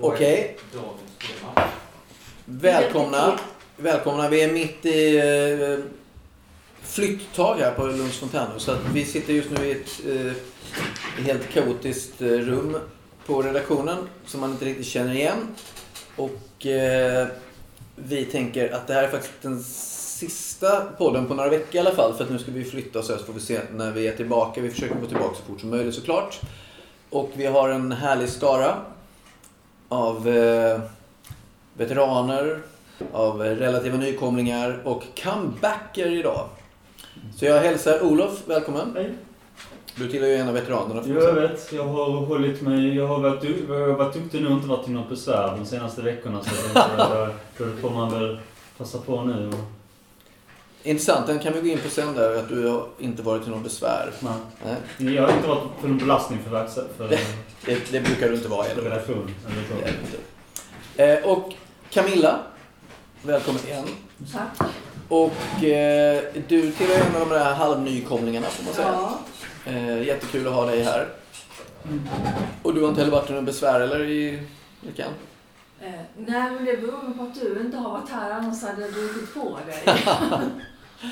Okej. 0.00 0.56
Okay. 0.72 1.64
Välkomna. 2.44 3.38
Välkomna. 3.76 4.28
Vi 4.28 4.42
är 4.42 4.52
mitt 4.52 4.86
i 4.86 5.18
eh, 5.18 5.84
flytttag 6.82 7.54
här 7.54 7.74
på 7.74 7.86
Lunds 7.86 8.18
fontänhus. 8.18 8.62
Så 8.62 8.76
vi 8.92 9.04
sitter 9.04 9.32
just 9.32 9.50
nu 9.50 9.66
i 9.66 9.70
ett 9.70 10.00
eh, 10.08 10.32
helt 11.24 11.48
kaotiskt 11.48 12.22
eh, 12.22 12.28
rum 12.28 12.76
på 13.26 13.42
redaktionen 13.42 13.96
som 14.26 14.40
man 14.40 14.50
inte 14.50 14.64
riktigt 14.64 14.86
känner 14.86 15.14
igen. 15.14 15.54
Och 16.16 16.66
eh, 16.66 17.26
vi 17.94 18.24
tänker 18.24 18.72
att 18.74 18.86
det 18.86 18.94
här 18.94 19.02
är 19.02 19.08
faktiskt 19.08 19.42
den 19.42 19.62
sista 19.62 20.80
podden 20.80 21.26
på 21.26 21.34
några 21.34 21.50
veckor 21.50 21.74
i 21.74 21.78
alla 21.78 21.94
fall. 21.94 22.14
För 22.14 22.24
att 22.24 22.30
nu 22.30 22.38
ska 22.38 22.52
vi 22.52 22.64
flytta 22.64 22.98
oss 22.98 23.06
så 23.06 23.18
får 23.18 23.32
vi 23.32 23.40
se 23.40 23.60
när 23.74 23.92
vi 23.92 24.08
är 24.08 24.16
tillbaka. 24.16 24.60
Vi 24.60 24.70
försöker 24.70 24.94
gå 24.94 25.06
tillbaka 25.06 25.36
så 25.36 25.42
fort 25.42 25.60
som 25.60 25.70
möjligt 25.70 25.94
såklart. 25.94 26.40
Och 27.10 27.30
vi 27.34 27.46
har 27.46 27.68
en 27.68 27.92
härlig 27.92 28.28
skara 28.28 28.84
av 29.88 30.28
eh, 30.28 30.80
veteraner, 31.74 32.58
av 33.12 33.40
relativa 33.40 33.96
nykomlingar 33.96 34.80
och 34.84 35.04
comebacker 35.24 36.06
idag. 36.06 36.48
Så 37.36 37.44
jag 37.44 37.60
hälsar 37.60 38.02
Olof 38.02 38.42
välkommen. 38.46 38.92
Hej. 38.96 39.14
Du 39.96 40.08
tillhör 40.08 40.28
ju 40.28 40.34
en 40.34 40.48
av 40.48 40.54
veteranerna. 40.54 41.02
Jo, 41.06 41.20
jag 41.20 41.32
vet. 41.32 41.72
Jag 41.72 41.84
har 41.84 42.10
hållit 42.10 42.62
mig... 42.62 42.96
Jag 42.96 43.06
har 43.06 43.20
varit, 43.20 43.44
jag 43.68 43.88
har 43.88 43.92
varit 43.92 44.14
duktig 44.14 44.42
nu 44.42 44.46
och 44.46 44.52
inte 44.52 44.68
varit 44.68 44.84
till 44.84 44.94
något 44.94 45.08
besvär 45.08 45.56
de 45.58 45.66
senaste 45.66 46.02
veckorna. 46.02 46.42
Så 46.42 46.78
då, 46.98 47.28
då 47.58 47.76
får 47.76 47.90
man 47.90 48.10
väl 48.10 48.38
passa 48.78 48.98
på 48.98 49.22
nu. 49.22 49.48
Och, 49.48 49.77
Intressant, 50.82 51.26
den 51.26 51.38
kan 51.38 51.52
vi 51.52 51.60
gå 51.60 51.66
in 51.66 51.78
på 51.78 51.88
sen 51.90 52.14
där, 52.14 52.36
att 52.38 52.48
du 52.48 52.66
har 52.68 52.86
inte 52.98 53.22
varit 53.22 53.42
till 53.42 53.50
någon 53.52 53.62
besvär. 53.62 54.12
nej. 54.20 54.32
Nej, 54.98 55.14
Jag 55.14 55.22
har 55.26 55.32
inte 55.32 55.48
varit 55.48 55.62
för 55.80 55.88
någon 55.88 55.98
belastning 55.98 56.38
för, 56.48 56.50
verks- 56.56 56.88
för, 56.96 57.08
det, 57.66 57.92
det 57.92 58.00
brukar 58.00 58.28
du 58.28 58.34
inte 58.34 58.48
vara 58.48 58.62
heller. 58.68 58.82
relation. 58.82 59.34
Eller 59.46 59.96
så. 60.96 61.02
Eh, 61.02 61.24
och 61.34 61.52
Camilla, 61.90 62.38
välkommen 63.22 63.60
igen. 63.66 63.84
Tack. 64.32 64.68
Och 65.08 65.64
eh, 65.64 66.22
du 66.48 66.72
tillhör 66.72 66.96
en 67.10 67.22
av 67.22 67.28
de 67.28 67.34
där 67.34 67.54
halvnykomlingarna 67.54 68.46
får 68.46 68.64
man 68.64 68.74
säga. 68.74 68.88
Ja. 68.92 69.18
Eh, 69.66 70.02
jättekul 70.06 70.46
att 70.46 70.54
ha 70.54 70.66
dig 70.66 70.82
här. 70.82 71.08
Och 72.62 72.74
du 72.74 72.80
har 72.82 72.88
inte 72.88 73.00
heller 73.00 73.12
varit 73.12 73.30
i 73.30 73.32
någon 73.32 73.44
besvär 73.44 73.80
eller 73.80 74.04
i 74.04 74.42
veckan? 74.80 75.10
Eh, 75.80 75.90
nej, 76.16 76.50
men 76.50 76.64
det 76.64 76.76
beror 76.76 77.12
på 77.18 77.22
att 77.22 77.34
du 77.34 77.60
inte 77.60 77.76
har 77.76 77.90
varit 77.90 78.08
här, 78.10 78.30
annars 78.30 78.62
hade 78.62 78.82
jag 78.82 78.92
druckit 78.92 79.34
på 79.34 79.58
dig. 79.66 79.82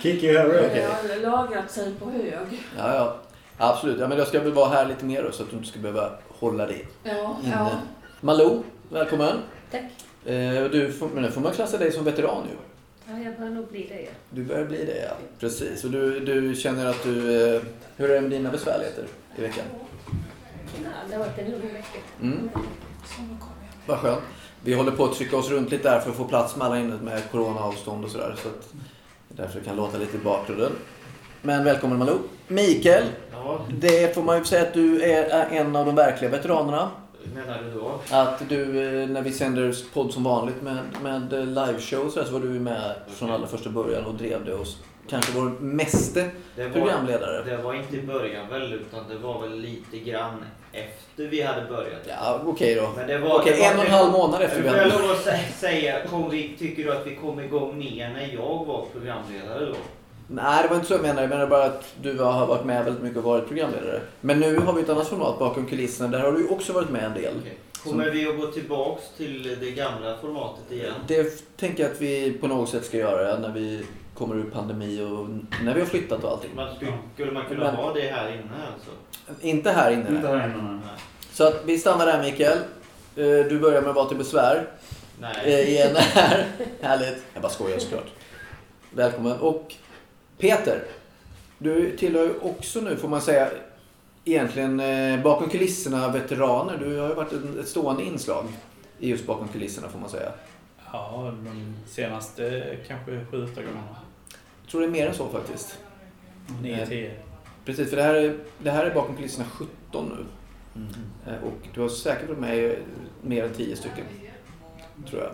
Kiki. 0.03 0.39
Okej. 0.39 0.70
Det 0.73 0.83
har 0.83 1.20
lagrat 1.31 1.70
sig 1.70 1.92
på 1.95 2.11
hög. 2.11 2.62
Ja, 2.79 2.95
ja. 2.95 3.17
Absolut. 3.59 4.01
Ja, 4.01 4.09
men 4.09 4.19
jag 4.19 4.27
ska 4.27 4.41
väl 4.41 4.53
vara 4.53 4.69
här 4.69 4.87
lite 4.87 5.05
mer 5.05 5.23
då, 5.23 5.33
så 5.33 5.43
att 5.43 5.51
du 5.51 5.56
inte 5.56 5.69
ska 5.69 5.78
behöva 5.78 6.11
hålla 6.28 6.67
dig 6.67 6.87
Ja, 7.03 7.37
inne. 7.45 7.53
ja. 7.53 7.70
Malou, 8.20 8.62
välkommen. 8.89 9.37
Tack. 9.70 9.83
Eh, 10.33 10.62
och 10.62 10.70
du 10.70 10.93
får, 10.93 11.09
men 11.09 11.23
nu 11.23 11.31
får 11.31 11.41
man 11.41 11.53
klassa 11.53 11.78
dig 11.78 11.93
som 11.93 12.05
veteran 12.05 12.45
ju. 12.51 12.56
Ja, 13.12 13.19
jag 13.25 13.37
börjar 13.37 13.51
nog 13.53 13.69
bli 13.69 13.87
det. 13.89 14.09
Du 14.31 14.45
börjar 14.45 14.65
bli 14.65 14.84
det, 14.84 15.03
ja. 15.09 15.15
Precis. 15.41 15.84
Och 15.84 15.91
du, 15.91 16.21
du 16.21 16.55
känner 16.55 16.87
att 16.87 17.03
du... 17.03 17.47
Eh, 17.56 17.62
hur 17.97 18.11
är 18.11 18.15
det 18.15 18.21
med 18.21 18.31
dina 18.31 18.50
besvärligheter 18.50 19.05
i 19.39 19.41
veckan? 19.41 19.65
Ja, 20.84 20.91
det 21.11 21.17
har 21.17 21.25
varit 21.25 21.39
en 21.39 21.50
lugn 21.50 21.62
vecka. 21.73 21.98
Mm. 22.23 22.50
Vad 23.87 23.98
skönt. 23.98 24.21
Vi 24.65 24.75
håller 24.75 24.91
på 24.93 25.05
att 25.05 25.15
trycka 25.15 25.37
oss 25.37 25.50
runt 25.50 25.71
lite 25.71 25.91
där 25.91 26.00
för 26.00 26.11
att 26.11 26.17
få 26.17 26.25
plats 26.25 26.56
med 26.56 26.67
alla 26.67 26.78
inne 26.78 26.97
med 26.97 27.23
coronaavstånd 27.31 28.05
och 28.05 28.11
sådär. 28.11 28.34
Så 28.43 28.48
att 28.48 28.55
det 28.73 28.78
är 28.78 29.06
därför 29.37 29.61
kan 29.61 29.77
låta 29.77 29.98
lite 29.98 30.17
i 30.17 30.20
bakgrunden. 30.20 30.73
Men 31.42 31.65
välkommen 31.65 31.98
Malou. 31.98 32.19
Mikael, 32.48 33.05
Ja, 33.33 33.61
det 33.81 34.15
får 34.15 34.23
man 34.23 34.39
ju 34.39 34.45
säga 34.45 34.62
att 34.62 34.75
du 34.75 35.03
är 35.03 35.47
en 35.51 35.77
av 35.77 35.87
de 35.87 35.95
verkliga 35.95 36.31
veteranerna. 36.31 36.91
menar 37.34 37.62
du 37.62 37.70
då? 37.81 38.01
Att 38.11 38.48
du, 38.48 38.62
eh, 39.03 39.09
när 39.09 39.23
vi 39.23 39.33
sänder 39.33 39.75
podd 39.95 40.12
som 40.12 40.25
vanligt 40.25 40.62
med, 40.62 40.77
med 41.03 41.33
liveshow 41.33 42.11
så, 42.11 42.25
så 42.25 42.33
var 42.33 42.41
du 42.41 42.48
med 42.48 42.95
från 43.09 43.31
allra 43.31 43.47
första 43.47 43.70
början 43.70 44.05
och 44.05 44.15
drev 44.15 44.44
det 44.44 44.55
och 44.55 44.66
kanske 45.09 45.33
vår 45.33 45.50
meste 45.61 46.31
Det 46.56 46.65
var, 46.65 46.71
programledare. 46.71 47.44
det 47.44 47.56
var 47.56 47.75
inte 47.75 47.97
i 47.97 48.03
början 48.03 48.49
väl, 48.50 48.72
utan 48.72 49.09
det 49.09 49.19
var 49.19 49.43
väl 49.43 49.59
lite 49.61 49.99
grann 49.99 50.44
efter 50.76 51.26
vi 51.26 51.42
hade 51.42 51.66
börjat. 51.69 52.00
Ja, 52.09 52.41
okej 52.47 52.75
då. 52.75 52.91
Men 52.97 53.06
det 53.06 53.19
var, 53.19 53.38
Okej, 53.41 53.53
det 53.53 53.60
var, 53.60 53.70
en 53.72 53.78
och 53.78 53.84
en 53.84 53.91
halv 53.91 54.12
månad 54.12 54.42
efter 54.42 54.62
vi 54.62 54.69
Får 54.69 54.76
jag 54.78 54.84
hade... 54.84 55.03
lov 55.03 55.10
att 55.10 55.26
sä- 55.26 55.53
säga, 55.60 56.06
kom 56.10 56.31
vi, 56.31 56.56
tycker 56.59 56.84
du 56.84 56.92
att 56.92 57.06
vi 57.06 57.14
kom 57.16 57.41
igång 57.41 57.78
mer 57.78 58.09
när 58.10 58.34
jag 58.34 58.64
var 58.66 58.84
programledare 58.92 59.66
då? 59.66 59.75
Nej, 60.28 60.62
det 60.62 60.69
var 60.69 60.76
inte 60.76 60.88
så 60.88 60.94
jag 60.94 61.03
menade. 61.03 61.20
Jag 61.20 61.28
menade 61.31 61.47
bara 61.47 61.64
att 61.64 61.84
du 62.03 62.19
har 62.19 62.47
varit 62.47 62.64
med 62.64 62.84
väldigt 62.84 63.03
mycket 63.03 63.19
och 63.19 63.25
varit 63.25 63.47
programledare. 63.48 64.00
Men 64.20 64.41
nu 64.41 64.56
har 64.59 64.72
vi 64.72 64.82
ett 64.82 64.88
annat 64.88 65.09
format 65.09 65.38
bakom 65.38 65.66
kulisserna. 65.66 66.09
Där 66.09 66.20
har 66.20 66.32
du 66.32 66.38
ju 66.41 66.48
också 66.48 66.72
varit 66.72 66.91
med 66.91 67.04
en 67.04 67.14
del. 67.14 67.34
Okej. 67.41 67.56
Kommer 67.84 68.10
vi 68.10 68.26
att 68.28 68.37
gå 68.41 68.47
tillbaks 68.47 69.03
till 69.16 69.56
det 69.60 69.70
gamla 69.70 70.16
formatet 70.20 70.72
igen? 70.72 70.93
Det 71.08 71.56
tänker 71.56 71.82
jag 71.82 71.93
att 71.93 72.00
vi 72.00 72.32
på 72.32 72.47
något 72.47 72.69
sätt 72.69 72.84
ska 72.84 72.97
göra 72.97 73.38
när 73.38 73.53
vi 73.53 73.82
kommer 74.19 74.34
ur 74.37 74.50
pandemi 74.50 75.00
och 75.03 75.28
när 75.65 75.75
vi 75.75 75.81
har 75.81 75.87
flyttat 75.87 76.25
och 76.25 76.31
allting. 76.31 76.50
Man 76.56 76.69
skulle, 77.15 77.32
man 77.32 77.44
kunna 77.49 77.65
Men- 77.65 77.75
ha 77.75 77.93
det 77.94 78.00
här 78.09 78.28
inne 78.32 78.50
alltså? 78.75 78.91
Inte 79.47 79.71
här 79.72 79.91
inne. 79.93 80.09
Inte 80.09 80.28
här 80.28 80.44
inne. 80.49 80.72
nej. 80.84 80.94
Så 81.32 81.49
att 81.49 81.62
vi 81.65 81.78
stannar 81.78 82.06
där 82.06 82.22
Mikael. 82.22 82.59
Eh, 83.16 83.25
Du 83.49 83.59
börjar 83.60 83.81
med 83.81 83.91
att 83.91 83.97
vara 83.97 84.09
till 84.09 84.16
besvär. 84.16 84.66
Nej. 85.21 85.37
Eh, 85.44 85.69
Igen 85.72 85.97
här. 85.97 86.47
Härligt. 86.82 87.25
Jag 87.34 87.43
bara 87.43 87.53
skojar 87.53 87.78
såklart. 87.78 88.06
Välkommen. 88.91 89.32
Och 89.41 89.75
Peter. 90.38 90.82
Du 91.59 91.97
tillhör 91.97 92.22
ju 92.22 92.34
också 92.43 92.81
nu 92.81 92.97
får 92.97 93.09
man 93.09 93.21
säga 93.21 93.49
egentligen 94.25 94.81
eh, 94.81 95.22
bakom 95.22 95.49
kulisserna 95.49 96.09
veteraner. 96.09 96.76
Du 96.78 96.99
har 97.00 97.09
ju 97.09 97.15
varit 97.15 97.32
en- 97.32 97.60
ett 97.60 97.69
stående 97.69 98.03
inslag 98.05 98.44
i 98.99 99.09
just 99.10 99.26
bakom 99.26 99.49
kulisserna 99.49 99.88
får 99.88 99.99
man 99.99 100.09
säga. 100.10 100.32
Ja, 100.93 101.34
de 101.44 101.76
senaste 101.88 102.76
kanske 102.88 103.25
sju, 103.31 103.44
åtta 103.44 103.62
gångerna. 103.62 103.97
Jag 104.66 104.71
tror 104.71 104.81
det 104.81 104.87
är 104.87 104.91
mer 104.91 105.06
än 105.09 105.15
så 105.15 105.28
faktiskt. 105.28 105.78
Nio, 106.62 106.87
tio. 106.87 107.10
Precis, 107.65 107.91
för 107.91 107.97
det 107.97 108.03
här 108.03 108.15
är, 108.15 108.37
det 108.59 108.71
här 108.71 108.84
är 108.87 108.94
bakom 108.94 109.16
kulisserna 109.16 109.44
17 109.53 109.69
nu. 110.16 110.25
Eh, 111.27 111.44
Och 111.44 111.69
du 111.75 111.81
har 111.81 111.88
säkert 111.88 112.28
varit 112.28 112.38
med 112.41 112.76
mer 113.22 113.44
än 113.44 113.53
10 113.55 113.76
stycken. 113.76 114.05
Tror 115.10 115.22
jag. 115.22 115.31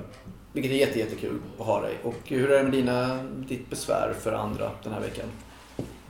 Vilket 0.52 0.72
är 0.72 0.76
jätte, 0.76 0.98
jättekul 0.98 1.38
att 1.58 1.66
ha 1.66 1.80
dig. 1.80 1.94
Och 2.02 2.14
hur 2.24 2.50
är 2.50 2.56
det 2.56 2.62
med 2.62 2.72
dina, 2.72 3.22
ditt 3.22 3.70
besvär 3.70 4.14
för 4.20 4.32
andra 4.32 4.70
den 4.82 4.92
här 4.92 5.00
veckan? 5.00 5.26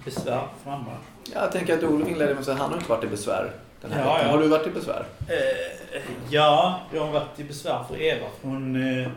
Besvär 0.05 0.47
för 0.65 0.71
andra. 0.71 0.93
Jag 1.34 1.53
tänker 1.53 1.78
att 1.78 1.84
Olof 1.84 2.09
inledde 2.09 2.31
med 2.34 2.38
att 2.38 2.44
säga 2.44 2.55
att 2.55 2.61
han 2.61 2.71
har 2.71 2.77
inte 2.78 2.91
varit 2.91 3.05
i 3.05 3.06
besvär 3.06 3.50
den 3.81 3.93
här 3.93 4.05
Ja, 4.05 4.12
veckan. 4.15 4.27
ja. 4.28 4.37
Har 4.37 4.43
du 4.43 4.49
varit 4.49 4.66
i 4.66 4.71
besvär? 4.71 5.05
Eh, 5.28 6.03
ja, 6.31 6.81
jag 6.94 7.06
har 7.06 7.12
varit 7.12 7.41
i 7.41 7.44
besvär 7.44 7.84
för 7.88 8.03
Eva. 8.03 8.27
Hon, 8.43 8.99
eh, 8.99 9.09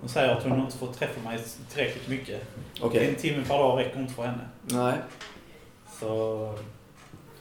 hon 0.00 0.08
säger 0.08 0.36
att 0.36 0.42
hon 0.42 0.60
inte 0.60 0.76
får 0.76 0.86
träffa 0.86 1.20
mig 1.20 1.38
tillräckligt 1.72 2.08
mycket. 2.08 2.42
Okej. 2.80 3.08
En 3.08 3.14
timme 3.14 3.44
per 3.48 3.58
dag 3.58 3.78
räcker 3.78 4.00
inte 4.00 4.14
för 4.14 4.22
henne. 4.22 4.48
Nej. 4.62 4.94
Så, 6.00 6.54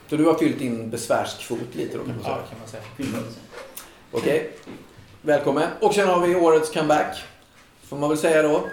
Så 0.10 0.16
du 0.18 0.26
har 0.26 0.34
fyllt 0.34 0.60
din 0.60 0.90
besvärskvot 0.90 1.76
lite 1.76 1.98
då 1.98 2.04
kan 2.04 2.16
man 2.16 2.26
ja, 2.26 2.38
säga. 2.70 2.82
kan 2.98 3.12
man 3.12 3.22
säga. 3.22 3.24
Okej. 4.12 4.52
Välkommen. 5.22 5.70
Och 5.82 5.94
sen 5.94 6.08
har 6.08 6.28
vi 6.28 6.36
årets 6.36 6.74
comeback. 6.74 7.24
Får 7.84 7.98
man 7.98 8.10
väl 8.10 8.18
säga 8.18 8.42
då. 8.42 8.64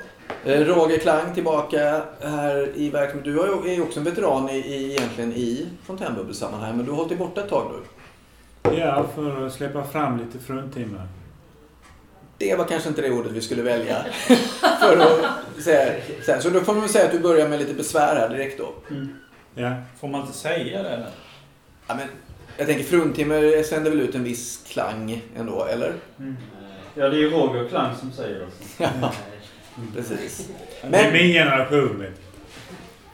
Eh, 0.44 0.60
Roger 0.60 0.98
Klang 0.98 1.34
tillbaka 1.34 2.04
här 2.22 2.72
i 2.74 2.90
verksamheten. 2.90 3.32
Du 3.32 3.40
är 3.70 3.74
ju 3.74 3.82
också 3.82 3.98
en 3.98 4.04
veteran 4.04 4.48
i, 4.50 4.56
i, 4.56 4.90
egentligen 4.96 5.32
i 5.32 5.66
fontänbubbelsammanhang. 5.84 6.76
Men 6.76 6.84
du 6.84 6.90
har 6.90 6.96
hållit 6.96 7.08
dig 7.08 7.18
borta 7.18 7.40
ett 7.40 7.48
tag 7.48 7.72
nu. 7.72 7.82
Ja, 8.76 9.06
för 9.14 9.46
att 9.46 9.52
släppa 9.52 9.84
fram 9.84 10.18
lite 10.18 10.38
fruntimmer. 10.38 11.08
Det 12.38 12.54
var 12.54 12.64
kanske 12.64 12.88
inte 12.88 13.02
det 13.02 13.10
ordet 13.10 13.32
vi 13.32 13.40
skulle 13.40 13.62
välja. 13.62 14.04
för 14.80 14.96
att 14.98 15.62
säga. 15.64 15.92
Sen, 16.26 16.42
så 16.42 16.50
då 16.50 16.60
får 16.60 16.72
man 16.72 16.80
väl 16.82 16.90
säga 16.90 17.04
att 17.04 17.12
du 17.12 17.18
börjar 17.18 17.48
med 17.48 17.58
lite 17.58 17.74
besvär 17.74 18.16
här 18.16 18.28
direkt 18.28 18.58
då. 18.58 18.74
Ja. 19.54 19.74
Får 20.00 20.08
man 20.08 20.20
inte 20.20 20.32
säga 20.32 20.82
det? 20.82 20.96
nu? 20.96 21.06
Ja, 21.86 21.94
men, 21.94 22.06
jag 22.56 22.66
tänker 22.66 22.84
fruntimmer 22.84 23.62
sänder 23.62 23.90
väl 23.90 24.00
ut 24.00 24.14
en 24.14 24.24
viss 24.24 24.64
klang 24.66 25.22
ändå, 25.36 25.64
eller? 25.64 25.92
Ja, 26.94 27.08
det 27.08 27.16
är 27.16 27.20
ju 27.20 27.30
Roger 27.30 27.68
Klang 27.68 27.96
som 27.96 28.12
säger 28.12 28.38
det. 28.38 28.46
Ja, 29.00 29.12
precis. 29.96 30.48
Det 30.82 30.86
är 30.86 30.90
Men 30.90 31.12
min 31.12 31.32
generation. 31.32 32.04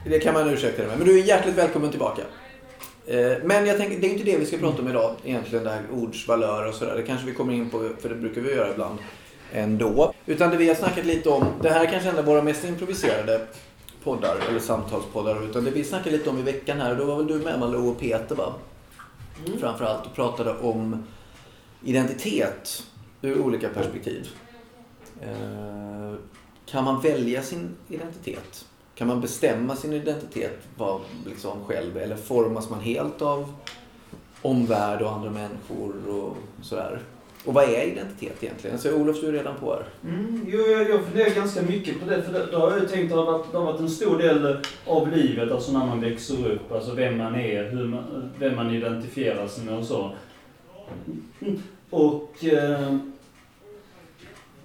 det 0.06 0.18
kan 0.20 0.34
man 0.34 0.50
ursäkta 0.50 0.78
dig 0.82 0.88
med. 0.88 0.98
Men 0.98 1.06
du 1.06 1.18
är 1.18 1.22
hjärtligt 1.24 1.54
välkommen 1.54 1.90
tillbaka. 1.90 2.22
Eh, 3.06 3.32
Men 3.44 3.66
jag 3.66 3.76
tänker, 3.76 3.98
det 4.00 4.06
är 4.06 4.12
inte 4.12 4.24
det 4.24 4.36
vi 4.38 4.46
ska 4.46 4.56
prata 4.58 4.82
om 4.82 4.88
idag 4.88 5.14
egentligen, 5.24 5.64
det 5.64 5.70
här 5.70 5.82
ords 5.92 6.28
valör 6.28 6.68
och 6.68 6.74
sådär. 6.74 6.96
Det 6.96 7.02
kanske 7.02 7.26
vi 7.26 7.34
kommer 7.34 7.52
in 7.52 7.70
på, 7.70 7.88
för 8.00 8.08
det 8.08 8.14
brukar 8.14 8.40
vi 8.40 8.54
göra 8.54 8.70
ibland 8.72 8.98
ändå. 9.52 10.12
Utan 10.26 10.50
det 10.50 10.56
vi 10.56 10.68
har 10.68 10.74
snackat 10.74 11.04
lite 11.06 11.28
om, 11.28 11.44
det 11.62 11.70
här 11.70 11.84
är 11.84 11.90
kanske 11.90 12.08
en 12.08 12.18
av 12.18 12.24
våra 12.24 12.42
mest 12.42 12.64
improviserade 12.64 13.46
poddar, 14.04 14.36
eller 14.48 14.60
samtalspoddar. 14.60 15.44
Utan 15.50 15.64
det 15.64 15.70
vi 15.70 15.84
snackade 15.84 16.16
lite 16.16 16.30
om 16.30 16.38
i 16.38 16.42
veckan 16.42 16.80
här, 16.80 16.94
då 16.94 17.04
var 17.04 17.16
väl 17.16 17.26
du 17.26 17.34
med 17.38 17.60
Malou 17.60 17.88
och 17.90 18.00
Peter 18.00 18.34
va? 18.34 18.54
Framförallt 19.60 20.06
och 20.06 20.14
pratade 20.14 20.58
om 20.58 21.04
identitet 21.84 22.82
ur 23.22 23.38
olika 23.40 23.68
perspektiv. 23.68 24.28
Eh, 25.22 26.14
Kan 26.66 26.84
man 26.84 27.00
välja 27.00 27.42
sin 27.42 27.68
identitet? 27.88 28.64
Kan 28.94 29.08
man 29.08 29.20
bestämma 29.20 29.76
sin 29.76 29.92
identitet 29.92 30.58
var, 30.76 31.00
liksom, 31.26 31.64
själv? 31.64 31.96
Eller 31.96 32.16
formas 32.16 32.70
man 32.70 32.80
helt 32.80 33.22
av 33.22 33.52
omvärld 34.42 35.02
och 35.02 35.12
andra 35.12 35.30
människor 35.30 36.08
och 36.08 36.36
sådär? 36.62 37.00
Och 37.44 37.54
vad 37.54 37.64
är 37.64 37.82
identitet 37.82 38.42
egentligen? 38.42 38.78
Så 38.78 38.94
Olof, 38.94 39.20
du 39.20 39.28
är 39.28 39.32
redan 39.32 39.54
på 39.56 39.72
här. 39.72 39.84
Mm, 40.04 40.46
jo, 40.48 40.58
jag, 40.58 40.90
jag 40.90 41.04
funderar 41.04 41.34
ganska 41.34 41.62
mycket 41.62 42.00
på 42.00 42.10
det. 42.10 42.22
För 42.22 42.32
det, 42.32 42.46
då 42.52 42.58
har 42.58 42.78
jag 42.78 42.88
tänkt 42.88 43.12
att 43.12 43.18
har, 43.18 43.32
varit, 43.32 43.52
det 43.52 43.58
har 43.58 43.64
varit 43.64 43.80
en 43.80 43.90
stor 43.90 44.18
del 44.18 44.56
av 44.86 45.12
livet, 45.12 45.52
alltså 45.52 45.72
när 45.72 45.86
man 45.86 46.00
växer 46.00 46.52
upp. 46.52 46.72
Alltså 46.72 46.94
vem 46.94 47.18
man 47.18 47.34
är, 47.34 47.70
hur 47.70 47.88
man, 47.88 48.30
vem 48.38 48.56
man 48.56 48.74
identifierar 48.74 49.46
sig 49.46 49.64
med 49.64 49.78
och 49.78 49.84
så. 49.84 50.12
Och 51.90 52.44
eh, 52.44 52.96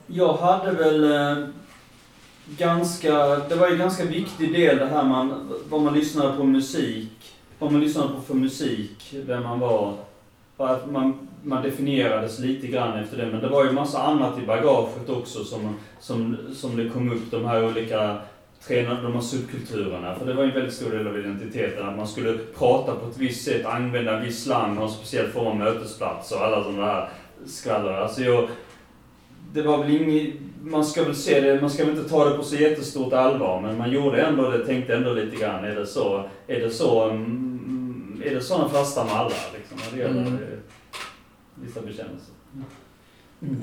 jag 0.07 0.33
hade 0.33 0.71
väl 0.71 1.11
eh, 1.11 1.47
ganska, 2.57 3.35
det 3.49 3.55
var 3.55 3.67
ju 3.67 3.73
en 3.73 3.79
ganska 3.79 4.05
viktig 4.05 4.53
del 4.53 4.77
det 4.77 4.85
här 4.85 5.03
man, 5.03 5.51
vad 5.69 5.81
man 5.81 5.93
lyssnade 5.93 6.37
på 6.37 6.43
musik. 6.43 7.11
Vad 7.59 7.71
man 7.71 7.81
lyssnade 7.81 8.13
på 8.13 8.21
för 8.21 8.33
musik, 8.33 9.15
vem 9.25 9.43
man 9.43 9.59
var. 9.59 9.93
Att 10.57 10.91
man, 10.91 11.27
man 11.43 11.63
definierades 11.63 12.39
lite 12.39 12.67
grann 12.67 12.99
efter 12.99 13.17
det. 13.17 13.25
Men 13.25 13.41
det 13.41 13.47
var 13.47 13.65
ju 13.65 13.71
massa 13.71 14.03
annat 14.03 14.39
i 14.39 14.45
bagaget 14.45 15.09
också 15.09 15.43
som, 15.43 15.75
som, 15.99 16.37
som 16.55 16.77
det 16.77 16.89
kom 16.89 17.11
upp, 17.11 17.31
de 17.31 17.45
här 17.45 17.65
olika 17.65 18.17
tränade 18.67 19.01
de 19.01 19.13
här 19.13 19.21
subkulturerna. 19.21 20.15
För 20.15 20.25
det 20.25 20.33
var 20.33 20.43
ju 20.43 20.49
en 20.49 20.55
väldigt 20.55 20.73
stor 20.73 20.91
del 20.91 21.07
av 21.07 21.19
identiteten, 21.19 21.89
att 21.89 21.97
man 21.97 22.07
skulle 22.07 22.37
prata 22.57 22.95
på 22.95 23.09
ett 23.09 23.17
visst 23.17 23.45
sätt, 23.45 23.65
använda 23.65 24.17
en 24.17 24.25
viss 24.25 24.43
slang, 24.43 24.77
ha 24.77 24.83
en 24.83 24.91
speciell 24.91 25.27
form 25.27 25.47
av 25.47 25.55
mötesplats 25.55 26.31
och 26.31 26.41
alla 26.41 26.63
sådana 26.63 26.85
här 26.85 27.09
skvaller. 27.45 27.93
Alltså 27.93 28.21
jag, 28.21 28.49
det 29.53 29.61
var 29.61 29.77
väl 29.77 29.95
inget, 29.95 30.33
man 30.61 30.85
ska 30.85 31.03
väl 31.03 31.15
se 31.15 31.41
det, 31.41 31.61
man 31.61 31.69
ska 31.69 31.85
väl 31.85 31.97
inte 31.97 32.09
ta 32.09 32.29
det 32.29 32.37
på 32.37 32.43
så 32.43 32.55
jättestort 32.55 33.13
allvar, 33.13 33.61
men 33.61 33.77
man 33.77 33.91
gjorde 33.91 34.21
ändå 34.21 34.49
det, 34.49 34.65
tänkte 34.65 34.95
ändå 34.95 35.13
lite 35.13 35.35
grann, 35.35 35.65
är 35.65 35.75
det 35.75 35.85
så, 35.85 36.29
är 36.47 36.59
det 36.59 36.69
så, 36.69 37.09
mm, 37.09 38.21
är 38.25 38.35
det 38.35 38.41
sådana 38.41 38.69
fasta 38.69 39.03
mallar 39.05 39.33
liksom, 39.57 39.77
när 39.77 39.97
det 39.97 40.03
gäller 40.03 40.21
Mm. 40.27 40.37
vissa 41.55 41.81
bekännelser? 41.81 42.33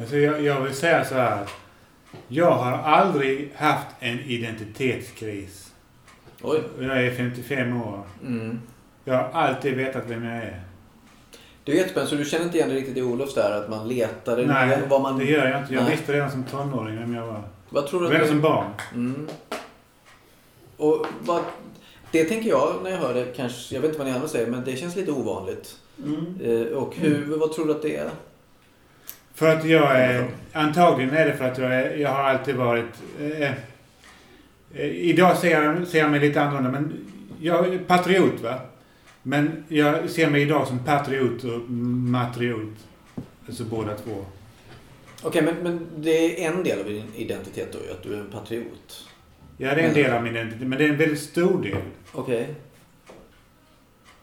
Alltså 0.01 0.17
jag, 0.17 0.43
jag 0.43 0.61
vill 0.61 0.75
säga 0.75 1.05
så 1.05 1.15
här. 1.15 1.47
Jag 2.29 2.51
har 2.51 2.73
aldrig 2.73 3.53
haft 3.57 3.87
en 4.01 4.21
identitetskris. 4.21 5.73
Oj. 6.43 6.61
Jag 6.81 7.05
är 7.07 7.11
55 7.11 7.83
år. 7.83 8.03
Mm. 8.27 8.61
Jag 9.05 9.15
har 9.15 9.31
alltid 9.43 9.77
vetat 9.77 10.03
vem 10.09 10.25
jag 10.25 10.37
är. 10.37 10.61
Det 11.65 11.73
är 11.73 11.77
jättespännande, 11.77 12.11
så 12.11 12.17
du 12.17 12.25
känner 12.25 12.45
inte 12.45 12.57
igen 12.57 12.69
det 12.69 12.75
riktigt 12.75 12.97
i 12.97 13.03
Olofs 13.03 13.35
där, 13.35 13.51
att 13.51 13.71
man 13.71 13.89
letade 13.89 14.47
Nej, 14.47 14.79
vad 14.89 15.01
man... 15.03 15.19
det 15.19 15.25
gör 15.25 15.47
jag 15.49 15.61
inte. 15.61 15.75
Jag 15.75 15.83
Nej. 15.83 15.97
visste 15.97 16.13
redan 16.13 16.31
som 16.31 16.45
tonåring 16.45 16.99
vem 16.99 17.15
jag 17.15 17.27
var. 17.27 17.43
Vad 17.69 17.87
tror 17.87 18.01
du 18.01 18.07
Redan 18.07 18.23
att 18.23 18.29
som 18.29 18.37
det... 18.37 18.43
barn. 18.43 18.67
Mm. 18.95 19.29
Och 20.77 21.07
vad... 21.21 21.43
Det 22.11 22.25
tänker 22.25 22.49
jag 22.49 22.77
när 22.83 22.91
jag 22.91 22.99
hör 22.99 23.15
det, 23.15 23.25
kanske, 23.37 23.75
jag 23.75 23.83
vet 23.83 23.89
inte 23.89 23.99
vad 23.99 24.09
ni 24.09 24.15
andra 24.15 24.29
säger, 24.29 24.47
men 24.47 24.65
det 24.65 24.77
känns 24.77 24.97
lite 24.97 25.13
ovanligt. 25.13 25.77
Mm. 26.05 26.37
Eh, 26.45 26.67
och 26.67 26.95
hur, 26.97 27.37
vad 27.37 27.53
tror 27.53 27.67
du 27.67 27.73
att 27.73 27.83
det 27.83 27.97
är? 27.97 28.11
För 29.35 29.57
att 29.57 29.65
jag 29.65 30.01
är... 30.01 30.29
Antagligen 30.53 31.15
är 31.17 31.27
det 31.27 31.35
för 31.37 31.45
att 31.45 31.59
jag, 31.59 31.75
är, 31.75 31.97
jag 31.97 32.11
har 32.11 32.23
alltid 32.23 32.57
varit... 32.57 33.03
Eh, 33.21 33.53
eh, 34.75 34.87
idag 34.87 35.37
ser 35.37 35.63
jag, 35.63 35.87
ser 35.87 35.99
jag 35.99 36.11
mig 36.11 36.21
lite 36.21 36.43
annorlunda, 36.43 36.71
men 36.71 37.07
jag 37.41 37.75
är 37.75 37.79
patriot 37.79 38.41
va. 38.43 38.55
Men 39.27 39.65
jag 39.69 40.11
ser 40.11 40.31
mig 40.31 40.43
idag 40.43 40.67
som 40.69 40.79
patriot 40.79 41.45
och 41.45 41.61
matriot. 41.71 42.75
Alltså 43.47 43.65
båda 43.65 43.97
två. 43.97 44.25
Okej, 45.23 45.43
men, 45.43 45.55
men 45.55 45.87
det 45.97 46.45
är 46.45 46.53
en 46.53 46.65
del 46.65 46.79
av 46.81 46.85
din 46.87 47.15
identitet 47.15 47.73
då, 47.73 47.79
att 47.95 48.03
du 48.03 48.15
är 48.15 48.21
en 48.21 48.31
patriot. 48.31 49.09
Ja, 49.57 49.75
det 49.75 49.81
är 49.83 49.89
en 49.89 49.95
del 49.95 50.13
av 50.13 50.23
min 50.23 50.37
identitet, 50.37 50.69
men 50.69 50.79
det 50.79 50.85
är 50.85 50.89
en 50.89 50.97
väldigt 50.97 51.21
stor 51.21 51.63
del. 51.63 51.77
Okej. 52.13 52.55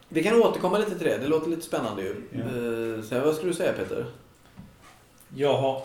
Vi 0.09 0.23
kan 0.23 0.41
återkomma 0.41 0.77
lite 0.77 0.97
till 0.97 1.07
det. 1.07 1.17
Det 1.17 1.27
låter 1.27 1.49
lite 1.49 1.61
spännande 1.61 2.01
ju. 2.01 2.15
Ja. 2.31 2.39
Eh, 2.39 3.03
Så, 3.03 3.19
vad 3.19 3.35
skulle 3.35 3.51
du 3.51 3.55
säga 3.55 3.73
Peter? 3.73 4.05
Jag 5.35 5.57
har 5.57 5.81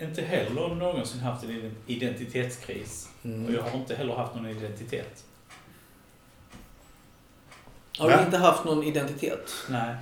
inte 0.00 0.22
heller 0.22 0.74
någonsin 0.74 1.20
haft 1.20 1.44
en 1.44 1.74
identitetskris. 1.86 3.08
Och 3.22 3.26
Mm. 3.26 3.54
jag 3.54 3.62
har 3.62 3.78
inte 3.78 3.94
heller 3.94 4.14
haft 4.14 4.34
någon 4.34 4.46
identitet. 4.46 5.24
Har 7.98 8.10
du 8.10 8.24
inte 8.24 8.36
haft 8.36 8.64
någon 8.64 8.82
identitet? 8.82 9.52
Nej. 9.68 9.94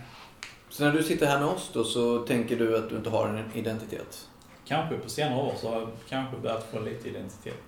Så 0.69 0.85
när 0.85 0.93
du 0.93 1.03
sitter 1.03 1.27
här 1.27 1.39
med 1.39 1.49
oss 1.49 1.71
då 1.73 1.85
så 1.85 2.19
tänker 2.19 2.57
du 2.57 2.79
att 2.79 2.89
du 2.89 2.97
inte 2.97 3.11
har 3.11 3.29
en 3.29 3.51
identitet? 3.55 4.29
Kanske 4.65 4.97
på 4.97 5.09
senare 5.09 5.43
år 5.43 5.55
så 5.57 5.71
har 5.71 5.81
jag 5.81 5.89
kanske 6.09 6.37
börjat 6.37 6.71
få 6.71 6.81
lite 6.81 7.09
identitet. 7.09 7.63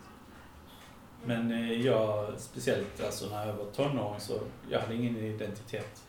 Men 1.24 1.52
eh, 1.52 1.72
jag, 1.72 2.26
speciellt 2.38 3.04
alltså 3.04 3.28
när 3.30 3.46
jag 3.46 3.54
var 3.54 3.64
tonåring 3.64 4.20
så 4.20 4.38
jag 4.70 4.80
hade 4.80 4.94
ingen 4.94 5.16
identitet. 5.16 6.02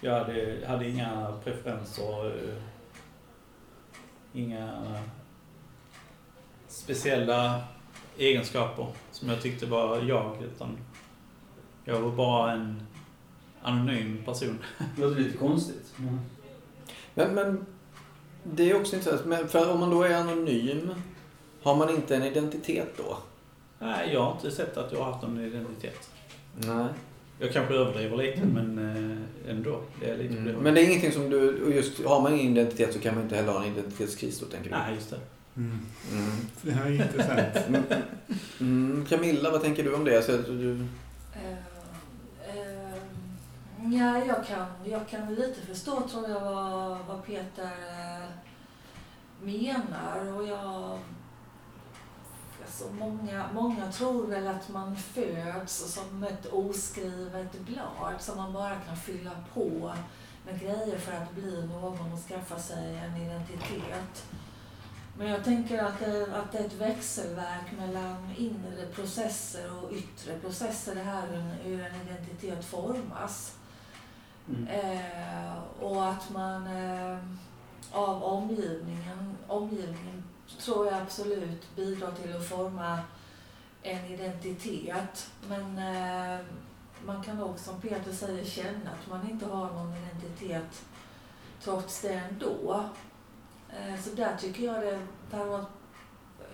Jag 0.00 0.12
hade, 0.12 0.58
hade 0.66 0.88
inga 0.88 1.38
preferenser, 1.44 2.26
eh, 2.26 2.62
inga 4.32 4.96
speciella 6.68 7.62
egenskaper 8.18 8.86
som 9.12 9.28
jag 9.28 9.42
tyckte 9.42 9.66
var 9.66 10.00
jag, 10.00 10.42
utan 10.42 10.78
jag 11.84 12.00
var 12.00 12.10
bara 12.10 12.52
en 12.52 12.82
anonym 13.62 14.18
person. 14.24 14.58
Det 14.96 15.02
låter 15.02 15.20
lite 15.20 15.38
konstigt. 15.38 15.94
Men, 17.14 17.34
men 17.34 17.66
det 18.44 18.70
är 18.70 18.80
också 18.80 18.96
intressant. 18.96 19.26
Men 19.26 19.48
för 19.48 19.72
om 19.72 19.80
man 19.80 19.90
då 19.90 20.02
är 20.02 20.14
anonym, 20.14 20.94
har 21.62 21.76
man 21.76 21.90
inte 21.90 22.16
en 22.16 22.22
identitet 22.22 22.88
då? 22.96 23.18
Nej, 23.78 24.12
jag 24.12 24.20
har 24.20 24.32
inte 24.32 24.50
sett 24.50 24.76
att 24.76 24.92
jag 24.92 24.98
har 24.98 25.12
haft 25.12 25.22
någon 25.22 25.40
identitet. 25.40 26.10
Nej. 26.54 26.86
Jag 27.38 27.52
kanske 27.52 27.74
överdriver 27.74 28.16
lite, 28.16 28.40
men 28.44 28.78
eh, 28.78 29.50
ändå. 29.50 29.80
Det 30.00 30.10
är 30.10 30.16
lite 30.16 30.34
Mm. 30.34 30.56
Men 30.56 30.74
det 30.74 30.80
är 30.80 30.84
ingenting 30.84 31.12
som 31.12 31.30
du, 31.30 31.62
och 31.64 31.70
just 31.70 32.04
har 32.04 32.22
man 32.22 32.34
ingen 32.34 32.56
identitet 32.56 32.92
så 32.92 32.98
kan 32.98 33.14
man 33.14 33.24
inte 33.24 33.36
heller 33.36 33.52
ha 33.52 33.64
en 33.64 33.72
identitetskris 33.72 34.40
då 34.40 34.46
tänker 34.46 34.70
du? 34.70 34.76
Nej, 34.76 34.94
just 34.94 35.10
det. 35.10 35.18
Mm. 35.56 35.78
Mm. 36.12 36.30
Det 36.62 36.70
här 36.70 36.86
är 36.86 36.92
intressant. 36.92 37.68
Mm. 37.68 37.82
Mm. 38.60 39.06
Camilla, 39.08 39.50
vad 39.50 39.62
tänker 39.62 39.84
du 39.84 39.94
om 39.94 40.04
det? 40.04 40.22
Så 40.22 40.34
att 40.34 40.46
du... 40.46 40.86
Ja, 43.90 44.24
jag 44.24 44.46
kan, 44.46 44.66
jag 44.84 45.08
kan 45.08 45.34
lite 45.34 45.60
förstå 45.60 46.00
tror 46.00 46.28
jag 46.28 46.40
vad, 46.40 46.98
vad 47.06 47.24
Peter 47.24 47.64
eh, 47.64 48.28
menar. 49.40 50.32
Och 50.36 50.46
jag, 50.46 50.98
alltså 52.64 52.92
många, 52.92 53.48
många 53.52 53.92
tror 53.92 54.26
väl 54.26 54.46
att 54.46 54.68
man 54.68 54.96
föds 54.96 55.94
som 55.94 56.24
ett 56.24 56.46
oskrivet 56.46 57.60
blad 57.60 58.14
som 58.20 58.36
man 58.36 58.52
bara 58.52 58.76
kan 58.76 58.96
fylla 58.96 59.30
på 59.54 59.92
med 60.46 60.60
grejer 60.60 60.98
för 60.98 61.12
att 61.12 61.32
bli 61.32 61.66
någon 61.66 62.12
och 62.12 62.28
skaffa 62.28 62.58
sig 62.58 62.96
en 62.96 63.22
identitet. 63.22 64.26
Men 65.18 65.26
jag 65.26 65.44
tänker 65.44 65.82
att 65.82 65.98
det, 65.98 66.36
att 66.36 66.52
det 66.52 66.58
är 66.58 66.64
ett 66.64 66.80
växelverk 66.80 67.72
mellan 67.78 68.30
inre 68.36 68.86
processer 68.94 69.82
och 69.82 69.92
yttre 69.92 70.38
processer, 70.38 70.94
det 70.94 71.02
här 71.02 71.26
hur 71.26 71.38
en, 71.38 71.50
hur 71.50 71.80
en 71.80 72.08
identitet 72.08 72.64
formas. 72.64 73.56
Mm. 74.48 74.68
Eh, 74.68 75.52
och 75.80 76.08
att 76.08 76.30
man 76.30 76.66
eh, 76.66 77.18
av 77.92 78.22
omgivningen, 78.22 79.36
omgivningen 79.46 80.24
tror 80.58 80.86
jag 80.86 80.94
absolut 80.94 81.76
bidrar 81.76 82.12
till 82.12 82.36
att 82.36 82.48
forma 82.48 82.98
en 83.82 84.04
identitet. 84.06 85.30
Men 85.48 85.78
eh, 85.78 86.44
man 87.04 87.22
kan 87.22 87.42
också, 87.42 87.64
som 87.64 87.80
Peter 87.80 88.12
säger, 88.12 88.44
känna 88.44 88.90
att 88.90 89.10
man 89.10 89.30
inte 89.30 89.46
har 89.46 89.72
någon 89.72 89.94
identitet 89.96 90.82
trots 91.62 92.00
det 92.00 92.12
ändå. 92.12 92.84
Eh, 93.70 94.00
så 94.00 94.10
där 94.10 94.36
tycker 94.36 94.64
jag 94.64 94.82
det, 94.82 95.00
det 95.30 95.44
var, 95.44 95.64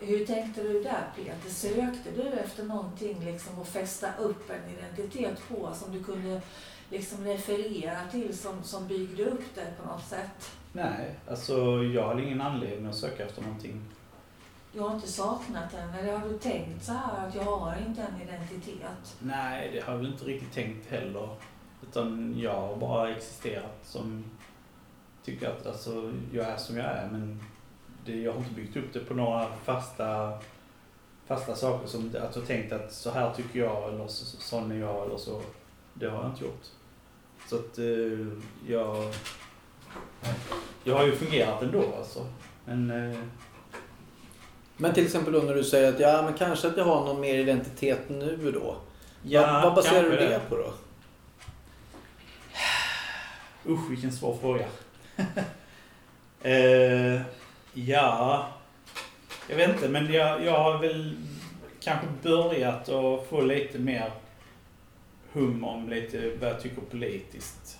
hur 0.00 0.26
tänkte 0.26 0.62
du 0.62 0.82
där 0.82 1.12
Peter? 1.16 1.50
Sökte 1.50 2.10
du 2.10 2.28
efter 2.28 2.64
någonting 2.64 3.24
liksom 3.24 3.60
att 3.60 3.68
fästa 3.68 4.16
upp 4.16 4.50
en 4.50 4.70
identitet 4.78 5.48
på 5.48 5.74
som 5.74 5.92
du 5.92 6.04
kunde 6.04 6.40
liksom 6.90 7.24
referera 7.24 8.08
till 8.10 8.38
som, 8.38 8.62
som 8.62 8.86
byggde 8.86 9.24
upp 9.24 9.54
det 9.54 9.66
på 9.82 9.88
något 9.88 10.04
sätt? 10.04 10.52
Nej, 10.72 11.14
alltså 11.28 11.82
jag 11.84 12.08
hade 12.08 12.22
ingen 12.22 12.40
anledning 12.40 12.86
att 12.86 12.94
söka 12.94 13.26
efter 13.26 13.42
någonting. 13.42 13.82
Du 14.72 14.80
har 14.80 14.94
inte 14.94 15.08
saknat 15.08 15.72
den 15.72 15.94
eller 15.94 16.18
har 16.18 16.28
du 16.28 16.38
tänkt 16.38 16.84
så 16.84 16.92
här 16.92 17.26
att 17.26 17.34
jag 17.34 17.42
har 17.42 17.76
inte 17.88 18.02
en 18.02 18.28
identitet? 18.28 19.16
Nej, 19.18 19.70
det 19.72 19.80
har 19.80 19.92
jag 19.92 19.98
väl 19.98 20.12
inte 20.12 20.24
riktigt 20.24 20.52
tänkt 20.52 20.90
heller. 20.90 21.28
Utan 21.82 22.34
jag 22.38 22.60
har 22.60 22.76
bara 22.76 23.10
existerat 23.10 23.78
som... 23.82 24.24
Tycker 25.24 25.48
att 25.48 25.66
alltså, 25.66 26.12
jag 26.32 26.46
är 26.46 26.56
som 26.56 26.76
jag 26.76 26.86
är, 26.86 27.08
men 27.12 27.40
det, 28.04 28.16
jag 28.16 28.32
har 28.32 28.38
inte 28.38 28.54
byggt 28.54 28.76
upp 28.76 28.92
det 28.92 29.00
på 29.00 29.14
några 29.14 29.46
fasta, 29.64 30.38
fasta 31.26 31.54
saker 31.54 31.88
som 31.88 32.14
att 32.22 32.36
jag 32.36 32.46
tänkt 32.46 32.72
att 32.72 32.92
så 32.92 33.10
här 33.10 33.34
tycker 33.34 33.58
jag, 33.58 33.92
eller 33.92 34.06
så, 34.06 34.24
sån 34.40 34.72
är 34.72 34.76
jag, 34.76 35.06
eller 35.06 35.16
så. 35.16 35.42
Det 35.94 36.10
har 36.10 36.22
jag 36.22 36.30
inte 36.30 36.44
gjort. 36.44 36.66
Så 37.48 37.56
att 37.56 37.78
eh, 37.78 38.26
jag... 38.68 39.14
Jag 40.84 40.96
har 40.96 41.06
ju 41.06 41.16
fungerat 41.16 41.62
ändå 41.62 41.84
alltså. 41.98 42.26
Men... 42.64 42.90
Eh, 42.90 43.18
Men 44.76 44.94
till 44.94 45.04
exempel 45.04 45.32
då 45.32 45.38
när 45.40 45.54
du 45.54 45.64
säger 45.64 45.92
att 45.92 46.00
ja, 46.00 46.22
men 46.22 46.34
kanske 46.34 46.68
att 46.68 46.76
jag 46.76 46.84
har 46.84 47.04
någon 47.04 47.20
mer 47.20 47.34
identitet 47.34 48.08
nu 48.08 48.50
då. 48.54 48.76
ja, 49.22 49.52
vad, 49.52 49.62
vad 49.62 49.74
baserar 49.74 50.02
du 50.02 50.08
kanske 50.08 50.26
det 50.28 50.40
på 50.48 50.56
då? 50.56 50.72
Usch, 53.72 53.90
vilken 53.90 54.12
svår 54.12 54.36
fråga. 54.40 54.66
Eh, 56.42 57.20
ja, 57.74 58.48
jag 59.48 59.56
vet 59.56 59.68
inte 59.70 59.88
men 59.88 60.12
jag, 60.12 60.44
jag 60.44 60.52
har 60.62 60.78
väl 60.78 61.16
kanske 61.80 62.06
börjat 62.22 62.88
att 62.88 63.26
få 63.28 63.40
lite 63.40 63.78
mer 63.78 64.10
hum 65.38 65.64
om 65.64 65.88
lite 65.88 66.32
vad 66.40 66.50
jag 66.50 66.60
tycker 66.60 66.80
politiskt. 66.80 67.78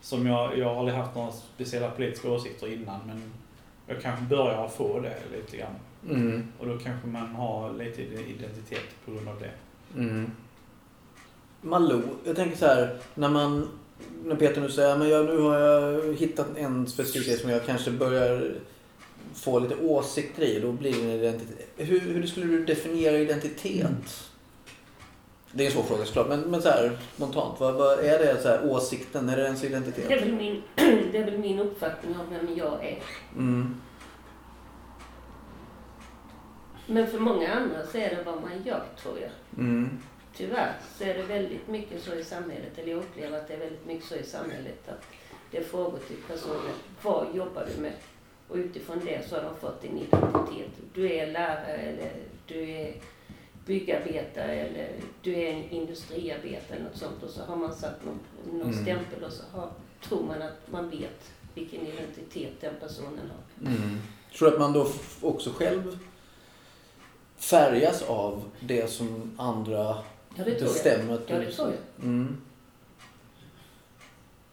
Som 0.00 0.26
jag, 0.26 0.58
jag 0.58 0.68
har 0.68 0.78
aldrig 0.78 0.98
haft 0.98 1.14
några 1.14 1.32
speciella 1.32 1.90
politiska 1.90 2.30
åsikter 2.30 2.72
innan 2.72 3.00
men 3.06 3.32
jag 3.86 4.02
kanske 4.02 4.24
börjar 4.24 4.68
få 4.68 5.00
det 5.00 5.16
lite 5.36 5.56
grann. 5.56 5.74
Mm. 6.10 6.48
Och 6.58 6.66
då 6.66 6.78
kanske 6.78 7.06
man 7.08 7.26
har 7.26 7.72
lite 7.72 8.02
identitet 8.02 9.04
på 9.04 9.12
grund 9.12 9.28
av 9.28 9.40
det. 9.40 9.50
Mm. 10.00 10.30
Malou, 11.60 12.02
jag 12.24 12.36
tänker 12.36 12.56
så 12.56 12.66
här, 12.66 12.98
när 13.14 13.28
man, 13.28 13.68
när 14.24 14.36
Peter 14.36 14.60
nu 14.60 14.70
säger, 14.70 14.96
men 14.96 15.08
jag, 15.08 15.26
nu 15.26 15.40
har 15.40 15.58
jag 15.58 16.14
hittat 16.14 16.56
en 16.56 16.86
specifik 16.86 17.26
grej 17.26 17.38
som 17.38 17.50
jag 17.50 17.66
kanske 17.66 17.90
börjar 17.90 18.54
få 19.34 19.58
lite 19.58 19.76
åsikter 19.76 20.42
i, 20.42 20.60
då 20.60 20.72
blir 20.72 20.92
det 20.92 21.02
en 21.02 21.10
identitet. 21.10 21.68
Hur, 21.76 22.00
hur 22.00 22.26
skulle 22.26 22.46
du 22.46 22.64
definiera 22.64 23.18
identitet? 23.18 24.30
Det 25.56 25.62
är 25.64 25.66
en 25.66 25.72
svår 25.72 25.82
fråga 25.82 26.04
såklart, 26.04 26.28
men, 26.28 26.40
men 26.40 26.62
så 26.62 26.68
här 26.68 26.98
spontant, 27.14 27.60
vad, 27.60 27.74
vad 27.74 27.98
är 27.98 28.18
det 28.18 28.42
så 28.42 28.48
här, 28.48 28.70
åsikten, 28.70 29.28
är 29.28 29.36
det 29.36 29.44
ens 29.44 29.64
identitet? 29.64 30.08
Det 30.08 30.14
är, 30.14 30.20
väl 30.20 30.34
min, 30.34 30.62
det 31.12 31.18
är 31.18 31.24
väl 31.24 31.38
min 31.38 31.58
uppfattning 31.58 32.16
av 32.16 32.30
vem 32.30 32.56
jag 32.56 32.84
är. 32.84 32.98
Mm. 33.36 33.80
Men 36.86 37.06
för 37.06 37.18
många 37.18 37.54
andra 37.54 37.86
så 37.86 37.98
är 37.98 38.16
det 38.16 38.22
vad 38.24 38.34
man 38.42 38.62
gör, 38.64 38.82
tror 39.02 39.18
jag. 39.20 39.30
Mm. 39.58 39.98
Tyvärr 40.36 40.72
så 40.98 41.04
är 41.04 41.14
det 41.14 41.22
väldigt 41.22 41.68
mycket 41.68 42.02
så 42.02 42.14
i 42.14 42.24
samhället, 42.24 42.78
eller 42.78 42.90
jag 42.90 42.98
upplever 42.98 43.38
att 43.38 43.48
det 43.48 43.54
är 43.54 43.58
väldigt 43.58 43.86
mycket 43.86 44.04
så 44.04 44.14
i 44.14 44.22
samhället, 44.22 44.88
att 44.88 45.04
det 45.50 45.58
är 45.58 45.64
frågor 45.64 45.98
till 46.08 46.16
personer. 46.28 46.72
Vad 47.02 47.26
jobbar 47.34 47.66
du 47.74 47.82
med? 47.82 47.92
Och 48.48 48.56
utifrån 48.56 49.00
det 49.04 49.28
så 49.28 49.34
har 49.34 49.42
de 49.42 49.56
fått 49.56 49.84
en 49.84 49.98
identitet. 49.98 50.70
Du 50.94 51.12
är 51.12 51.26
lärare 51.26 51.76
eller 51.76 52.12
du 52.46 52.70
är 52.70 52.94
byggarbetare 53.66 54.52
eller 54.52 54.88
du 55.22 55.34
är 55.34 55.52
en 55.52 55.70
industriarbetare 55.70 56.76
eller 56.76 56.84
något 56.84 56.96
sånt. 56.98 57.22
Och 57.22 57.30
så 57.30 57.42
har 57.44 57.56
man 57.56 57.74
satt 57.74 58.04
någon, 58.04 58.18
någon 58.52 58.72
Mm. 58.72 58.82
stämpel 58.84 59.24
och 59.24 59.32
så 59.32 59.42
har, 59.52 59.70
tror 60.02 60.22
man 60.24 60.42
att 60.42 60.70
man 60.70 60.90
vet 60.90 61.30
vilken 61.54 61.86
identitet 61.86 62.52
den 62.60 62.74
personen 62.80 63.30
har. 63.30 63.70
Mm. 63.70 63.98
Tror 64.38 64.48
du 64.48 64.54
att 64.54 64.60
man 64.60 64.72
då 64.72 64.88
också 65.20 65.50
själv 65.50 65.98
färgas 67.36 68.02
av 68.02 68.42
det 68.60 68.90
som 68.90 69.34
andra 69.38 69.96
Ja, 70.36 70.44
det 70.44 70.60
bestämmer? 70.60 71.14
att 71.14 71.30
Ja, 71.30 71.38
det 71.38 71.52
tror 71.52 71.68
jag. 71.68 72.04
Mm. 72.04 72.36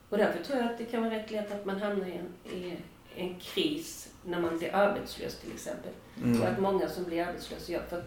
Och 0.10 0.18
därför 0.18 0.44
tror 0.44 0.58
jag 0.60 0.68
att 0.72 0.78
det 0.78 0.86
kan 0.86 1.04
vara 1.04 1.14
rätt 1.16 1.32
lätt 1.32 1.52
att 1.52 1.66
man 1.66 1.82
hamnar 1.82 2.08
i 2.08 2.12
en, 2.18 2.54
i 2.58 2.78
en 3.16 3.40
kris 3.40 4.10
när 4.26 4.40
man 4.42 4.58
blir 4.58 4.76
arbetslös 4.76 5.36
till 5.40 5.52
exempel. 5.52 5.92
Mm. 6.24 6.42
Och 6.42 6.48
att 6.48 6.60
många 6.60 6.90
som 6.90 7.04
blir 7.04 7.24
arbetslösa 7.24 7.72
gör, 7.72 7.84
för 7.90 8.04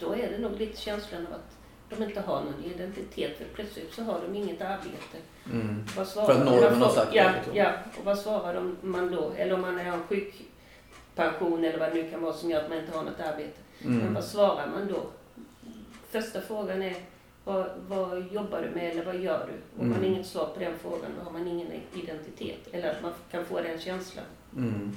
då 0.00 0.14
är 0.14 0.30
det 0.30 0.38
nog 0.38 0.58
lite 0.58 0.80
känslan 0.80 1.26
av 1.26 1.32
att 1.32 1.56
de 1.98 2.04
inte 2.04 2.20
har 2.20 2.40
någon 2.44 2.64
identitet. 2.64 3.38
För 3.38 3.44
plötsligt 3.44 3.94
så 3.94 4.02
har 4.02 4.20
de 4.26 4.34
inget 4.38 4.60
arbete. 4.62 5.18
Mm. 5.52 5.84
Vad 5.96 6.06
svarar 6.08 6.26
För 6.26 6.40
att 6.40 6.44
normen 6.44 6.72
man 6.72 6.82
har 6.82 6.88
sagt 6.94 7.10
det, 7.12 7.16
ja, 7.16 7.30
liksom. 7.36 7.56
Ja, 7.56 7.72
och 7.98 8.04
vad 8.04 8.18
svarar 8.18 8.54
de, 8.54 8.76
man 8.80 9.10
då? 9.10 9.32
Eller 9.36 9.54
om 9.54 9.60
man 9.60 9.78
är 9.78 9.84
en 9.84 10.02
sjukpension 10.02 11.64
eller 11.64 11.78
vad 11.78 11.88
det 11.94 12.02
nu 12.02 12.10
kan 12.10 12.22
vara 12.22 12.32
som 12.32 12.50
gör 12.50 12.62
att 12.62 12.68
man 12.68 12.78
inte 12.78 12.96
har 12.96 13.04
något 13.04 13.20
arbete. 13.20 13.58
Men 13.78 14.00
Mm. 14.00 14.14
vad 14.14 14.24
svarar 14.24 14.66
man 14.66 14.88
då? 14.88 15.06
Första 16.10 16.40
frågan 16.40 16.82
är 16.82 16.96
vad, 17.44 17.66
vad 17.88 18.32
jobbar 18.32 18.62
du 18.62 18.70
med 18.70 18.90
eller 18.90 19.04
vad 19.04 19.16
gör 19.16 19.46
du? 19.52 19.82
Om 19.82 19.88
man 19.90 19.98
Mm. 19.98 20.12
inget 20.12 20.26
svar 20.26 20.46
på 20.54 20.60
den 20.60 20.78
frågan 20.78 21.10
då 21.18 21.24
har 21.24 21.30
man 21.32 21.48
ingen 21.48 21.66
identitet. 21.94 22.68
Eller 22.72 22.90
att 22.90 23.02
man 23.02 23.12
kan 23.30 23.44
få 23.44 23.60
den 23.60 23.78
känslan. 23.80 24.24
Mm. 24.56 24.92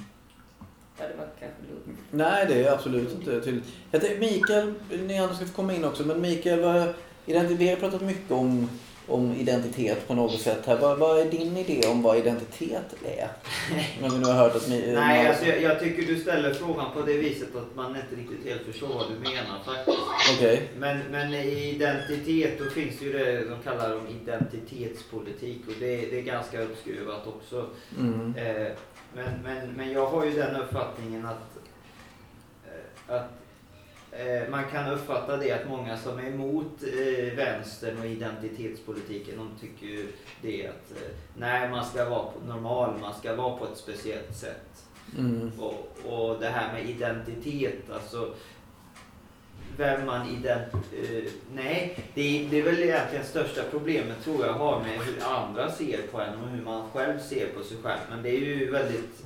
Ja, 1.00 1.06
det 1.08 1.16
var 1.16 1.28
kanske 1.40 1.62
lugnt. 1.70 2.00
Nej, 2.10 2.46
det 2.48 2.64
är 2.64 2.72
absolut 2.72 3.12
inte 3.12 3.40
tydligt. 3.40 3.64
Jag 3.90 4.00
tänkte, 4.00 4.20
Mikael, 4.20 4.74
ni 5.06 5.18
andra 5.18 5.34
ska 5.34 5.46
få 5.46 5.52
komma 5.52 5.74
in 5.74 5.84
också, 5.84 6.02
men 6.02 6.20
Mikael, 6.20 6.60
vad, 6.60 6.94
vi 7.24 7.68
har 7.68 7.76
pratat 7.76 8.02
mycket 8.02 8.30
om, 8.30 8.68
om 9.06 9.34
identitet 9.34 10.08
på 10.08 10.14
något 10.14 10.40
sätt 10.40 10.66
här. 10.66 10.76
Vad, 10.76 10.98
vad 10.98 11.20
är 11.20 11.30
din 11.30 11.56
idé 11.56 11.88
om 11.88 12.02
vad 12.02 12.18
identitet 12.18 12.94
är? 13.04 13.28
När 14.02 14.10
vi 14.10 14.18
nu 14.18 14.24
har 14.24 14.34
hört 14.34 14.56
att... 14.56 14.68
Mi, 14.68 14.92
Nej, 14.94 15.28
alltså, 15.28 15.46
jag, 15.46 15.62
jag 15.62 15.80
tycker 15.80 16.02
du 16.02 16.20
ställer 16.20 16.54
frågan 16.54 16.86
på 16.94 17.02
det 17.02 17.12
viset 17.12 17.56
att 17.56 17.76
man 17.76 17.96
inte 17.96 18.16
riktigt 18.16 18.52
helt 18.52 18.62
förstår 18.62 18.88
vad 18.88 19.06
du 19.08 19.30
menar 19.30 19.58
faktiskt. 19.64 19.98
Okej. 20.36 20.68
Men, 20.78 20.98
men 21.10 21.34
i 21.34 21.70
identitet 21.74 22.58
då 22.58 22.64
finns 22.64 22.98
det 22.98 23.04
ju 23.04 23.12
det 23.12 23.48
de 23.48 23.62
kallar 23.62 23.96
om 23.96 24.06
identitetspolitik 24.22 25.60
och 25.66 25.74
det, 25.80 25.96
det 25.96 26.18
är 26.18 26.22
ganska 26.22 26.62
uppskruvat 26.62 27.26
också. 27.26 27.66
Mm. 27.98 28.34
Eh, 28.36 28.72
men, 29.14 29.42
men, 29.42 29.68
men 29.76 29.92
jag 29.92 30.06
har 30.06 30.24
ju 30.24 30.30
den 30.30 30.56
uppfattningen 30.56 31.26
att, 31.26 31.58
eh, 32.66 33.16
att 33.16 33.30
eh, 34.12 34.48
man 34.50 34.64
kan 34.70 34.90
uppfatta 34.90 35.36
det 35.36 35.52
att 35.52 35.68
många 35.68 35.96
som 35.96 36.18
är 36.18 36.26
emot 36.26 36.82
eh, 36.82 37.36
vänstern 37.36 37.98
och 37.98 38.06
identitetspolitiken 38.06 39.36
de 39.36 39.50
tycker 39.60 39.86
ju 39.86 40.12
det 40.42 40.66
att 40.66 40.90
eh, 40.96 41.10
nej 41.36 41.70
man 41.70 41.84
ska 41.84 42.10
vara 42.10 42.30
normal, 42.46 42.98
man 43.00 43.14
ska 43.14 43.36
vara 43.36 43.56
på 43.56 43.64
ett 43.64 43.78
speciellt 43.78 44.36
sätt. 44.36 44.86
Mm. 45.18 45.52
Och, 45.58 45.90
och 46.06 46.40
det 46.40 46.48
här 46.48 46.72
med 46.72 46.90
identitet, 46.90 47.90
alltså 47.92 48.34
vem 49.76 50.06
man 50.06 50.28
ident... 50.28 50.74
eh, 50.74 51.24
nej, 51.54 51.96
det 52.14 52.20
är, 52.44 52.50
det 52.50 52.58
är 52.58 52.62
väl 52.62 52.82
egentligen 52.82 53.24
största 53.24 53.62
problemet 53.70 54.24
tror 54.24 54.46
jag 54.46 54.52
har 54.52 54.80
med 54.80 54.98
hur 54.98 55.22
andra 55.24 55.70
ser 55.70 56.02
på 56.12 56.20
en 56.20 56.34
och 56.34 56.48
hur 56.48 56.62
man 56.64 56.90
själv 56.90 57.18
ser 57.18 57.46
på 57.46 57.62
sig 57.62 57.76
själv. 57.82 58.00
Men 58.10 58.22
det 58.22 58.30
är 58.30 58.38
ju 58.40 58.70
väldigt, 58.70 59.22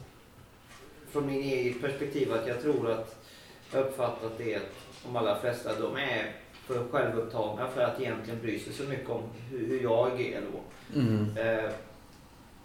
från 1.11 1.27
min 1.27 1.43
eget 1.43 1.81
perspektiv, 1.81 2.33
att 2.33 2.47
jag 2.47 2.63
tror 2.63 2.91
att 2.91 3.25
jag 3.73 3.81
uppfattat 3.81 4.39
det 4.39 4.55
att 4.57 4.75
de 5.05 5.17
allra 5.17 5.41
flesta, 5.41 5.81
de 5.81 5.97
är 5.97 6.33
för 6.67 6.85
självupptagna 6.91 7.69
för 7.75 7.81
att 7.83 8.01
egentligen 8.01 8.41
bry 8.41 8.59
sig 8.59 8.73
så 8.73 8.83
mycket 8.83 9.11
om 9.11 9.23
hur, 9.51 9.67
hur 9.69 9.83
jag 9.83 10.21
är 10.21 10.41
då. 10.53 10.61
Mm. 11.01 11.37
Eh, 11.37 11.71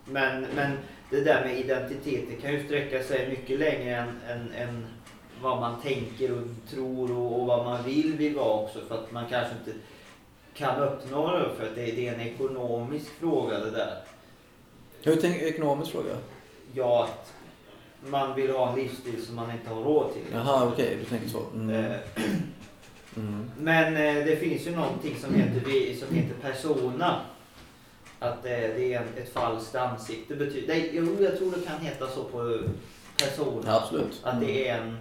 Men, 0.05 0.45
men 0.55 0.77
det 1.09 1.21
där 1.21 1.45
med 1.45 1.59
identitet 1.59 2.23
det 2.29 2.35
kan 2.41 2.51
ju 2.53 2.65
sträcka 2.65 3.03
sig 3.03 3.29
mycket 3.29 3.59
längre 3.59 3.95
än, 3.95 4.09
än, 4.29 4.51
än 4.51 4.85
vad 5.41 5.59
man 5.59 5.81
tänker 5.81 6.31
och 6.31 6.43
tror 6.69 7.17
och, 7.17 7.39
och 7.39 7.47
vad 7.47 7.65
man 7.65 7.83
vill 7.83 8.13
vill 8.17 8.35
vara 8.35 8.63
också 8.63 8.79
för 8.87 8.95
att 8.95 9.11
man 9.11 9.25
kanske 9.29 9.53
inte 9.53 9.79
kan 10.53 10.81
uppnå 10.81 11.37
det 11.37 11.49
för 11.57 11.67
att 11.67 11.75
det, 11.75 11.85
det 11.85 12.07
är 12.07 12.13
en 12.13 12.21
ekonomisk 12.21 13.07
fråga 13.19 13.59
det 13.59 13.71
där. 13.71 13.97
Hur 15.01 15.15
tänker 15.15 15.45
ekonomisk 15.45 15.91
fråga? 15.91 16.17
Ja, 16.73 17.03
att 17.03 17.33
man 18.09 18.35
vill 18.35 18.51
ha 18.51 18.69
en 18.69 18.75
livsstil 18.75 19.25
som 19.25 19.35
man 19.35 19.51
inte 19.51 19.69
har 19.69 19.83
råd 19.83 20.13
till. 20.13 20.23
Jaha, 20.33 20.67
okej, 20.73 20.97
du 20.99 21.05
tänker 21.05 21.29
så. 21.29 21.41
Mm. 21.55 21.85
Eh, 21.85 21.97
Mm. 23.17 23.51
Men 23.57 23.93
eh, 23.93 24.25
det 24.25 24.35
finns 24.35 24.67
ju 24.67 24.75
någonting 24.75 25.15
som 25.21 25.35
heter, 25.35 25.95
som 26.05 26.15
heter 26.15 26.35
persona. 26.41 27.21
Att 28.19 28.45
eh, 28.45 28.51
det 28.51 28.93
är 28.93 29.03
ett 29.17 29.33
falskt 29.33 29.75
ansikte. 29.75 30.35
Betyder, 30.35 30.67
nej, 30.67 30.89
jo, 30.93 31.17
jag 31.19 31.37
tror 31.37 31.51
det 31.51 31.65
kan 31.65 31.79
heta 31.79 32.07
så 32.07 32.23
på 32.23 32.59
persona. 33.17 33.61
Ja, 33.65 33.81
absolut. 33.83 34.21
Att 34.23 34.39
det 34.41 34.67
är 34.67 34.77
en... 34.77 34.97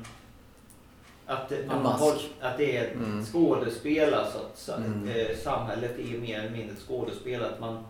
Att, 1.31 1.49
det- 1.49 1.67
man 1.67 1.87
har, 1.87 2.13
att 2.41 2.59
det 2.59 2.77
är 2.77 2.85
ett 2.85 2.95
Mm. 2.95 3.25
skådespel 3.25 4.15
alltså. 4.15 4.39
Att 4.39 4.59
sa- 4.59 4.77
Mm. 4.77 5.09
eh, 5.09 5.27
samhället 5.45 5.99
är 5.99 6.19
mer 6.19 6.39
eller 6.39 6.51
mindre 6.51 6.73
ett 6.77 6.83
skådespel. 6.89 7.43
Att 7.45 7.61
man, 7.61 7.85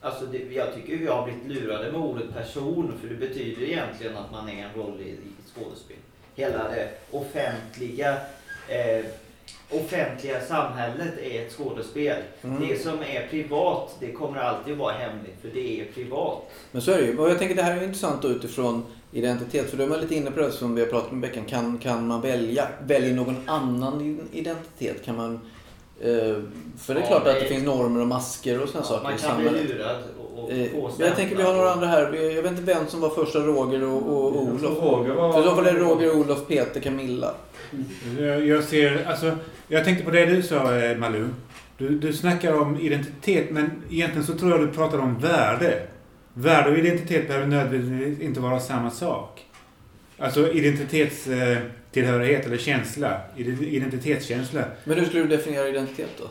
alltså 0.00 0.26
det, 0.26 0.38
jag 0.38 0.74
tycker 0.74 0.96
vi 0.96 1.06
har 1.06 1.24
blivit 1.24 1.62
lurade 1.62 1.92
med 1.92 2.00
ordet 2.00 2.34
person. 2.34 2.92
För 3.00 3.08
det 3.08 3.14
betyder 3.14 3.62
egentligen 3.62 4.16
att 4.16 4.32
man 4.32 4.48
är 4.48 4.64
en 4.64 4.74
roll 4.82 5.00
i, 5.00 5.04
i 5.08 5.12
ett 5.12 5.54
skådespel. 5.54 5.96
Hela 6.34 6.68
det 6.68 6.88
offentliga 7.10 8.12
eh, 8.68 9.04
offentliga 9.70 10.40
samhället 10.40 11.18
är 11.22 11.42
ett 11.46 11.52
skådespel. 11.52 12.22
Mm. 12.42 12.68
Det 12.68 12.82
som 12.82 13.00
är 13.02 13.26
privat, 13.30 13.96
det 14.00 14.12
kommer 14.12 14.38
alltid 14.40 14.76
vara 14.76 14.92
hemligt 14.92 15.36
för 15.42 15.48
det 15.48 15.80
är 15.80 15.84
privat. 15.92 16.50
Men 16.72 16.82
så 16.82 16.90
är 16.90 16.98
det 16.98 17.04
ju. 17.06 17.18
Och 17.18 17.30
jag 17.30 17.38
tänker 17.38 17.54
det 17.54 17.62
här 17.62 17.76
är 17.76 17.82
intressant 17.82 18.22
då 18.22 18.28
utifrån 18.28 18.84
identitet. 19.12 19.70
För 19.70 19.76
då 19.76 19.84
är 19.84 19.88
man 19.88 20.00
lite 20.00 20.14
inne 20.14 20.30
på 20.30 20.40
det 20.40 20.52
som 20.52 20.74
vi 20.74 20.80
har 20.80 20.88
pratat 20.88 21.12
om 21.12 21.18
i 21.24 21.26
veckan. 21.26 21.44
Kan, 21.44 21.78
kan 21.78 22.06
man 22.06 22.20
välja, 22.20 22.68
välja 22.86 23.14
någon 23.14 23.36
annan 23.46 24.18
identitet? 24.32 25.04
Kan 25.04 25.16
man... 25.16 25.40
Eh, 26.00 26.08
för 26.78 26.94
det 26.94 27.00
är 27.00 27.02
Ja, 27.02 27.06
klart 27.06 27.18
att 27.26 27.34
det- 27.34 27.40
det 27.40 27.46
finns 27.46 27.64
normer 27.64 28.00
och 28.00 28.06
masker 28.06 28.62
och 28.62 28.68
sådana 28.68 28.86
Ja, 29.10 29.18
saker 29.18 29.34
man 29.42 29.44
kan 29.44 29.52
bli 29.54 29.64
lurad 29.74 29.96
och, 30.20 30.44
och 30.44 30.50
Eh, 30.52 30.66
jag 30.98 31.16
tänker 31.16 31.36
vi 31.36 31.42
har 31.42 31.54
några 31.54 31.70
andra 31.72 31.86
här. 31.86 32.12
Jag 32.34 32.42
vet 32.42 32.50
inte 32.52 32.62
vem 32.62 32.86
som 32.88 33.00
var 33.00 33.10
första, 33.10 33.38
Roger 33.38 33.84
och, 33.84 34.02
och 34.02 34.42
Olof. 34.42 34.62
Roger 34.82 35.14
var- 35.14 35.32
För 35.32 35.40
i 35.40 35.44
så 35.44 35.54
fall 35.54 35.66
är 35.66 35.72
det 35.72 35.78
Roger, 35.80 36.16
Olof, 36.16 36.46
Peter, 36.48 36.80
Camilla. 36.80 37.34
Jag, 38.18 38.46
jag 38.46 38.64
ser, 38.64 39.04
alltså, 39.06 39.32
jag 39.68 39.84
tänkte 39.84 40.04
på 40.04 40.10
det 40.10 40.26
du 40.26 40.42
sa 40.42 40.74
eh, 40.76 40.96
Malou. 40.98 41.28
Du, 41.78 41.88
du 41.98 42.12
snackar 42.12 42.54
om 42.60 42.80
identitet 42.80 43.50
men 43.50 43.70
egentligen 43.90 44.26
så 44.26 44.32
tror 44.34 44.50
jag 44.50 44.60
du 44.60 44.68
pratar 44.68 44.98
om 44.98 45.18
värde. 45.18 45.82
Värde 46.40 46.70
och 46.70 46.78
identitet 46.78 47.26
behöver 47.28 47.46
nödvändigtvis 47.46 48.20
inte 48.20 48.40
vara 48.40 48.60
samma 48.60 48.90
sak. 48.90 49.44
Alltså 50.18 50.52
identitetstillhörighet 50.52 52.46
eller 52.46 52.56
känsla. 52.58 53.20
Ide- 53.36 53.66
Identitetskänsla. 53.68 54.64
Men 54.84 54.98
hur 54.98 55.06
skulle 55.06 55.22
du 55.22 55.28
definiera 55.28 55.68
identitet 55.68 56.10
då? 56.18 56.24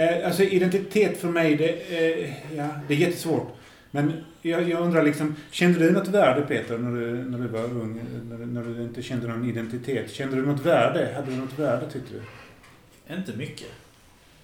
Eh, 0.00 0.26
alltså 0.26 0.42
identitet 0.42 1.20
för 1.20 1.28
mig, 1.28 1.56
det, 1.56 1.68
eh, 1.68 2.30
ja, 2.56 2.68
det 2.88 2.94
är 2.94 2.98
jättesvårt. 2.98 3.48
Men 3.90 4.12
jag, 4.42 4.68
jag 4.68 4.80
undrar 4.80 5.02
liksom, 5.02 5.36
kände 5.50 5.78
du 5.78 5.90
något 5.90 6.08
värde 6.08 6.42
Peter 6.42 6.78
när 6.78 7.00
du, 7.00 7.06
när 7.30 7.38
du 7.38 7.46
var 7.48 7.64
ung? 7.64 8.00
När, 8.30 8.38
du- 8.38 8.46
när 8.46 8.62
du 8.62 8.82
inte 8.82 9.02
kände 9.02 9.28
någon 9.28 9.48
identitet? 9.50 10.10
Kände 10.10 10.36
du 10.36 10.46
något 10.46 10.66
värde? 10.66 11.12
Hade 11.14 11.30
du 11.30 11.36
något 11.36 11.58
värde 11.58 11.90
tyckte 11.92 12.08
du? 12.14 13.14
Inte 13.14 13.32
mycket. 13.36 13.68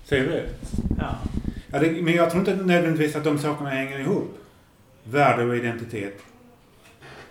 Säger 0.04 0.25
du 0.25 0.30
det? 0.30 0.44
Ja. 0.99 1.18
Ja, 1.73 1.78
det, 1.78 1.90
men 2.02 2.14
jag 2.14 2.30
tror 2.30 2.40
inte 2.49 2.64
nödvändigtvis 2.64 3.16
att 3.16 3.25
de 3.25 3.38
sakerna 3.38 3.71
hänger 3.71 3.99
ihop. 3.99 4.38
Värde 5.04 5.44
och 5.44 5.56
identitet. 5.56 6.14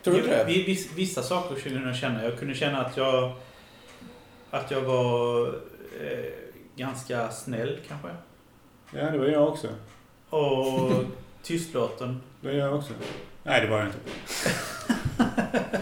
Tror 0.03 0.13
du 0.15 0.21
det? 0.21 0.43
Vi- 0.47 0.63
Viss, 0.63 0.91
vissa 0.95 1.23
saker 1.23 1.55
kunde 1.55 1.87
jag 1.87 1.95
känna. 1.95 2.23
Jag 2.23 2.39
kunde 2.39 2.53
känna 2.55 2.85
att 2.85 2.97
jag, 2.97 3.31
att 4.49 4.71
jag 4.71 4.81
var 4.81 5.47
eh, 6.01 6.31
ganska 6.75 7.31
snäll 7.31 7.79
kanske. 7.87 8.07
Ja, 8.95 9.11
det 9.11 9.17
var 9.17 9.25
jag 9.25 9.47
också. 9.47 9.67
Och 10.29 10.91
tystlåten. 11.43 12.21
Det 12.41 12.47
var 12.47 12.55
jag 12.55 12.75
också. 12.75 12.93
Nej, 13.43 13.61
det 13.61 13.67
var 13.67 13.77
jag 13.77 13.87
inte. 13.87 13.97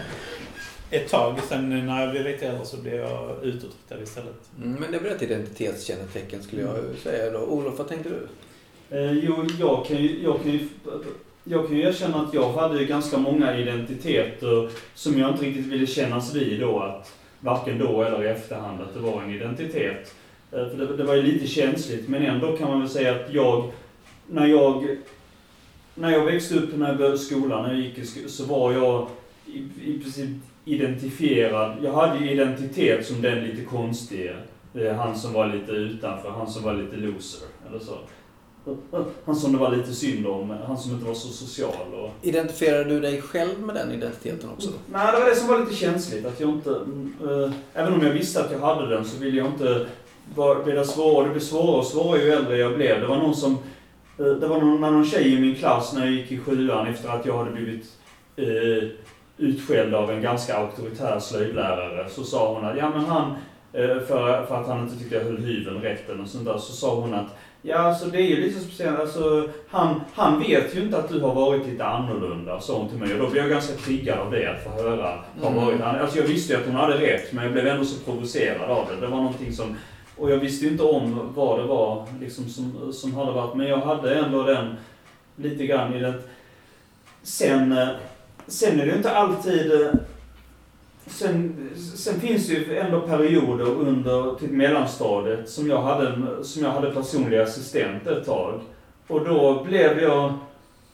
Ett 0.90 1.08
tag. 1.10 1.38
Sen 1.48 1.86
när 1.86 2.00
jag 2.02 2.10
blev 2.10 2.24
lite 2.24 2.46
äldre 2.46 2.64
så 2.66 2.76
blev 2.76 2.94
jag 2.94 3.44
utåtriktad 3.44 4.00
istället. 4.02 4.50
Mm, 4.62 4.72
men 4.80 4.90
det 4.90 4.96
är 4.98 5.02
väl 5.02 5.12
ett 5.12 5.22
identitetskännetecken 5.22 6.42
skulle 6.42 6.62
jag 6.62 6.78
säga 7.02 7.30
då. 7.30 7.38
Olof, 7.38 7.78
vad 7.78 7.88
tänkte 7.88 8.08
du? 8.08 8.28
Eh, 8.98 9.12
jo, 9.12 9.46
jag 9.58 9.86
kan, 9.86 9.96
ju, 9.96 10.22
jag, 10.22 10.42
kan 10.42 10.52
ju, 10.52 10.68
jag 11.44 11.66
kan 11.66 11.76
ju 11.76 11.82
erkänna 11.82 12.16
att 12.20 12.34
jag 12.34 12.52
hade 12.52 12.84
ganska 12.84 13.18
många 13.18 13.58
identiteter 13.58 14.70
som 14.94 15.18
jag 15.18 15.30
inte 15.30 15.44
riktigt 15.44 15.66
ville 15.66 15.86
kännas 15.86 16.34
vid 16.34 16.60
då. 16.60 16.78
Att 16.78 17.16
varken 17.40 17.78
då 17.78 18.02
eller 18.02 18.24
i 18.24 18.28
efterhand 18.28 18.80
att 18.80 18.94
det 18.94 19.00
var 19.00 19.22
en 19.22 19.30
identitet. 19.30 20.14
Eh, 20.52 20.68
för 20.68 20.76
det, 20.76 20.96
det 20.96 21.04
var 21.04 21.14
ju 21.14 21.22
lite 21.22 21.46
känsligt, 21.46 22.08
men 22.08 22.22
ändå 22.22 22.56
kan 22.56 22.68
man 22.68 22.80
väl 22.80 22.88
säga 22.88 23.14
att 23.14 23.32
jag, 23.32 23.70
när 24.26 24.46
jag, 24.46 24.96
när 25.94 26.10
jag 26.10 26.24
växte 26.24 26.54
upp, 26.54 26.76
när 26.76 26.88
jag 26.88 26.98
började 26.98 27.18
skolan, 27.18 27.62
när 27.62 27.74
jag 27.74 27.80
gick 27.80 27.98
i 27.98 28.06
skolan, 28.06 28.28
så 28.28 28.44
var 28.44 28.72
jag 28.72 29.08
i, 29.46 29.58
i 29.84 29.98
princip 30.02 30.28
identifierad. 30.64 31.76
Jag 31.82 31.92
hade 31.92 32.18
ju 32.18 32.30
identitet 32.30 33.06
som 33.06 33.22
den 33.22 33.44
lite 33.44 33.64
konstige, 33.64 34.36
eh, 34.74 34.94
han 34.94 35.18
som 35.18 35.32
var 35.32 35.46
lite 35.46 35.72
utanför, 35.72 36.30
han 36.30 36.50
som 36.50 36.62
var 36.62 36.74
lite 36.74 36.96
loser, 36.96 37.48
eller 37.68 37.78
så. 37.78 37.98
Han 39.24 39.36
som 39.36 39.52
det 39.52 39.58
var 39.58 39.76
lite 39.76 39.92
synd 39.92 40.26
om, 40.26 40.54
han 40.66 40.78
som 40.78 40.92
inte 40.92 41.04
var 41.06 41.14
så 41.14 41.28
social. 41.28 41.94
Och... 41.94 42.10
Identifierar 42.22 42.84
du 42.84 43.00
dig 43.00 43.22
själv 43.22 43.60
med 43.60 43.74
den 43.74 43.92
identiteten 43.92 44.50
också? 44.50 44.70
Nej, 44.92 45.12
det 45.12 45.20
var 45.20 45.28
det 45.28 45.36
som 45.36 45.48
var 45.48 45.58
lite 45.58 45.74
känsligt. 45.74 46.26
Att 46.26 46.40
jag 46.40 46.50
inte, 46.50 46.70
eh, 46.70 47.50
även 47.74 47.92
om 47.92 48.06
jag 48.06 48.12
visste 48.12 48.44
att 48.44 48.52
jag 48.52 48.58
hade 48.58 48.88
den 48.88 49.04
så 49.04 49.18
ville 49.18 49.38
jag 49.38 49.46
inte 49.46 49.86
vara- 50.34 50.62
bli 50.64 50.72
det 50.72 50.84
svårare. 50.84 51.24
Det 51.24 51.30
blev 51.30 51.40
svårare 51.40 51.76
och 51.78 51.86
svårare 51.86 52.22
ju 52.22 52.30
äldre 52.32 52.56
jag 52.56 52.74
blev. 52.76 53.00
Det 53.00 53.06
var 53.06 53.16
någon 53.16 53.34
som, 53.34 53.52
eh, 54.18 54.26
det 54.26 54.46
var 54.46 54.60
någon, 54.60 54.80
någon 54.80 55.04
tjej 55.06 55.32
i 55.34 55.40
min 55.40 55.54
klass 55.54 55.92
när 55.92 56.04
jag 56.04 56.14
gick 56.14 56.32
i 56.32 56.38
sjuan 56.38 56.86
efter 56.86 57.08
att 57.08 57.26
jag 57.26 57.38
hade 57.38 57.50
blivit 57.50 57.84
eh, 58.36 58.88
utskälld 59.36 59.94
av 59.94 60.10
en 60.10 60.22
ganska 60.22 60.56
auktoritär 60.56 61.18
slöjdlärare. 61.20 62.08
Så 62.10 62.24
sa 62.24 62.54
hon 62.54 62.64
att, 62.64 62.76
ja 62.76 62.90
men 62.90 63.04
han, 63.04 63.34
för, 63.72 64.46
för 64.48 64.54
att 64.60 64.66
han 64.66 64.80
inte 64.80 64.98
tyckte 64.98 65.14
jag 65.14 65.24
höll 65.24 65.38
hyveln 65.38 65.80
rätt 65.82 66.10
eller 66.10 66.24
sånt 66.24 66.44
där, 66.44 66.58
så 66.58 66.72
sa 66.72 66.94
hon 66.94 67.14
att 67.14 67.36
Ja, 67.62 67.76
alltså 67.78 68.06
det 68.06 68.18
är 68.18 68.26
ju 68.26 68.36
lite 68.40 68.60
speciellt. 68.60 69.00
Alltså, 69.00 69.48
han, 69.68 70.00
han 70.14 70.40
vet 70.40 70.76
ju 70.76 70.80
inte 70.82 70.98
att 70.98 71.08
du 71.08 71.20
har 71.20 71.34
varit 71.34 71.66
lite 71.66 71.84
annorlunda, 71.84 72.60
sa 72.60 72.78
hon 72.78 72.88
till 72.88 72.98
mig. 72.98 73.12
Och 73.14 73.18
då 73.18 73.30
blev 73.30 73.42
jag 73.42 73.50
ganska 73.50 73.74
triggad 73.74 74.18
av 74.18 74.30
det, 74.30 74.50
att 74.50 74.64
få 74.64 74.70
höra. 74.82 75.18
Har 75.42 75.50
Mm. 75.50 75.64
varit, 75.64 75.80
alltså 75.80 76.18
jag 76.18 76.24
visste 76.26 76.52
ju 76.52 76.58
att 76.58 76.66
hon 76.66 76.74
hade 76.74 76.98
rätt, 77.00 77.32
men 77.32 77.44
jag 77.44 77.52
blev 77.52 77.66
ändå 77.66 77.84
så 77.84 78.04
provocerad 78.04 78.70
av 78.70 78.86
det. 78.90 79.00
Det 79.00 79.06
var 79.06 79.16
någonting 79.16 79.52
som... 79.52 79.76
Och 80.16 80.30
jag 80.30 80.36
visste 80.36 80.64
ju 80.64 80.70
inte 80.70 80.82
om 80.82 81.32
vad 81.34 81.58
det 81.58 81.64
var 81.66 82.06
liksom, 82.20 82.48
som, 82.48 82.92
som 82.92 83.14
hade 83.14 83.32
varit, 83.32 83.54
men 83.56 83.66
jag 83.68 83.78
hade 83.80 84.14
ändå 84.14 84.42
den 84.42 84.76
lite 85.36 85.66
grann 85.66 85.94
i 85.94 86.00
det. 86.00 86.14
Sen, 87.22 87.72
eh, 87.78 87.88
sen 88.46 88.80
är 88.80 88.86
det 88.86 88.90
ju 88.90 88.96
inte 88.96 89.16
alltid... 89.16 89.72
Sen, 91.10 91.70
sen 91.96 92.20
finns 92.20 92.48
det 92.48 92.54
ju 92.54 92.78
ändå 92.78 93.00
perioder 93.00 93.64
under 93.64 94.34
typ 94.34 94.50
mellanstadiet 94.50 95.48
som 95.48 95.68
jag 95.68 95.82
hade, 95.82 96.14
som 96.44 96.62
jag 96.62 96.70
hade 96.70 96.90
personlig 96.90 97.38
assistent 97.38 98.06
ett 98.06 98.26
tag. 98.26 98.60
Och 99.06 99.24
då 99.24 99.64
blev 99.64 100.02
jag... 100.02 100.32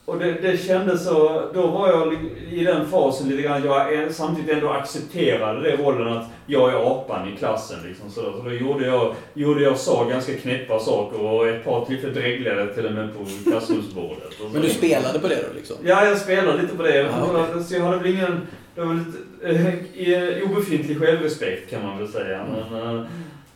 Och 0.05 0.19
det, 0.19 0.33
det 0.33 0.57
kändes 0.67 1.05
så... 1.05 1.43
Då 1.55 1.67
var 1.67 1.89
jag 1.89 2.15
i 2.51 2.65
den 2.65 2.87
fasen 2.87 3.29
lite 3.29 3.43
grann, 3.43 3.65
jag 3.65 4.13
samtidigt 4.15 4.51
ändå 4.51 4.71
accepterade 4.71 5.63
det 5.63 5.77
rollen 5.77 6.17
att 6.17 6.25
jag 6.47 6.73
är 6.73 6.91
apan 6.91 7.29
i 7.33 7.37
klassen 7.37 7.79
liksom. 7.89 8.11
Så 8.11 8.21
då 8.45 8.53
gjorde 8.53 8.87
jag, 8.87 9.15
gjorde 9.35 9.63
jag 9.63 9.79
sa 9.79 10.05
ganska 10.05 10.35
knäppa 10.35 10.79
saker 10.79 11.21
och 11.21 11.49
ett 11.49 11.65
par 11.65 11.85
tillfällen 11.85 12.15
dreglade 12.15 12.75
till 12.75 12.87
och 12.87 12.93
med 12.93 13.09
på 13.15 13.51
klassrumsbordet. 13.51 14.33
så. 14.39 14.49
Men 14.53 14.63
du 14.63 14.69
spelade 14.69 15.19
på 15.19 15.29
det 15.29 15.35
då 15.49 15.55
liksom? 15.57 15.77
Ja, 15.85 16.07
jag 16.07 16.19
spelade 16.19 16.63
lite 16.63 16.77
på 16.77 16.83
det. 16.83 16.97
Ja, 16.97 17.09
okej. 17.23 17.65
Så 17.65 17.75
jag 17.75 17.83
hade 17.83 17.99
väl 17.99 18.15
ingen... 18.15 18.41
Det 18.77 18.85
var 18.85 18.95
lite, 18.95 20.13
eh, 20.13 20.51
obefintlig 20.51 20.99
självrespekt 21.01 21.71
kan 21.71 21.83
man 21.83 21.99
väl 21.99 22.09
säga. 22.09 22.47
Men, 22.71 22.97
eh, 22.97 23.03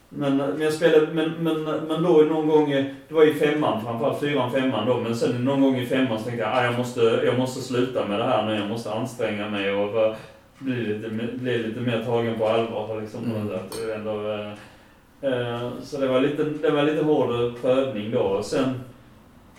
men, 0.09 0.37
men 0.37 0.61
jag 0.61 0.73
spelade, 0.73 1.07
men, 1.13 1.31
men, 1.41 1.63
men 1.65 2.03
då 2.03 2.09
någon 2.29 2.49
gång, 2.49 2.73
eh, 2.73 2.85
det 3.09 3.15
var 3.15 3.25
i 3.27 3.35
femman 3.35 3.85
framförallt, 3.85 4.21
fyran, 4.21 4.53
femman 4.53 4.87
då, 4.87 5.01
men 5.01 5.17
sen 5.17 5.45
någon 5.45 5.61
gång 5.61 5.77
i 5.77 5.87
femman 5.87 6.19
så 6.19 6.25
tänkte 6.25 6.45
jag 6.45 6.59
att 6.59 6.65
jag 6.65 6.79
måste, 6.79 7.01
jag 7.25 7.39
måste 7.39 7.61
sluta 7.61 8.07
med 8.07 8.19
det 8.19 8.25
här 8.25 8.47
nu, 8.47 8.55
jag 8.55 8.69
måste 8.69 8.93
anstränga 8.93 9.49
mig 9.51 9.73
och 9.73 10.17
bli 10.59 10.75
lite, 10.87 11.09
bli 11.35 11.59
lite 11.59 11.81
mer 11.81 12.05
tagen 12.05 12.39
på 12.39 12.49
allvar 12.49 13.01
liksom. 13.01 13.21
på 13.25 13.31
Mm. 13.31 13.47
något 13.47 13.73
sätt. 13.75 13.91
Ändå, 13.97 14.33
eh, 14.33 14.51
eh, 15.33 15.69
så 15.83 16.01
det 16.01 16.07
var 16.09 16.21
lite, 16.21 16.45
det 16.45 16.71
var 16.71 16.83
lite 16.83 17.05
hård 17.05 17.61
prövning 17.63 18.11
då. 18.11 18.19
Och 18.21 18.45
Sen, 18.45 18.81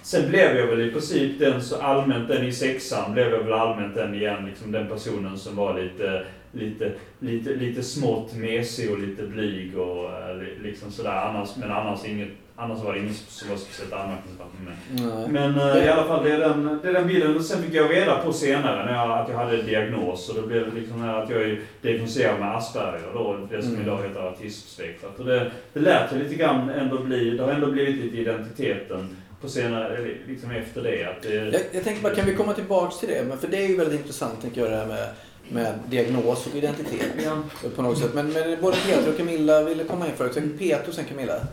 Sen 0.03 0.29
blev 0.29 0.57
jag 0.57 0.67
väl 0.67 0.81
i 0.81 0.91
princip 0.91 1.39
den 1.39 1.61
så 1.61 1.81
allmänt, 1.81 2.27
den 2.27 2.43
i 2.45 2.51
sexan 2.51 3.13
blev 3.13 3.31
jag 3.31 3.43
väl 3.43 3.53
allmänt 3.53 3.95
den 3.95 4.15
igen, 4.15 4.45
liksom 4.45 4.71
den 4.71 4.87
personen 4.87 5.37
som 5.37 5.55
var 5.55 5.79
lite, 5.81 6.23
lite, 6.51 6.91
lite, 7.19 7.49
lite 7.49 7.83
smått 7.83 8.35
mesig 8.35 8.91
och 8.91 8.99
lite 8.99 9.23
blyg 9.23 9.77
och 9.77 10.05
eh, 10.05 10.35
li- 10.37 10.57
liksom 10.63 10.91
sådär. 10.91 11.11
Annars, 11.29 11.49
men 11.55 11.71
annars, 11.71 12.05
inget, 12.05 12.29
annars 12.55 12.83
var 12.83 12.93
det 12.93 12.99
inget 12.99 13.15
som 13.15 13.49
var 13.49 13.57
speciellt 13.57 13.93
anmärkningsvärt 13.93 14.47
med 14.59 14.65
mig. 14.73 15.27
Men 15.29 15.59
eh, 15.77 15.85
i 15.85 15.89
alla 15.89 16.03
fall, 16.03 16.23
det 16.23 16.31
är, 16.31 16.39
den, 16.39 16.79
det 16.83 16.89
är 16.89 16.93
den 16.93 17.07
bilden. 17.07 17.35
Och 17.35 17.41
sen 17.45 17.63
fick 17.63 17.73
jag 17.73 17.91
reda 17.91 18.17
på 18.17 18.33
senare 18.33 18.85
när 18.85 18.93
jag, 18.93 19.11
att 19.19 19.29
jag 19.29 19.37
hade 19.37 19.61
diagnos. 19.61 20.29
Och 20.29 20.35
då 20.41 20.47
blev 20.47 20.65
det 20.73 20.79
liksom 20.79 21.09
att 21.09 21.29
jag 21.29 21.41
är 21.41 21.59
diagnostiserad 21.81 22.39
med 22.39 22.55
Asperger 22.55 23.01
då, 23.13 23.47
det 23.51 23.61
som 23.61 23.71
Mm. 23.71 23.81
idag 23.83 24.03
heter 24.03 24.19
autismspektrat. 24.27 25.19
Och 25.19 25.25
det, 25.25 25.51
det 25.73 25.79
lät 25.79 26.13
ju 26.15 26.19
lite 26.23 26.35
grann 26.35 26.69
ändå 26.69 26.97
bli, 26.99 27.29
det 27.37 27.43
har 27.43 27.51
ändå 27.51 27.67
blivit 27.71 27.95
lite 27.95 28.17
identiteten 28.17 29.17
på 29.41 29.49
senare, 29.49 30.15
liksom 30.27 30.51
efter 30.51 30.81
det. 30.83 31.05
Att 31.05 31.21
det 31.21 31.33
Jag, 31.33 31.61
jag 31.71 31.83
tänkte 31.83 32.03
bara, 32.03 32.15
kan 32.15 32.25
vi 32.25 32.35
komma 32.35 32.53
tillbaks 32.53 32.99
till 32.99 33.09
det? 33.09 33.23
Men 33.27 33.37
för 33.37 33.47
det 33.47 33.57
är 33.57 33.67
ju 33.67 33.75
väldigt 33.77 33.99
intressant, 33.99 34.41
tänker 34.41 34.61
jag, 34.61 34.71
det 34.71 34.77
här 34.77 34.85
med, 34.85 35.09
med 35.49 35.79
diagnos 35.87 36.47
och 36.47 36.55
identitet. 36.55 37.11
ja, 37.23 37.43
På 37.75 37.81
något 37.81 37.97
sätt. 37.99 38.13
Men, 38.13 38.33
men 38.33 38.61
både 38.61 38.77
Peter 38.77 39.09
och 39.09 39.17
Camilla 39.17 39.63
ville 39.63 39.83
komma 39.83 40.07
in 40.07 40.13
förut. 40.17 40.59
Peter 40.59 40.87
och 40.89 40.93
sen 40.95 41.05
Camilla. 41.05 41.47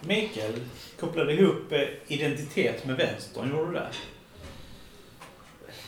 Mikael 0.00 0.52
kopplade 1.00 1.32
ihop 1.32 1.72
eh, 1.72 1.80
identitet 2.06 2.86
med 2.86 2.96
vänstern, 2.96 3.50
gjorde 3.50 3.66
du 3.66 3.72
det? 3.72 3.86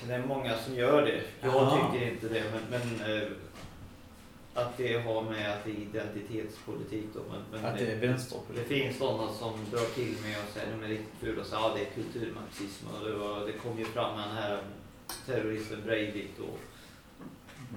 Det 0.06 0.14
är 0.14 0.26
många 0.26 0.52
som 0.66 0.74
gör 0.74 1.02
det. 1.02 1.20
Jag 1.40 1.54
Jaha. 1.54 1.92
tycker 1.92 2.06
inte 2.08 2.28
det. 2.28 2.42
Men, 2.52 2.80
men 3.00 3.16
eh, 3.16 3.22
att 4.54 4.76
det 4.76 4.98
har 4.98 5.22
med 5.22 5.50
att 5.52 5.64
det 5.64 5.70
är 5.70 5.74
identitetspolitik 5.74 7.06
då. 7.14 7.20
Men, 7.30 7.40
men 7.52 7.70
Att 7.70 7.78
det 7.78 7.84
är 7.84 7.94
det 7.94 8.06
vänsterpolitik? 8.06 8.68
finns 8.68 8.98
sådana 8.98 9.32
som 9.32 9.52
drar 9.70 9.94
till 9.94 10.14
med 10.24 10.36
och 10.44 10.50
säger 10.54 10.68
de 10.78 10.84
är 10.84 10.88
riktigt 10.88 11.20
fula 11.20 11.40
och 11.40 11.46
säger 11.46 11.62
att 11.62 11.70
ja, 11.70 11.76
det 11.76 11.80
är 11.80 12.02
kulturmarxism. 12.02 12.86
Och 12.94 13.06
det, 13.08 13.14
var, 13.14 13.46
det 13.46 13.52
kom 13.52 13.78
ju 13.78 13.84
fram 13.84 14.16
med 14.16 14.28
den 14.28 14.36
här 14.36 14.58
terroristen 15.26 15.82
Breivik 15.86 16.30
då. 16.38 16.44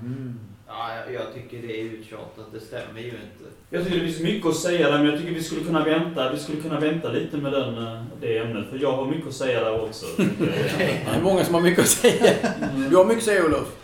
Mm. 0.01 0.39
Ja, 0.67 0.95
jag, 0.95 1.13
jag 1.13 1.33
tycker 1.33 1.67
det 1.67 1.79
är 1.81 1.83
uttjatat. 1.83 2.45
Det 2.53 2.59
stämmer 2.59 2.99
ju 2.99 3.07
inte. 3.07 3.45
Jag 3.69 3.83
tycker 3.83 3.99
det 3.99 4.05
finns 4.05 4.19
mycket 4.19 4.49
att 4.49 4.55
säga 4.55 4.91
där, 4.91 4.97
men 4.97 5.07
jag 5.07 5.19
tycker 5.19 5.33
vi 5.33 5.43
skulle 5.43 5.63
kunna 5.63 5.83
vänta, 5.83 6.31
vi 6.31 6.39
skulle 6.39 6.61
kunna 6.61 6.79
vänta 6.79 7.09
lite 7.11 7.37
med 7.37 7.51
den, 7.51 7.77
eh, 7.87 8.03
det 8.21 8.37
ämnet. 8.37 8.69
För 8.69 8.77
jag 8.77 8.91
har 8.91 9.05
mycket 9.05 9.27
att 9.27 9.33
säga 9.33 9.63
där 9.63 9.81
också. 9.81 10.05
Det 10.77 11.05
är 11.15 11.21
många 11.21 11.45
som 11.45 11.53
har 11.53 11.61
mycket 11.61 11.79
att 11.83 11.89
säga. 11.89 12.33
Du 12.89 12.95
har 12.95 13.05
mycket 13.05 13.17
att 13.17 13.25
säga 13.25 13.45
Olof. 13.45 13.75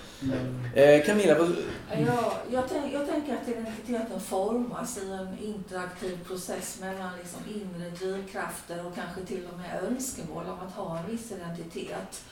Eh, 0.76 1.06
Camilla, 1.06 1.38
vad, 1.40 1.56
Ja, 1.98 2.34
jag, 2.52 2.70
tänk, 2.70 2.94
jag 2.94 3.08
tänker 3.08 3.36
att 3.36 3.48
identiteten 3.48 4.20
formas 4.20 4.98
i 4.98 5.12
en 5.12 5.38
interaktiv 5.40 6.28
process 6.28 6.80
mellan 6.82 7.18
liksom 7.18 7.40
inre 7.48 7.90
drivkrafter 7.90 8.86
och 8.86 8.96
kanske 8.96 9.26
till 9.26 9.48
och 9.52 9.60
med 9.60 9.84
önskemål 9.84 10.46
om 10.46 10.68
att 10.68 10.74
ha 10.74 11.00
en 11.00 11.12
viss 11.12 11.32
identitet. 11.32 12.24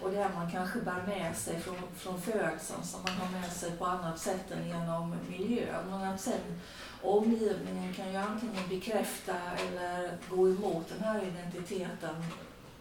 Och 0.00 0.10
det 0.10 0.30
man 0.34 0.50
kanske 0.50 0.78
bär 0.78 1.02
med 1.06 1.36
sig 1.36 1.60
från, 1.60 1.76
från 1.96 2.20
födseln 2.20 2.82
som 2.82 3.00
man 3.02 3.12
har 3.12 3.40
med 3.40 3.52
sig 3.52 3.70
på 3.70 3.84
annat 3.84 4.18
sätt 4.18 4.50
än 4.50 4.68
genom 4.68 5.16
miljön. 5.30 5.84
Men 5.90 6.08
att 6.08 6.20
sen 6.20 6.60
omgivningen 7.02 7.94
kan 7.94 8.12
ju 8.12 8.16
antingen 8.16 8.68
bekräfta 8.68 9.34
eller 9.68 10.10
gå 10.30 10.48
emot 10.48 10.88
den 10.88 11.04
här 11.04 11.22
identiteten 11.22 12.24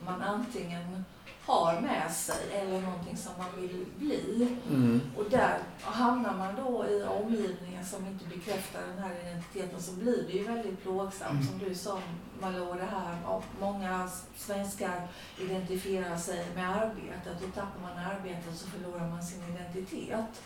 man 0.06 0.22
antingen 0.22 1.06
har 1.46 1.82
med 1.82 2.12
sig 2.12 2.52
eller 2.54 2.82
någonting 2.82 3.18
som 3.18 3.32
man 3.38 3.62
vill 3.62 3.86
bli. 3.98 4.58
Mm. 4.70 5.02
Och 5.18 5.30
där 5.30 5.58
hamnar 5.82 6.38
man 6.38 6.56
då 6.56 6.86
i 6.88 7.04
omgivningen 7.04 7.86
som 7.86 8.06
inte 8.08 8.26
bekräftar 8.26 8.82
den 8.82 9.04
här 9.04 9.12
identiteten 9.22 9.82
så 9.82 9.92
blir 9.92 10.24
det 10.28 10.34
ju 10.34 10.44
väldigt 10.44 10.84
plågsamt. 10.84 11.50
Som 11.50 11.60
du 11.60 11.76
sa 11.76 12.00
Malou, 12.42 12.74
det 12.74 12.86
här 12.86 13.18
och 13.26 13.44
många 13.60 14.10
svenskar 14.36 15.08
identifierar 15.40 16.18
sig 16.18 16.46
med 16.56 16.70
arbetet 16.70 17.44
och 17.48 17.54
tappar 17.56 17.82
man 17.82 18.06
arbetet 18.06 18.56
så 18.56 18.68
förlorar 18.68 19.08
man 19.08 19.24
sin 19.24 19.44
identitet. 19.56 20.42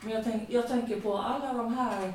Men 0.00 0.12
jag, 0.12 0.24
tänk, 0.24 0.50
jag 0.50 0.68
tänker 0.68 1.00
på 1.00 1.18
alla 1.18 1.52
de 1.52 1.74
här 1.74 2.12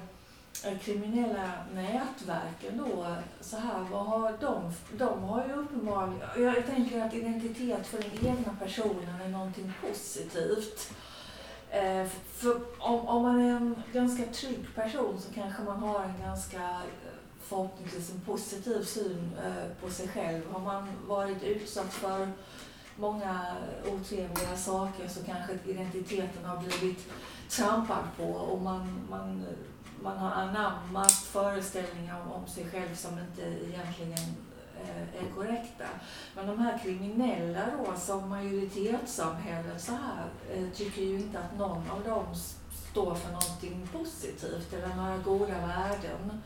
Eh, 0.66 0.80
kriminella 0.80 1.52
nätverken 1.74 2.78
då, 2.78 3.16
så 3.42 3.58
här, 3.58 3.88
vad 3.92 4.06
har 4.06 4.38
de, 4.42 4.74
de 4.98 5.24
har 5.24 5.46
ju 5.48 5.54
uppenbarligen, 5.54 6.22
jag, 6.38 6.66
tänker 6.66 7.06
att 7.06 7.14
identitet 7.14 7.88
för 7.88 7.98
den 7.98 8.28
egna 8.28 8.56
personen 8.60 9.22
är 9.22 9.30
någonting 9.30 9.74
positivt. 9.82 10.94
Eh, 11.70 12.08
för 12.34 12.62
om, 12.80 13.08
om 13.08 13.24
man 13.24 13.40
är 13.40 13.56
en 13.56 13.84
ganska 13.94 14.26
trygg 14.26 14.76
person 14.76 15.22
så 15.22 15.34
kanske 15.34 15.64
man 15.64 15.80
har 15.80 16.04
en 16.04 16.22
ganska 16.22 16.64
eh, 16.64 17.14
förhoppningsvis 17.42 18.12
en 18.12 18.22
positiv 18.22 18.84
syn 18.84 19.32
eh, 19.46 19.82
på 19.82 19.90
sig 19.90 20.08
själv. 20.08 20.52
Har 20.52 20.60
man 20.60 20.88
varit 21.08 21.44
utsatt 21.44 21.94
för 21.94 22.28
många 22.96 23.56
otrevliga 23.94 24.58
saker 24.58 25.08
så 25.08 25.24
kanske 25.24 25.54
identiteten 25.66 26.46
har 26.46 26.58
blivit 26.58 27.08
trampad 27.50 28.04
på 28.18 28.24
och 28.24 28.62
man, 28.62 29.08
man, 29.10 29.46
man 30.04 30.18
har 30.18 30.32
anammat 30.32 31.12
föreställningar 31.12 32.22
om, 32.22 32.32
om 32.32 32.48
sig 32.48 32.66
själv 32.72 32.96
som 32.96 33.20
inte 33.20 33.42
egentligen 33.42 34.36
eh, 34.82 35.24
är 35.24 35.32
korrekta. 35.36 35.86
Men 36.36 36.48
de 36.48 36.60
här 36.60 36.80
kriminella 36.84 37.62
då, 37.78 38.00
som 38.00 38.30
majoritetssamhället 38.30 39.82
så 39.82 39.92
här, 39.92 40.26
eh, 40.54 40.70
tycker 40.76 41.02
ju 41.02 41.16
inte 41.20 41.40
att 41.40 41.58
någon 41.58 41.90
av 41.90 42.04
dem 42.04 42.26
står 42.92 43.16
för 43.16 43.32
någonting 43.32 43.88
positivt 43.94 44.74
eller 44.74 44.96
några 44.96 45.18
goda 45.18 45.68
värden. 45.68 46.42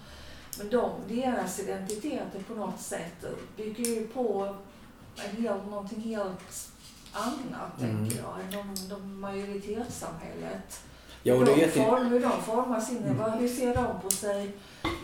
Men 0.58 0.70
de, 0.70 0.92
deras 1.08 1.60
identiteter 1.60 2.44
på 2.48 2.54
något 2.54 2.80
sätt 2.80 3.26
bygger 3.58 3.84
ju 3.86 4.08
på 4.08 4.56
en 5.26 5.42
helt, 5.44 5.66
någonting 5.70 6.02
helt 6.02 6.70
annat, 7.14 7.82
Mm. 7.82 7.98
tänker 7.98 8.18
jag, 8.24 8.40
än 8.42 8.52
de, 8.52 8.90
de 8.90 9.20
majoritetssamhället. 9.20 10.82
Ja, 11.24 11.34
och 11.36 11.46
det 11.46 11.56
de 11.56 11.68
form, 11.68 12.06
hur 12.06 12.20
de 12.20 12.32
formar 12.46 12.80
sin, 12.80 13.18
vad- 13.20 13.32
hur 13.32 13.48
ser 13.48 13.76
de 13.76 13.86
på 14.04 14.10
sig 14.10 14.52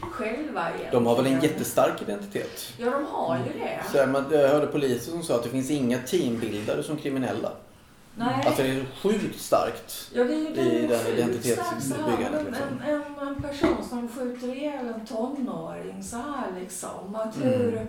själva 0.01 0.67
egentligen? 0.67 0.91
De 0.93 1.05
har 1.05 1.15
väl 1.15 1.25
en 1.25 1.41
jättestark 1.41 2.01
identitet. 2.01 2.73
Ja, 2.77 2.86
de 2.91 3.05
har 3.05 3.38
ju 3.38 3.60
det. 3.60 3.79
Så 3.91 4.08
man, 4.08 4.25
jag 4.32 4.49
hörde 4.49 4.67
poliser 4.67 5.12
som 5.12 5.23
sa 5.23 5.36
att 5.36 5.43
det 5.43 5.49
finns 5.49 5.69
inga 5.71 5.97
teambildare 5.97 6.84
som 6.84 6.97
kriminella. 6.97 7.51
Nej. 8.15 8.43
Alltså 8.45 8.63
det 8.63 8.69
är 8.69 8.86
sjukt 9.03 9.39
starkt. 9.41 10.10
Ja, 10.13 10.23
det 10.23 10.34
är 10.34 10.55
det 10.55 10.62
är 10.62 10.65
i 10.84 10.88
den 10.88 11.08
identitetsbyggandet, 11.08 12.45
liksom. 12.45 12.65
en, 12.88 12.93
en, 13.19 13.27
en 13.27 13.41
person 13.41 13.77
som 13.89 14.08
skjuter 14.10 14.55
ihjäl 14.55 14.88
en 14.88 15.05
tonåring 15.05 16.03
så 16.03 16.15
här 16.17 16.47
liksom. 16.60 17.15
Att 17.15 17.36
Mm. 17.36 17.88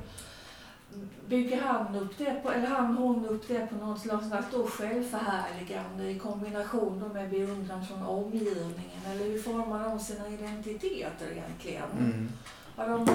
Bygger 1.28 1.60
han 1.60 1.96
upp 1.96 2.18
det 2.18 2.42
på, 2.42 2.50
eller 2.50 2.66
han 2.66 2.96
hon 2.96 3.26
upp 3.26 3.48
det 3.48 3.66
på 3.66 3.86
något 3.86 4.00
slags 4.00 4.26
då 4.52 4.66
självförhärligande 4.66 6.10
i 6.10 6.18
kombination 6.18 7.10
med 7.14 7.30
beundran 7.30 7.86
från 7.86 8.02
omgivningen? 8.02 9.02
Eller 9.10 9.24
hur 9.24 9.42
formar 9.42 9.88
de 9.88 10.00
sina 10.00 10.28
identiteter 10.28 11.26
egentligen? 11.32 11.90
Mm. 11.98 12.28
Har 12.76 12.88
de, 12.88 13.08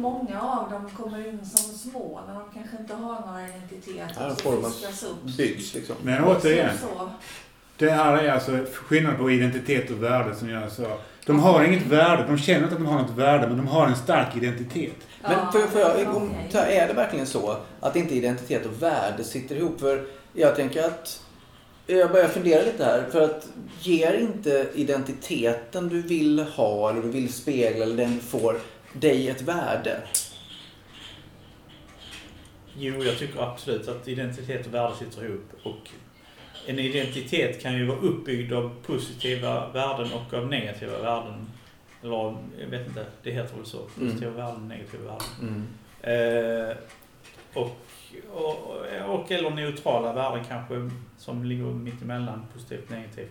många 0.00 0.40
av 0.40 0.70
dem 0.70 0.90
kommer 0.90 1.28
in 1.28 1.46
som 1.46 1.74
små 1.74 2.20
när 2.26 2.34
de 2.34 2.42
kanske 2.54 2.76
inte 2.76 2.94
har 2.94 3.26
några 3.26 3.48
identiteter. 3.48 4.16
Ja, 4.20 4.28
de 4.28 4.36
så 4.36 4.42
formas. 4.42 5.04
Byggs 5.36 5.74
liksom. 5.74 5.96
Men 6.02 6.24
återigen, 6.24 6.78
så. 6.78 7.10
det 7.76 7.90
här 7.90 8.18
är 8.18 8.32
alltså 8.32 8.64
skillnad 8.74 9.18
på 9.18 9.30
identitet 9.30 9.90
och 9.90 10.02
värde 10.02 10.34
som 10.34 10.50
jag 10.50 10.72
sa. 10.72 10.98
De 11.26 11.40
har 11.40 11.64
inget 11.64 11.86
värde, 11.86 12.26
de 12.26 12.38
känner 12.38 12.62
inte 12.62 12.74
att 12.74 12.80
de 12.80 12.86
har 12.86 13.02
något 13.02 13.16
värde, 13.16 13.48
men 13.48 13.56
de 13.56 13.66
har 13.66 13.86
en 13.86 13.96
stark 13.96 14.36
identitet. 14.36 14.96
Men 15.22 15.38
om, 16.08 16.30
okej. 16.30 16.48
ta- 16.52 16.66
är 16.66 16.88
det 16.88 16.94
verkligen 16.94 17.26
så 17.26 17.56
att 17.80 17.96
inte 17.96 18.14
identitet 18.14 18.66
och 18.66 18.82
värde 18.82 19.24
sitter 19.24 19.56
ihop? 19.56 19.80
För 19.80 20.04
jag 20.32 20.56
tänker 20.56 20.82
att 20.82 21.22
jag 21.86 22.12
börjar 22.12 22.28
fundera 22.28 22.62
lite 22.62 22.84
här. 22.84 23.06
För 23.10 23.20
att 23.20 23.48
ger 23.80 24.14
inte 24.14 24.68
identiteten 24.74 25.88
du 25.88 26.02
vill 26.02 26.38
ha 26.38 26.90
eller 26.90 27.02
du 27.02 27.08
vill 27.08 27.32
spegla 27.32 27.84
eller 27.84 27.96
den 27.96 28.14
du 28.14 28.20
får 28.20 28.56
dig 28.92 29.28
ett 29.28 29.42
värde? 29.42 30.00
Jo, 32.76 33.04
jag 33.04 33.18
tycker 33.18 33.40
absolut 33.42 33.88
att 33.88 34.08
identitet 34.08 34.66
och 34.66 34.74
värde 34.74 34.96
sitter 34.96 35.24
ihop. 35.24 35.50
Och 35.62 35.90
en 36.66 36.78
identitet 36.78 37.62
kan 37.62 37.74
ju 37.74 37.86
vara 37.86 37.98
uppbyggd 37.98 38.52
av 38.52 38.70
positiva 38.86 39.68
värden 39.68 40.10
och 40.12 40.34
av 40.34 40.46
negativa 40.46 40.98
värden. 40.98 41.46
Eller 42.02 42.36
jag 42.60 42.66
vet 42.70 42.86
inte, 42.86 43.06
det 43.22 43.30
heter 43.30 43.56
väl 43.56 43.66
så. 43.66 43.78
Positiva 43.78 44.30
värden, 44.30 44.68
negativa 44.68 45.04
värden. 45.04 45.26
Mm. 45.40 45.66
Eh, 46.02 46.76
och, 47.54 47.76
och, 48.32 48.76
och 49.06 49.32
eller 49.32 49.50
neutrala 49.50 50.12
värden 50.12 50.44
kanske 50.48 50.90
som 51.18 51.44
ligger 51.44 51.64
mitt 51.64 52.02
emellan 52.02 52.46
positivt 52.54 52.84
och 52.84 52.90
negativt. 52.90 53.30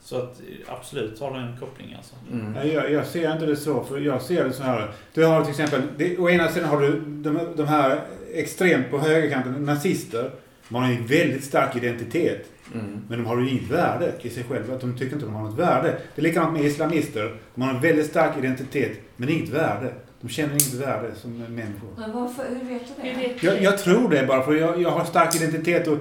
Så 0.00 0.16
att 0.16 0.40
absolut 0.66 1.20
har 1.20 1.34
det 1.34 1.38
en 1.38 1.56
koppling 1.60 1.94
alltså. 1.96 2.14
Mm. 2.32 2.68
Jag, 2.68 2.92
jag 2.92 3.06
ser 3.06 3.32
inte 3.32 3.46
det 3.46 3.56
så, 3.56 3.84
för 3.84 3.98
jag 3.98 4.22
ser 4.22 4.44
det 4.44 4.52
så 4.52 4.62
här. 4.62 4.90
Du 5.14 5.24
har 5.24 5.42
till 5.42 5.50
exempel, 5.50 5.82
det, 5.96 6.18
å 6.18 6.30
ena 6.30 6.48
sidan 6.48 6.68
har 6.68 6.80
du 6.80 7.00
de, 7.00 7.40
de 7.56 7.68
här 7.68 8.00
extremt 8.34 8.90
på 8.90 8.98
högerkanten, 8.98 9.64
nazister. 9.64 10.30
De 10.68 10.74
har 10.74 10.84
en 10.84 11.06
väldigt 11.06 11.44
stark 11.44 11.76
identitet. 11.76 12.46
Mm. 12.74 13.02
Men 13.08 13.18
de 13.18 13.26
har 13.26 13.40
ju 13.40 13.50
inget 13.50 13.70
värde 13.70 14.12
i 14.22 14.30
sig 14.30 14.44
själva. 14.44 14.74
Att 14.74 14.80
de 14.80 14.98
tycker 14.98 15.12
inte 15.12 15.26
de 15.26 15.34
har 15.34 15.42
något 15.42 15.58
värde. 15.58 15.98
Det 16.14 16.20
är 16.20 16.22
likadant 16.22 16.52
med 16.52 16.64
islamister. 16.64 17.36
De 17.54 17.62
har 17.62 17.74
en 17.74 17.80
väldigt 17.80 18.06
stark 18.06 18.38
identitet, 18.38 19.00
men 19.16 19.28
inget 19.28 19.48
värde. 19.48 19.92
De 20.20 20.28
känner 20.28 20.52
inget 20.52 20.74
värde 20.74 21.14
som 21.14 21.38
människor. 21.38 21.88
Men 21.98 22.12
varför, 22.12 22.44
hur 22.48 22.68
vet 22.68 22.82
du 22.96 23.02
det? 23.02 23.46
Jag, 23.46 23.62
jag 23.62 23.78
tror 23.78 24.10
det 24.10 24.26
bara 24.26 24.42
för 24.42 24.54
jag, 24.54 24.82
jag 24.82 24.90
har 24.90 25.04
stark 25.04 25.34
identitet 25.34 25.86
och 25.86 25.98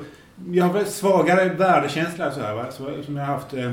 jag 0.51 0.65
har 0.65 0.83
svagare 0.83 1.49
värdekänsla 1.49 2.31
så 2.31 2.39
här, 2.39 2.55
va? 2.55 2.65
Så, 2.71 3.03
som 3.03 3.17
jag 3.17 3.25
har 3.25 3.33
haft. 3.33 3.53
Eh, 3.53 3.71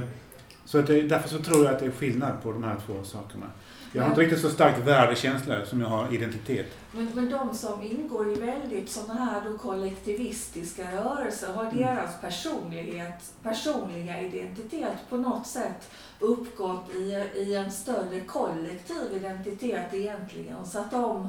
så 0.65 0.79
att 0.79 0.87
det, 0.87 1.03
därför 1.03 1.29
så 1.29 1.39
tror 1.39 1.65
jag 1.65 1.75
att 1.75 1.81
det 1.81 1.87
är 1.87 1.91
skillnad 1.91 2.43
på 2.43 2.53
de 2.53 2.65
här 2.65 2.77
två 2.87 2.95
sakerna. 3.05 3.47
Jag 3.93 4.03
har 4.03 4.09
inte 4.09 4.21
riktigt 4.21 4.41
så 4.41 4.51
stark 4.51 4.75
värdekänsla 4.87 5.55
som 5.65 5.81
jag 5.81 5.89
har 5.89 6.15
identitet. 6.15 6.67
Men, 6.97 7.09
men 7.15 7.31
de 7.31 7.55
som 7.55 7.83
ingår 7.83 8.33
i 8.33 8.35
väldigt 8.35 8.91
sådana 8.91 9.25
här 9.25 9.41
då 9.51 9.59
kollektivistiska 9.59 10.83
rörelser, 10.93 11.53
har 11.53 11.65
Mm. 11.65 11.77
deras 11.77 12.21
personlighet, 12.21 13.33
personliga 13.43 14.21
identitet 14.21 14.99
på 15.11 15.17
något 15.17 15.47
sätt 15.47 15.91
uppgått 16.21 16.91
i, 16.95 17.25
i 17.41 17.55
en 17.55 17.71
större 17.71 18.21
kollektiv 18.27 18.97
identitet 19.17 19.95
egentligen? 19.95 20.67
Så 20.67 20.79
att 20.79 20.91
de... 20.91 21.29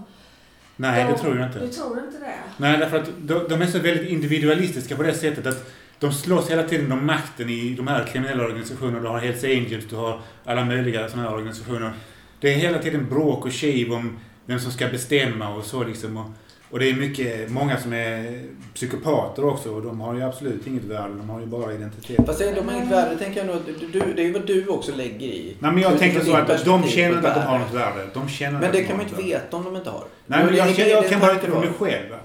Nej, 0.77 1.03
de, 1.03 1.11
det 1.11 1.17
tror 1.17 1.37
jag 1.37 1.51
Du 1.51 1.63
inte. 1.65 1.75
tror 1.77 1.99
inte 1.99 2.19
det? 2.19 2.33
Nej, 2.57 2.77
därför 2.77 2.97
att 3.01 3.09
de, 3.17 3.47
de 3.49 3.61
är 3.61 3.67
så 3.67 3.79
väldigt 3.79 4.09
individualistiska 4.09 4.95
på 4.95 5.03
det 5.03 5.13
sättet 5.13 5.45
att 5.47 5.71
de 5.99 6.11
slåss 6.13 6.51
hela 6.51 6.63
tiden 6.63 6.91
om 6.91 7.05
makten 7.05 7.49
i 7.49 7.73
de 7.73 7.87
här 7.87 8.03
kriminella 8.03 8.43
organisationerna. 8.43 8.99
Du 8.99 9.07
har 9.07 9.19
Hells 9.19 9.43
Angels, 9.43 9.85
du 9.89 9.95
har 9.95 10.21
alla 10.45 10.65
möjliga 10.65 11.09
sådana 11.09 11.29
här 11.29 11.35
organisationer. 11.35 11.93
Det 12.39 12.53
är 12.53 12.57
hela 12.57 12.77
tiden 12.79 13.09
bråk 13.09 13.45
och 13.45 13.51
kiv 13.51 13.93
om 13.93 14.17
vem 14.45 14.59
som 14.59 14.71
ska 14.71 14.87
bestämma 14.87 15.55
och 15.55 15.63
så 15.63 15.83
liksom. 15.83 16.17
Och, 16.17 16.25
och 16.71 16.79
det 16.79 16.89
är 16.89 16.93
mycket, 16.93 17.51
många 17.51 17.77
som 17.77 17.93
är 17.93 18.43
psykopater 18.73 19.45
också 19.45 19.75
och 19.75 19.81
de 19.81 19.99
har 19.99 20.15
ju 20.15 20.23
absolut 20.23 20.67
inget 20.67 20.83
värde. 20.83 21.13
De 21.13 21.29
har 21.29 21.39
ju 21.39 21.45
bara 21.45 21.73
identitet. 21.73 22.25
Fast 22.25 22.39
de 22.39 22.67
har 22.67 22.75
inget 22.75 22.91
värde, 22.91 23.17
tänker 23.17 23.45
jag 23.45 23.47
nog 23.47 23.61
du, 23.91 24.13
det 24.15 24.21
är 24.21 24.25
ju 24.25 24.33
vad 24.33 24.47
du 24.47 24.67
också 24.67 24.95
lägger 24.95 25.27
i. 25.27 25.57
Nej 25.59 25.71
men 25.71 25.81
jag 25.81 25.93
Utifrån 25.93 26.11
tänker 26.13 26.31
så 26.31 26.53
att 26.53 26.65
de 26.65 26.83
känner 26.83 27.15
inte 27.15 27.29
att 27.29 27.35
de 27.35 27.41
har 27.41 27.59
något 27.59 27.73
värde. 27.73 28.07
De 28.13 28.29
känner 28.29 28.59
Men 28.59 28.71
det 28.71 28.77
de 28.77 28.83
kan 28.83 28.97
man 28.97 29.05
något 29.05 29.19
inte 29.19 29.23
veta 29.23 29.57
om 29.57 29.63
de 29.63 29.75
inte 29.75 29.89
har. 29.89 30.03
Nej 30.25 30.45
men 30.45 30.55
jag, 30.55 30.69
jag, 30.69 30.89
jag 30.89 31.09
kan 31.09 31.19
bara 31.19 31.31
utifrån 31.31 31.59
mig 31.59 31.69
själv. 31.79 32.15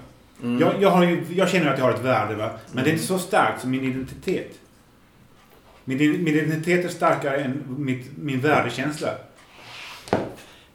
Mm. 0.43 0.59
Jag, 0.59 0.73
jag, 0.81 0.89
har 0.89 1.03
ju, 1.03 1.25
jag 1.35 1.49
känner 1.49 1.73
att 1.73 1.77
jag 1.77 1.85
har 1.85 1.93
ett 1.93 2.03
värde 2.03 2.35
va. 2.35 2.51
Men 2.71 2.83
det 2.83 2.89
är 2.89 2.93
inte 2.93 3.05
så 3.05 3.19
starkt 3.19 3.61
som 3.61 3.71
min 3.71 3.83
identitet. 3.83 4.59
Min, 5.85 5.97
min 5.97 6.27
identitet 6.27 6.85
är 6.85 6.89
starkare 6.89 7.37
än 7.37 7.63
mitt, 7.77 8.05
min 8.17 8.41
värdekänsla. 8.41 9.09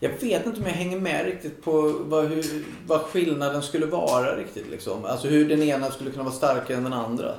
Jag 0.01 0.11
vet 0.11 0.47
inte 0.47 0.61
om 0.61 0.67
jag 0.67 0.73
hänger 0.73 1.01
med 1.01 1.25
riktigt 1.25 1.65
på 1.65 1.95
vad, 2.01 2.25
hur, 2.29 2.45
vad 2.87 3.01
skillnaden 3.01 3.63
skulle 3.63 3.87
vara 3.87 4.37
riktigt. 4.37 4.71
Liksom. 4.71 5.05
Alltså 5.05 5.29
hur 5.29 5.49
den 5.49 5.63
ena 5.63 5.91
skulle 5.91 6.11
kunna 6.11 6.25
vara 6.25 6.35
starkare 6.35 6.77
än 6.77 6.85
den 6.85 6.93
andra. 6.93 7.35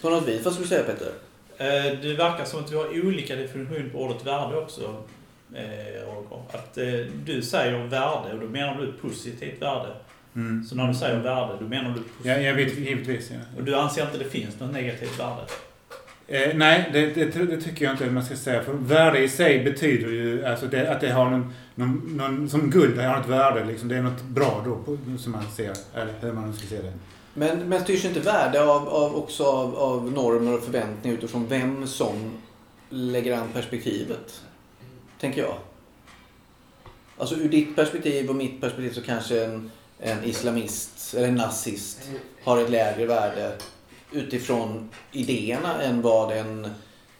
På 0.00 0.10
något 0.10 0.28
vis. 0.28 0.44
Vad 0.44 0.54
skulle 0.54 0.64
du 0.64 0.68
säga 0.68 0.84
Peter? 0.84 1.12
Eh, 1.56 1.98
Det 2.02 2.14
verkar 2.14 2.44
som 2.44 2.60
att 2.60 2.72
vi 2.72 2.76
har 2.76 3.06
olika 3.06 3.36
definition 3.36 3.90
på 3.92 3.98
ordet 3.98 4.26
värde 4.26 4.56
också, 4.56 5.02
eh, 5.54 6.06
Roger. 6.06 6.42
Att 6.52 6.78
eh, 6.78 6.84
du 7.24 7.42
säger 7.42 7.86
värde 7.86 8.32
och 8.34 8.40
då 8.40 8.46
menar 8.46 8.80
du 8.80 8.92
positivt 8.92 9.62
värde. 9.62 9.88
Mm. 10.36 10.64
Så 10.64 10.74
när 10.74 10.88
du 10.88 10.94
säger 10.94 11.18
värde, 11.18 11.56
då 11.60 11.64
menar 11.68 11.88
du 11.88 11.94
positivt 11.94 12.26
Ja, 12.26 12.36
jag 12.38 12.54
vet 12.54 12.78
givetvis. 12.78 13.30
Ja. 13.30 13.36
Och 13.58 13.64
du 13.64 13.74
anser 13.76 14.02
inte 14.02 14.18
det 14.18 14.24
finns 14.30 14.60
något 14.60 14.72
negativt 14.72 15.20
värde? 15.20 15.42
Eh, 16.26 16.54
nej, 16.54 16.90
det, 16.92 17.06
det, 17.06 17.24
det 17.24 17.60
tycker 17.60 17.84
jag 17.84 17.94
inte 17.94 18.10
man 18.10 18.24
ska 18.24 18.36
säga. 18.36 18.62
För 18.62 18.72
värde 18.72 19.18
i 19.18 19.28
sig 19.28 19.64
betyder 19.64 20.08
ju 20.08 20.44
alltså 20.44 20.66
det, 20.66 20.92
att 20.92 21.00
det 21.00 21.10
har 21.10 21.30
någon, 21.30 21.52
någon, 21.74 22.16
någon... 22.16 22.50
Som 22.50 22.70
guld, 22.70 22.96
det 22.96 23.02
har 23.02 23.20
ett 23.20 23.28
värde. 23.28 23.64
Liksom. 23.64 23.88
Det 23.88 23.96
är 23.96 24.02
något 24.02 24.22
bra 24.22 24.62
då, 24.64 24.76
på, 24.76 24.98
som 25.18 25.32
man 25.32 25.44
ser. 25.56 25.72
Eller 25.94 26.14
hur 26.20 26.32
man 26.32 26.56
ska 26.56 26.66
se 26.66 26.82
det. 26.82 26.92
Men, 27.34 27.68
men 27.68 27.80
styrs 27.80 28.04
inte 28.04 28.20
värde 28.20 28.62
av, 28.62 28.88
av, 28.88 29.16
också 29.16 29.44
av, 29.44 29.76
av 29.76 30.12
normer 30.12 30.54
och 30.54 30.64
förväntningar 30.64 31.16
utifrån 31.16 31.46
vem 31.48 31.86
som 31.86 32.32
lägger 32.90 33.36
an 33.36 33.48
perspektivet? 33.54 34.42
Tänker 35.20 35.40
jag. 35.40 35.54
Alltså 37.18 37.34
ur 37.34 37.48
ditt 37.48 37.76
perspektiv 37.76 38.30
och 38.30 38.36
mitt 38.36 38.60
perspektiv 38.60 38.90
så 38.90 39.02
kanske 39.02 39.44
en, 39.44 39.70
en 39.98 40.24
islamist 40.24 41.14
eller 41.14 41.28
en 41.28 41.34
nazist 41.34 42.10
har 42.44 42.60
ett 42.60 42.70
lägre 42.70 43.06
värde 43.06 43.52
utifrån 44.12 44.88
idéerna 45.12 45.82
än 45.82 46.02
vad 46.02 46.32
en 46.32 46.64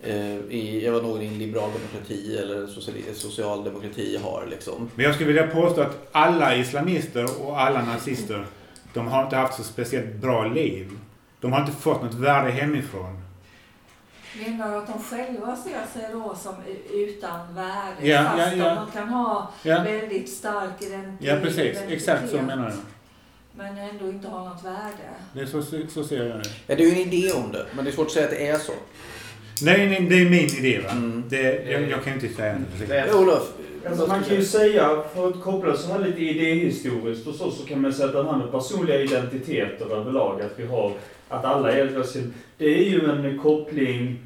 eh, 0.02 0.36
i, 0.36 0.82
jag 0.84 0.92
var 0.92 1.02
någon 1.02 1.22
i 1.22 1.26
en 1.26 1.38
liberal 1.38 1.70
demokrati 1.72 2.36
eller 2.38 2.66
socialdemokrati 3.14 4.16
har 4.22 4.46
liksom. 4.50 4.90
Men 4.94 5.04
jag 5.04 5.14
skulle 5.14 5.26
vilja 5.32 5.46
påstå 5.46 5.80
att 5.80 6.08
alla 6.12 6.56
islamister 6.56 7.42
och 7.46 7.60
alla 7.60 7.82
nazister, 7.84 8.46
de 8.94 9.08
har 9.08 9.24
inte 9.24 9.36
haft 9.36 9.54
så 9.54 9.62
speciellt 9.62 10.14
bra 10.14 10.44
liv. 10.46 10.90
De 11.40 11.52
har 11.52 11.60
inte 11.60 11.72
fått 11.72 12.02
något 12.02 12.14
värde 12.14 12.50
hemifrån. 12.50 13.18
Menar 14.46 14.70
du 14.70 14.76
att 14.76 14.86
de 14.86 15.02
själva 15.02 15.56
ser 15.56 16.00
sig 16.00 16.08
då 16.12 16.34
som 16.42 16.54
utan 16.92 17.54
värde 17.54 18.08
Ja, 18.08 18.24
fast 18.24 18.56
ja, 18.56 18.64
ja. 18.66 18.74
de 18.74 18.90
kan 18.98 19.08
ha 19.08 19.50
Ja, 19.62 19.82
väldigt 19.82 20.28
stark 20.32 20.80
ident- 20.80 21.16
ja 21.20 21.36
precis. 21.42 21.58
identitet 21.58 21.90
Exakt 21.92 22.30
så 22.30 22.36
menar 22.42 22.64
jag. 22.68 22.78
Men 23.56 23.78
ändå 23.78 24.08
inte 24.08 24.28
ha 24.28 24.48
något 24.48 24.64
värde? 24.64 25.08
Det 25.34 25.40
är 25.40 25.46
så, 25.46 25.62
så 25.94 26.04
ser 26.04 26.26
jag 26.26 26.38
det. 26.38 26.48
Ja, 26.66 26.74
det 26.76 26.82
är 26.84 26.86
ju 26.86 27.02
en 27.02 27.12
idé 27.12 27.32
om 27.32 27.52
det, 27.52 27.66
men 27.76 27.84
det 27.84 27.90
är 27.90 27.92
svårt 27.94 28.06
att 28.06 28.12
säga 28.12 28.24
att 28.24 28.30
det 28.30 28.46
är 28.46 28.58
så. 28.58 28.72
Nej, 29.62 29.86
nej, 29.88 30.06
det 30.10 30.14
är 30.20 30.24
min 30.30 30.44
idé 30.66 30.80
va? 30.84 30.90
Mm. 30.90 31.24
Det, 31.28 31.70
jag, 31.70 31.90
jag 31.90 32.04
kan 32.04 32.12
inte 32.14 32.28
säga 32.28 32.56
det. 32.78 32.84
Vem- 32.86 33.08
Ja, 33.08 33.18
Olof, 33.18 33.52
Alltså, 33.88 34.06
man 34.06 34.24
kan 34.24 34.36
ju 34.36 34.44
säga, 34.44 35.02
för 35.14 35.28
att 35.28 35.40
koppla 35.42 35.76
så 35.76 35.92
här 35.92 35.98
lite 35.98 36.20
idéhistoriskt 36.20 37.26
och 37.26 37.34
så, 37.34 37.50
så 37.50 37.64
kan 37.66 37.80
man 37.80 37.92
säga 37.92 38.06
att 38.08 38.12
det 38.14 38.24
här 38.24 38.36
med 38.38 38.50
personliga 38.52 39.00
identiteter 39.00 39.92
överlag, 39.92 40.42
att 40.42 40.52
vi 40.58 40.66
har, 40.66 40.92
att 41.28 41.44
alla 41.44 41.72
är 41.72 42.02
sin, 42.02 42.34
det 42.58 42.64
är 42.78 42.90
ju 42.90 43.10
en 43.10 43.38
koppling, 43.38 44.18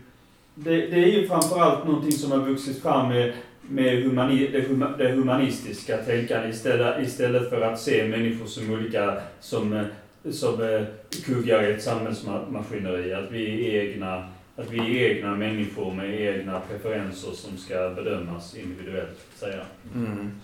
det, 0.55 0.77
det 0.77 0.97
är 0.97 1.07
ju 1.21 1.29
framförallt 1.29 1.85
någonting 1.87 2.12
som 2.12 2.31
har 2.33 2.39
vuxit 2.39 2.83
fram 2.83 3.09
med, 3.09 3.33
med 3.68 4.02
humani, 4.02 4.48
det, 4.52 4.61
huma, 4.61 4.96
det 4.98 5.09
humanistiska 5.09 5.96
tänkandet 5.96 6.55
istället, 6.55 7.02
istället 7.02 7.50
för 7.50 7.61
att 7.61 7.81
se 7.81 8.09
människor 8.09 8.46
som 8.46 8.70
olika, 8.70 9.20
som, 9.40 9.72
eh, 9.72 9.85
som 10.31 10.62
eh, 10.62 10.83
kuggar 11.24 11.62
i 11.62 11.72
ett 11.72 11.83
samhällsmaskineri, 11.83 13.12
att 13.12 13.31
vi 13.31 13.76
är 13.76 13.83
egna 13.83 14.29
att 14.57 14.70
vi 14.70 14.79
är 14.79 15.11
egna 15.11 15.35
människor 15.35 15.92
med 15.92 16.20
egna 16.20 16.61
preferenser 16.61 17.33
som 17.33 17.59
ska 17.59 17.90
bedömas 17.90 18.55
individuellt, 18.55 19.26
säger 19.35 19.57
jag. 19.57 20.02
Mm. 20.02 20.40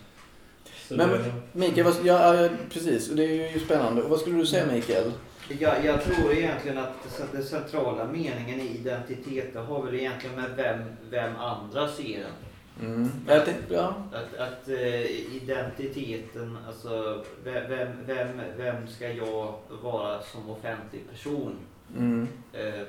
Men- 0.88 1.08
det, 1.10 1.32
Mikael, 1.52 1.84
vad, 1.84 1.94
ja, 2.04 2.48
precis. 2.70 3.08
Det 3.08 3.24
är 3.24 3.52
ju 3.52 3.60
spännande. 3.60 4.02
Vad 4.02 4.20
skulle 4.20 4.36
du 4.36 4.46
säga 4.46 4.66
Mikael? 4.66 5.12
Jag, 5.58 5.84
jag 5.84 6.04
tror 6.04 6.32
egentligen 6.32 6.78
att 6.78 7.32
den 7.32 7.44
centrala 7.44 8.04
meningen 8.04 8.60
i 8.60 8.78
identitet 8.80 9.52
det 9.52 9.58
har 9.58 9.82
väl 9.82 9.94
egentligen 9.94 10.36
med 10.36 10.50
vem, 10.56 10.78
vem 11.10 11.36
andra 11.36 11.88
ser 11.88 12.18
en. 12.18 12.51
Mm. 12.82 13.10
Tänkte, 13.26 13.74
ja. 13.74 13.94
Att, 14.12 14.38
att 14.38 14.68
eh, 14.68 15.10
identiteten, 15.10 16.58
alltså 16.66 17.24
vem, 17.44 17.88
vem, 18.06 18.40
vem, 18.56 18.88
ska 18.88 19.12
jag 19.12 19.54
vara 19.82 20.22
som 20.22 20.50
offentlig 20.50 21.02
person? 21.10 21.56
Mm. 21.96 22.28
Eh, 22.52 22.82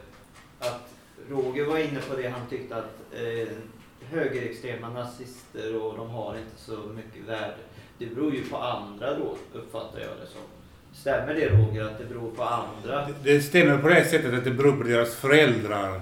att 0.59 0.89
Roger 1.29 1.65
var 1.65 1.77
inne 1.77 1.99
på 2.09 2.15
det, 2.15 2.27
han 2.27 2.47
tyckte 2.49 2.75
att 2.75 2.99
eh, 3.11 3.47
högerextrema 4.09 4.89
nazister 4.89 5.75
och 5.81 5.97
de 5.97 6.09
har 6.09 6.37
inte 6.37 6.61
så 6.61 6.77
mycket 6.95 7.29
värde. 7.29 7.57
Det 7.97 8.05
beror 8.05 8.33
ju 8.35 8.43
på 8.43 8.57
andra 8.57 9.17
då, 9.17 9.37
uppfattar 9.53 9.99
jag 9.99 10.09
det 10.09 10.27
som. 10.27 10.41
Stämmer 10.93 11.33
det 11.33 11.49
Roger, 11.49 11.83
att 11.83 11.97
det 11.97 12.05
beror 12.05 12.31
på 12.31 12.43
andra? 12.43 13.07
Det, 13.07 13.33
det 13.33 13.41
stämmer 13.41 13.77
på 13.77 13.87
det 13.87 14.05
sättet 14.05 14.33
att 14.33 14.43
det 14.43 14.51
beror 14.51 14.77
på 14.77 14.83
deras 14.83 15.15
föräldrar, 15.15 16.01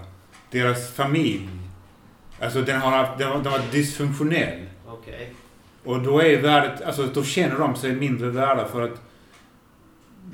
deras 0.52 0.92
familj. 0.92 1.50
Alltså 2.42 2.62
den 2.62 2.82
har, 2.82 2.92
haft- 2.92 3.18
den 3.20 3.28
har, 3.28 3.36
den 3.38 3.46
har 3.46 3.60
varit 3.60 3.72
dysfunktionell. 3.72 4.60
Okej. 4.88 5.34
Och 5.84 6.00
då 6.02 6.22
är 6.22 6.42
värdet, 6.42 6.82
alltså 6.82 7.06
då 7.14 7.24
känner 7.24 7.60
de 7.60 7.76
sig 7.76 7.92
mindre 7.92 8.30
värda 8.30 8.66
för 8.66 8.82
att 8.82 9.02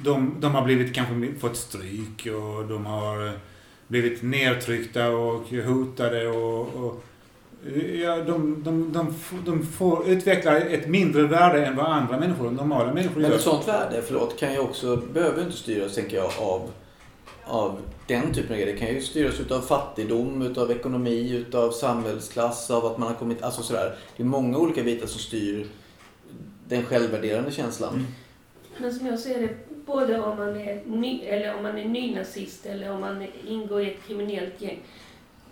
de, 0.04 0.36
de 0.40 0.56
har 0.56 0.62
blivit 0.66 0.94
kanske 0.96 1.40
fått 1.40 1.58
stryk 1.58 2.26
och 2.28 2.66
de 2.68 2.86
har 2.86 3.26
eh, 3.28 3.32
blivit 3.88 4.24
nedtryckta 4.24 5.10
och 5.10 5.48
hotade 5.66 6.28
och, 6.28 6.62
och 6.62 7.04
ja, 8.04 8.16
de, 8.18 8.64
de, 8.64 8.94
de, 8.94 9.14
de 9.46 9.66
får 9.66 10.08
utveckla 10.08 10.58
ett 10.58 10.88
mindre 10.88 11.24
värde 11.24 11.66
än 11.66 11.76
vad 11.76 11.86
andra 11.86 12.20
människor, 12.20 12.52
normala 12.52 12.94
människor 12.94 13.22
Men 13.22 13.30
gör. 13.30 13.38
ett 13.38 13.44
sånt 13.44 13.68
värde, 13.68 14.02
förlåt, 14.08 14.40
kan 14.40 14.54
ju 14.54 14.60
också, 14.60 14.98
behöver 15.14 15.44
inte 15.44 15.58
styras, 15.58 15.96
tänker 15.96 16.18
jag, 16.18 16.32
av, 16.40 16.70
av 17.50 17.82
den 18.08 18.34
typen 18.34 18.52
av 18.52 18.58
grejer. 18.58 18.74
Det 18.74 18.80
kan 18.80 18.88
ju 18.88 19.02
styras 19.02 19.40
utav 19.40 19.62
fattigdom, 19.62 20.42
utav 20.42 20.72
ekonomi, 20.72 21.32
utav 21.32 21.72
samhällsklass, 21.72 22.72
av 22.72 22.86
att 22.86 22.98
man 22.98 23.08
har 23.08 23.16
kommit, 23.16 23.42
alltså 23.42 23.64
sådär. 23.64 23.96
Det 24.18 24.24
är 24.24 24.28
många 24.28 24.58
olika 24.58 24.84
bitar 24.84 25.08
som 25.08 25.20
styr 25.20 25.68
den 26.68 26.84
självvärderande 26.84 27.52
känslan. 27.52 27.94
Mm. 27.94 28.06
Men 28.78 28.94
som 28.94 29.08
jag 29.08 29.20
ser 29.20 29.42
det, 29.42 29.50
både 29.86 30.20
om 30.20 30.38
man 30.38 30.56
är, 30.56 30.82
ny, 30.86 31.22
eller 31.22 31.56
om 31.56 31.64
man 31.64 31.78
är 31.78 31.86
nynazist 31.86 32.66
eller 32.66 32.92
om 32.92 33.02
man 33.02 33.26
ingår 33.48 33.82
i 33.82 33.92
ett 33.92 34.08
kriminellt 34.08 34.62
gäng, 34.62 34.80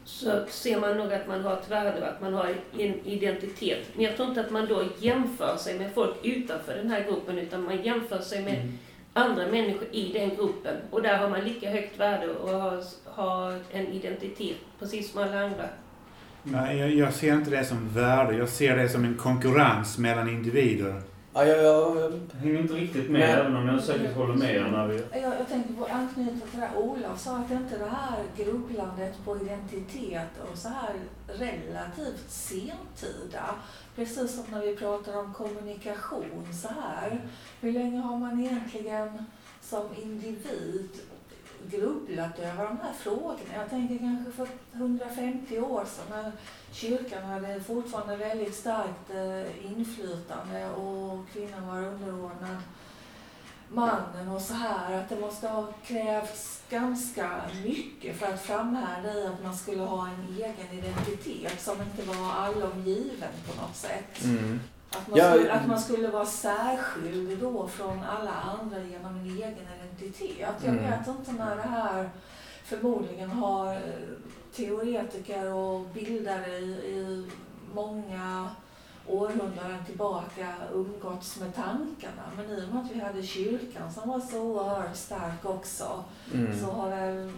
så 0.05 0.45
ser 0.49 0.79
man 0.79 0.97
nog 0.97 1.13
att 1.13 1.27
man 1.27 1.41
har 1.41 1.53
ett 1.53 1.71
värde 1.71 2.01
och 2.01 2.07
att 2.07 2.21
man 2.21 2.33
har 2.33 2.55
en 2.77 3.05
identitet. 3.05 3.79
Men 3.95 4.05
jag 4.05 4.15
tror 4.15 4.29
inte 4.29 4.41
att 4.41 4.51
man 4.51 4.65
då 4.65 4.83
jämför 4.99 5.57
sig 5.57 5.79
med 5.79 5.93
folk 5.93 6.15
utanför 6.23 6.75
den 6.75 6.89
här 6.89 7.03
gruppen, 7.03 7.39
utan 7.39 7.63
man 7.63 7.83
jämför 7.83 8.19
sig 8.19 8.43
med 8.43 8.55
Mm. 8.55 8.77
Andra 9.17 9.47
människor 9.47 9.87
i 9.91 10.11
den 10.13 10.35
gruppen. 10.35 10.75
Och 10.91 11.01
där 11.01 11.17
har 11.17 11.29
man 11.29 11.41
lika 11.41 11.69
högt 11.69 11.99
värde 11.99 12.27
och 12.27 12.49
har, 12.49 12.83
har 13.05 13.59
en 13.71 13.87
identitet, 13.87 14.57
precis 14.79 15.11
som 15.11 15.23
alla 15.23 15.39
andra. 15.43 15.65
Nej, 16.43 16.77
jag, 16.77 16.89
jag 16.89 17.13
ser 17.13 17.33
inte 17.33 17.49
det 17.49 17.65
som 17.65 17.89
värde. 17.89 18.37
Jag 18.37 18.49
ser 18.49 18.77
det 18.77 18.89
som 18.89 19.05
en 19.05 19.15
konkurrens 19.15 19.97
mellan 19.97 20.29
individer. 20.29 21.01
Ja, 21.33 21.45
ja, 21.45 21.55
ja, 21.55 21.99
Jag 21.99 22.39
hänger 22.39 22.59
inte 22.59 22.73
riktigt 22.73 23.09
med, 23.09 23.21
Nej. 23.21 23.31
även 23.31 23.55
om 23.55 23.67
jag 23.67 23.83
säkert 23.83 24.15
håller 24.15 24.33
med 24.33 24.55
er 24.55 24.63
när 24.71 24.87
vi... 24.87 25.03
Jag, 25.11 25.33
jag 25.39 25.47
tänker 25.49 25.73
på 25.73 25.85
anknyta 25.85 26.45
till 26.45 26.59
det 26.59 26.65
här 26.65 26.77
Olof 26.77 27.19
sa 27.19 27.37
att 27.37 27.51
inte 27.51 27.77
det 27.77 27.89
här 27.89 28.17
grubblandet 28.37 29.13
på 29.25 29.37
identitet 29.37 30.29
och 30.51 30.57
så 30.57 30.69
här 30.69 30.93
relativt 31.27 32.29
sentida. 32.29 33.43
Precis 33.95 34.35
som 34.35 34.43
när 34.51 34.61
vi 34.61 34.75
pratar 34.75 35.17
om 35.17 35.33
kommunikation 35.33 36.47
så 36.53 36.67
här. 36.67 37.21
Hur 37.61 37.71
länge 37.71 37.99
har 37.99 38.17
man 38.17 38.39
egentligen 38.39 39.25
som 39.61 39.85
individ 40.03 40.89
grubblat 41.71 42.39
över 42.39 42.63
de 42.63 42.77
här 42.77 42.93
frågorna? 42.93 43.53
Jag 43.55 43.69
tänker 43.69 43.97
kanske 43.97 44.31
för 44.31 44.47
150 44.73 45.59
år 45.59 45.85
sedan 45.85 46.05
när 46.09 46.31
kyrkan 46.71 47.23
hade 47.23 47.61
fortfarande 47.61 48.15
väldigt 48.15 48.55
starkt 48.55 49.09
eh, 49.09 49.71
inflytande 49.71 50.69
och 50.69 51.29
kvinnan 51.33 51.67
var 51.67 51.77
underordnad 51.77 52.57
mannen 53.69 54.27
och 54.35 54.41
så 54.41 54.53
här 54.53 54.99
att 54.99 55.09
det 55.09 55.19
måste 55.19 55.47
ha 55.47 55.67
krävts 55.85 56.61
ganska 56.69 57.41
mycket 57.65 58.19
för 58.19 58.25
att 58.33 58.41
framhärda 58.41 59.13
i 59.13 59.27
att 59.27 59.43
man 59.43 59.55
skulle 59.55 59.81
ha 59.83 60.07
en 60.07 60.35
egen 60.37 60.79
identitet 60.79 61.61
som 61.61 61.75
inte 61.81 62.03
var 62.17 62.31
allomgiven 62.31 63.31
på 63.47 63.61
något 63.61 63.75
sätt. 63.75 64.23
Mm. 64.23 64.59
Att 64.89 65.07
man, 65.07 65.19
Ja, 65.19 65.31
skulle, 65.33 65.51
att 65.53 65.67
man 65.67 65.79
skulle 65.79 66.07
vara 66.07 66.25
särskild 66.25 67.39
då 67.39 67.67
från 67.67 68.03
alla 68.03 68.31
andra 68.31 68.79
genom 68.83 69.15
en 69.15 69.25
egen 69.25 69.53
identitet. 69.53 70.55
Jag 70.63 70.73
Mm. 70.73 70.83
vet 70.91 71.07
inte 71.07 71.31
när 71.31 71.55
det 71.55 71.61
här 71.61 72.09
förmodligen 72.63 73.29
har 73.29 73.73
eh, 73.75 73.81
teoretiker 74.55 75.53
och 75.53 75.79
bildare 75.93 76.57
i, 76.57 76.71
i 76.71 77.29
många 77.73 78.49
århundraden 79.07 79.85
tillbaka 79.85 80.53
umgåtts 80.73 81.39
med 81.39 81.55
tankarna. 81.55 82.23
Men 82.37 82.45
i 82.49 82.63
och 82.65 82.73
med 82.75 82.83
att 82.85 82.91
vi 82.91 82.99
hade 82.99 83.23
kyrkan 83.23 83.93
som 83.93 84.09
var 84.09 84.19
så 84.19 84.39
oerhört 84.41 84.95
stark 84.95 85.45
också 85.45 86.03
Mm. 86.33 86.59
så 86.59 86.65
har 86.71 86.89
väl 86.89 87.31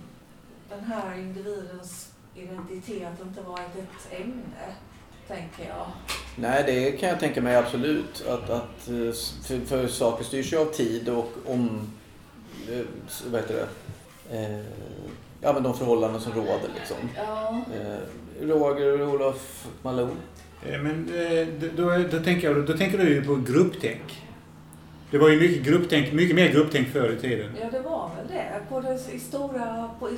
den 0.70 0.84
här 0.84 1.18
individens 1.18 2.12
identitet 2.36 3.22
inte 3.22 3.42
varit 3.42 3.76
ett 3.76 4.22
ämne, 4.22 4.76
tänker 5.28 5.68
jag. 5.70 5.88
Nej, 6.36 6.64
det 6.68 6.92
kan 6.92 7.10
jag 7.10 7.20
tänka 7.20 7.42
mig 7.42 7.56
absolut. 7.56 8.26
Att, 8.28 8.50
att, 8.50 8.82
för, 9.44 9.66
för 9.66 9.88
saker 9.88 10.24
styrs 10.24 10.54
ju 10.54 10.58
av 10.58 10.66
tid 10.66 11.10
och 11.10 11.32
om... 11.46 11.92
eh, 12.72 12.86
Vad 13.32 13.42
heter 13.42 13.54
det? 13.54 13.68
Eh, 14.38 14.66
ja, 15.42 15.54
men 15.54 15.64
de 15.64 15.74
förhållanden 15.78 16.22
som 16.22 16.34
råder 16.34 16.70
liksom. 16.76 16.98
Ja, 17.16 17.62
Eh, 17.76 17.98
Roger 18.48 19.02
och 19.02 19.14
Olof 19.14 19.68
Malou. 19.82 20.10
Eh, 20.70 20.82
Men 20.82 21.10
eh, 21.16 21.48
då, 21.76 21.98
då, 22.12 22.24
tänker 22.24 22.52
jag, 22.52 22.66
då 22.66 22.78
tänker 22.78 22.98
du 22.98 23.10
ju 23.10 23.24
på 23.24 23.36
grupptänk. 23.36 24.24
Det 25.12 25.18
var 25.18 25.30
ju 25.30 25.40
mycket 25.40 25.64
grupptänk, 25.64 26.14
mycket 26.14 26.36
mer 26.36 26.52
grupptänk 26.52 26.88
förr 26.88 27.10
i 27.18 27.22
tiden. 27.22 27.52
ja 27.62 27.70
det 27.72 27.80
var 27.80 28.12
väl 28.18 28.28
det. 28.28 28.70
På 28.70 28.82
det, 28.82 29.16
i 29.16 29.20
stora, 29.20 29.90
på, 30.00 30.10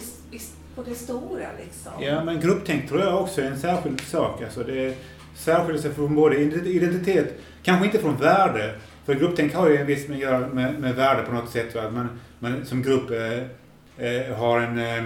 på 0.76 0.84
det 0.84 0.96
stora 0.96 1.48
liksom. 1.64 1.92
Ja, 2.02 2.24
men 2.24 2.40
grupptänk 2.40 2.90
tror 2.90 3.02
jag 3.02 3.22
också 3.22 3.42
är 3.42 3.46
en 3.46 3.60
särskild 3.60 4.02
sak. 4.02 4.42
Alltså 4.42 4.64
det 4.64 4.96
särskiljer 5.36 5.82
sig 5.82 5.94
från 5.94 6.16
både 6.16 6.38
identitet, 6.66 7.34
kanske 7.64 7.86
inte 7.86 8.00
från 8.00 8.18
värde. 8.18 8.76
För 9.06 9.16
grupptänk 9.16 9.54
har 9.54 9.70
ju 9.70 9.78
en 9.78 9.86
viss 9.86 10.08
med, 10.08 10.20
göra 10.20 10.48
med, 10.48 10.80
med 10.80 10.96
värde 10.96 11.24
på 11.24 11.34
något 11.34 11.50
sätt. 11.50 11.76
Va? 11.76 11.90
Men, 11.90 12.10
man 12.40 12.66
som 12.66 12.84
grupp 12.84 13.12
eh, 13.12 14.08
eh, 14.08 14.36
har 14.36 14.60
en 14.60 14.80
eh, 14.80 15.04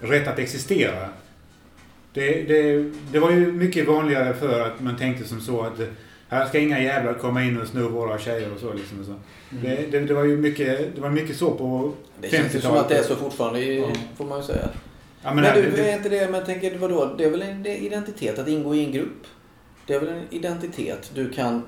rätt 0.00 0.28
att 0.28 0.38
existera. 0.38 1.08
Det, 2.16 2.42
det, 2.42 2.90
det 3.12 3.18
var 3.18 3.30
ju 3.30 3.52
mycket 3.52 3.88
vanligare 3.88 4.34
för 4.34 4.60
att 4.60 4.80
man 4.80 4.96
tänkte 4.96 5.28
som 5.28 5.40
så 5.40 5.60
att 5.60 5.80
här 6.28 6.46
ska 6.46 6.58
inga 6.58 6.82
jävlar 6.82 7.14
komma 7.14 7.42
in 7.42 7.60
och 7.60 7.68
sno 7.68 7.88
våra 7.88 8.18
tjejer 8.18 8.52
och 8.54 8.60
så. 8.60 8.72
Liksom 8.72 9.00
och 9.00 9.06
så. 9.06 9.14
Det, 9.50 9.90
det, 9.90 10.00
det, 10.00 10.14
var 10.14 10.24
ju 10.24 10.36
mycket, 10.36 10.94
det 10.94 11.00
var 11.00 11.10
mycket 11.10 11.36
så 11.36 11.50
på 11.50 11.92
Det 12.20 12.28
känns 12.28 12.52
som 12.52 12.60
50-talet. 12.60 12.82
att 12.82 12.88
det 12.88 12.98
är 12.98 13.02
så 13.02 13.16
fortfarande, 13.16 13.64
Ja. 13.64 13.88
får 14.16 14.24
man 14.24 14.40
ju 14.40 14.46
säga. 14.46 14.68
Ja, 15.22 15.34
Men, 15.34 15.44
men, 15.44 15.54
du, 15.54 15.70
det, 15.70 15.90
är 15.90 15.96
inte 15.96 16.08
det, 16.08 16.30
men 16.30 16.44
tänker, 16.44 16.78
vadå? 16.78 17.14
Det 17.18 17.24
är 17.24 17.30
väl 17.30 17.42
en 17.42 17.66
identitet 17.66 18.38
att 18.38 18.48
ingå 18.48 18.74
i 18.74 18.84
en 18.84 18.92
grupp? 18.92 19.26
Det 19.86 19.94
är 19.94 20.00
väl 20.00 20.08
en 20.08 20.22
identitet 20.30 21.10
du 21.14 21.30
kan... 21.30 21.62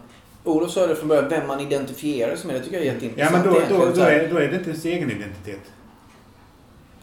Olof 0.44 0.70
sa 0.70 0.86
det 0.86 0.96
från 0.96 1.08
början, 1.08 1.28
vem 1.28 1.46
man 1.46 1.60
identifierar 1.60 2.36
sig 2.36 2.46
med. 2.46 2.56
Det 2.56 2.64
tycker 2.64 2.76
jag 2.76 2.86
är 2.86 2.88
ja, 2.88 2.94
jätteintressant 2.94 3.44
men 3.44 3.54
då, 3.54 3.60
då, 3.84 3.92
då, 3.94 4.00
här, 4.00 4.12
är, 4.12 4.28
då 4.30 4.36
är 4.36 4.48
det 4.48 4.56
inte 4.56 4.70
ens 4.70 4.84
egen 4.84 5.10
identitet. 5.10 5.60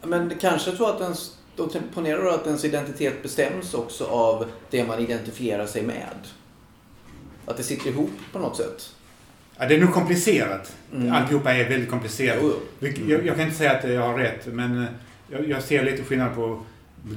Men 0.03 0.29
det 0.29 0.36
kanske 0.36 0.71
så 0.71 0.86
att 0.86 1.01
ens... 1.01 1.38
Då 1.55 1.69
ponerar 1.93 2.23
du 2.23 2.31
att 2.31 2.45
ens 2.47 2.65
identitet 2.65 3.23
bestäms 3.23 3.73
också 3.73 4.05
av 4.05 4.45
det 4.69 4.87
man 4.87 4.99
identifierar 4.99 5.65
sig 5.65 5.83
med. 5.83 6.15
Att 7.45 7.57
det 7.57 7.63
sitter 7.63 7.89
ihop 7.89 8.11
på 8.31 8.39
något 8.39 8.57
sätt. 8.57 8.89
Ja, 9.57 9.67
det 9.67 9.75
är 9.75 9.79
nog 9.79 9.93
komplicerat. 9.93 10.75
Mm. 10.93 11.13
Alltihopa 11.13 11.53
är 11.53 11.69
väldigt 11.69 11.89
komplicerat. 11.89 12.43
Vi- 12.79 13.11
Jag, 13.11 13.25
jag 13.25 13.35
kan 13.35 13.45
inte 13.45 13.57
säga 13.57 13.71
att 13.71 13.89
jag 13.89 14.01
har 14.01 14.17
rätt, 14.17 14.45
men 14.47 14.81
eh, 14.83 14.87
jag, 15.31 15.49
jag 15.49 15.63
ser 15.63 15.83
lite 15.85 16.03
skillnad 16.03 16.35
på 16.35 16.61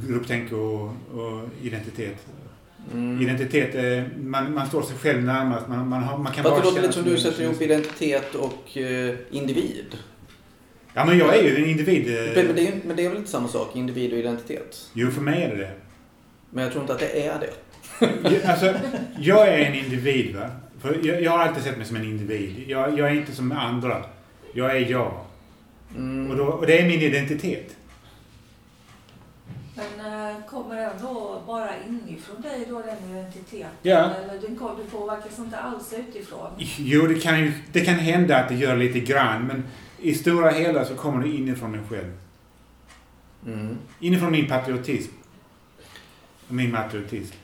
grupptänk 0.06 0.52
och, 0.52 0.82
och 1.20 1.48
identitet. 1.62 2.16
Mm. 2.92 3.22
Identitet, 3.22 3.74
eh, 3.74 4.04
man, 4.22 4.54
man 4.54 4.66
står 4.68 4.82
sig 4.82 4.96
själv 4.96 5.22
närmast. 5.22 5.68
Man, 5.68 5.88
man, 5.88 6.02
har, 6.02 6.18
man 6.18 6.32
kan 6.32 6.44
Fast 6.44 6.56
det 6.56 6.62
låter 6.68 6.82
lite 6.82 6.92
som 6.94 7.04
du 7.04 7.16
sätter 7.18 7.42
ihop 7.42 7.62
identitet 7.62 8.34
och 8.34 8.76
eh, 8.76 9.14
individ. 9.30 9.86
Ja, 10.94 11.04
men 11.04 11.18
jag 11.18 11.36
är 11.36 11.42
ju 11.42 11.56
en 11.56 11.70
individ. 11.70 12.08
eh, 12.18 12.44
Men 12.44 12.56
det, 12.56 12.68
är, 12.68 12.72
men 12.84 12.96
det 12.96 13.04
är 13.04 13.08
väl 13.08 13.18
inte 13.18 13.30
samma 13.30 13.48
sak, 13.48 13.76
individ 13.76 14.12
och 14.12 14.18
identitet? 14.18 14.88
Jo, 14.92 15.10
för 15.10 15.20
mig 15.20 15.42
är 15.42 15.48
det 15.48 15.56
det. 15.56 15.70
Men 16.50 16.64
jag 16.64 16.72
tror 16.72 16.82
inte 16.82 16.92
att 16.94 16.98
det 17.00 17.26
är 17.26 17.38
det. 17.40 17.50
Jag- 18.30 18.44
Alltså, 18.44 18.74
jag 19.18 19.48
är 19.48 19.58
en 19.58 19.74
individ, 19.74 20.36
va. 20.36 20.50
För 20.82 21.00
jag, 21.06 21.22
jag 21.22 21.30
har 21.30 21.38
alltid 21.38 21.62
sett 21.64 21.76
mig 21.76 21.86
som 21.86 21.96
en 21.96 22.04
individ. 22.04 22.64
Jag, 22.68 22.98
jag 22.98 23.08
är 23.10 23.14
inte 23.14 23.32
som 23.32 23.52
andra. 23.52 24.04
Jag 24.54 24.76
är 24.76 24.90
jag. 24.90 25.20
Mm. 25.96 26.30
Och, 26.30 26.36
då, 26.36 26.44
och 26.44 26.66
det 26.66 26.78
är 26.80 26.86
min 26.86 27.00
identitet. 27.00 27.76
Men 29.74 30.06
eh, 30.30 30.36
kommer 30.50 30.76
den 30.76 30.90
då 31.02 31.42
bara 31.46 31.68
inifrån 31.88 32.40
dig 32.42 32.66
då, 32.68 32.82
den 32.82 33.10
identiteten? 33.18 33.68
Ja. 33.82 33.96
Eller 34.14 34.40
den, 34.40 34.56
kom- 34.56 34.76
du 34.76 34.84
påverkas 34.98 35.38
inte 35.38 35.56
alls 35.58 35.92
utifrån? 36.08 36.50
Jo, 36.78 37.06
det 37.06 37.14
kan, 37.14 37.40
ju, 37.40 37.52
det 37.72 37.80
kan 37.80 37.94
hända 37.94 38.36
att 38.36 38.48
det 38.48 38.54
gör 38.54 38.76
lite 38.76 39.00
grann, 39.00 39.46
men 39.46 39.64
i 40.00 40.14
stora 40.14 40.50
hela 40.50 40.84
så 40.84 40.94
kommer 40.94 41.24
det 41.24 41.28
inifrån 41.28 41.70
mig 41.70 41.80
själv. 41.90 42.12
Mm. 43.46 43.78
Inifrån 44.00 44.32
min 44.32 44.48
patriotism. 44.48 45.12
Min 46.48 46.72
patriotism. 46.72 47.36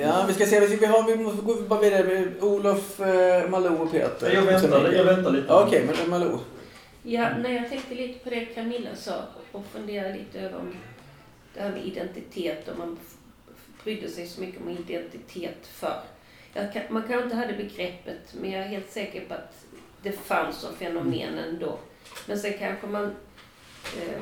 Ja, 0.00 0.24
vi 0.28 0.34
ska 0.34 0.46
se. 0.46 0.60
Vi, 0.60 0.66
ska, 0.66 0.76
vi, 0.76 0.86
har, 0.86 1.16
vi 1.16 1.24
måste 1.24 1.42
gå 1.42 1.54
bara 1.54 1.80
vidare. 1.80 2.02
med 2.04 2.42
Olof, 2.42 3.00
eh, 3.00 3.50
Malou 3.50 3.76
och 3.76 3.90
Peter. 3.90 4.34
Jag 4.34 4.42
väntar, 4.42 4.92
jag 4.92 5.04
väntar 5.04 5.32
lite. 5.32 5.46
Ja, 5.48 5.66
Okej, 5.66 5.86
men 5.86 6.10
Malou. 6.10 6.38
Ja, 7.02 7.28
nej, 7.38 7.54
jag 7.54 7.68
tänkte 7.68 7.94
lite 7.94 8.18
på 8.24 8.30
det 8.30 8.44
Camilla 8.44 8.96
sa 8.96 9.22
och 9.52 9.66
funderade 9.66 10.14
lite 10.14 10.40
över 10.40 10.58
om 10.58 10.72
det 11.54 11.60
här 11.60 11.70
med 11.70 11.86
identitet 11.86 12.68
och 12.68 12.78
man 12.78 12.98
brydde 13.84 14.08
sig 14.08 14.26
så 14.26 14.40
mycket 14.40 14.60
om 14.62 14.68
identitet 14.68 15.66
förr. 15.66 16.00
Jag 16.52 16.72
kan, 16.72 16.82
man 16.90 17.02
kanske 17.02 17.24
inte 17.24 17.36
hade 17.36 17.52
begreppet, 17.52 18.34
men 18.40 18.50
jag 18.50 18.62
är 18.62 18.68
helt 18.68 18.90
säker 18.90 19.24
på 19.28 19.34
att 19.34 19.63
det 20.04 20.12
fanns 20.12 20.56
som 20.56 20.74
fenomen 20.74 21.38
ändå. 21.38 21.78
Men 22.26 22.38
sen 22.38 22.52
kanske 22.58 22.86
man... 22.86 23.04
Eh, 24.00 24.20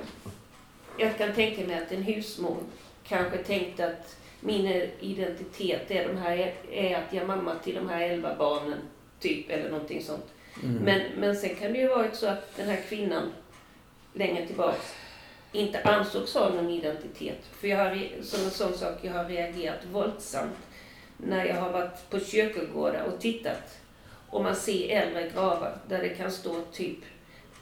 jag 0.98 1.18
kan 1.18 1.32
tänka 1.32 1.66
mig 1.66 1.82
att 1.82 1.92
en 1.92 2.02
husmor 2.02 2.56
kanske 3.04 3.38
tänkte 3.38 3.86
att 3.86 4.16
min 4.40 4.66
identitet 5.00 5.90
är, 5.90 6.08
de 6.08 6.16
här, 6.16 6.54
är 6.72 6.96
att 6.96 7.12
jag 7.12 7.22
är 7.22 7.26
mamma 7.26 7.54
till 7.54 7.74
de 7.74 7.88
här 7.88 8.00
elva 8.00 8.34
barnen, 8.34 8.78
typ, 9.20 9.50
eller 9.50 9.70
någonting 9.70 10.02
sånt. 10.02 10.26
Mm. 10.62 10.74
Men, 10.74 11.02
men 11.16 11.36
sen 11.36 11.54
kan 11.54 11.72
det 11.72 11.78
ju 11.78 11.88
varit 11.88 12.14
så 12.14 12.26
att 12.26 12.56
den 12.56 12.68
här 12.68 12.80
kvinnan 12.88 13.32
längre 14.12 14.46
tillbaks 14.46 14.94
inte 15.52 15.82
ansågs 15.82 16.34
ha 16.34 16.48
någon 16.48 16.70
identitet. 16.70 17.38
För 17.60 17.68
jag 17.68 17.78
har, 17.78 18.22
som 18.22 18.44
en 18.44 18.50
sån 18.50 18.74
sak, 18.74 18.98
jag 19.02 19.12
har 19.12 19.24
reagerat 19.24 19.84
våldsamt 19.92 20.58
när 21.16 21.44
jag 21.44 21.54
har 21.54 21.72
varit 21.72 22.10
på 22.10 22.20
kyrkogårdar 22.20 23.04
och 23.04 23.20
tittat 23.20 23.81
och 24.32 24.42
man 24.42 24.56
ser 24.56 24.88
äldre 24.88 25.30
gravar 25.34 25.76
där 25.88 25.98
det 26.02 26.08
kan 26.08 26.30
stå 26.32 26.54
typ 26.72 26.98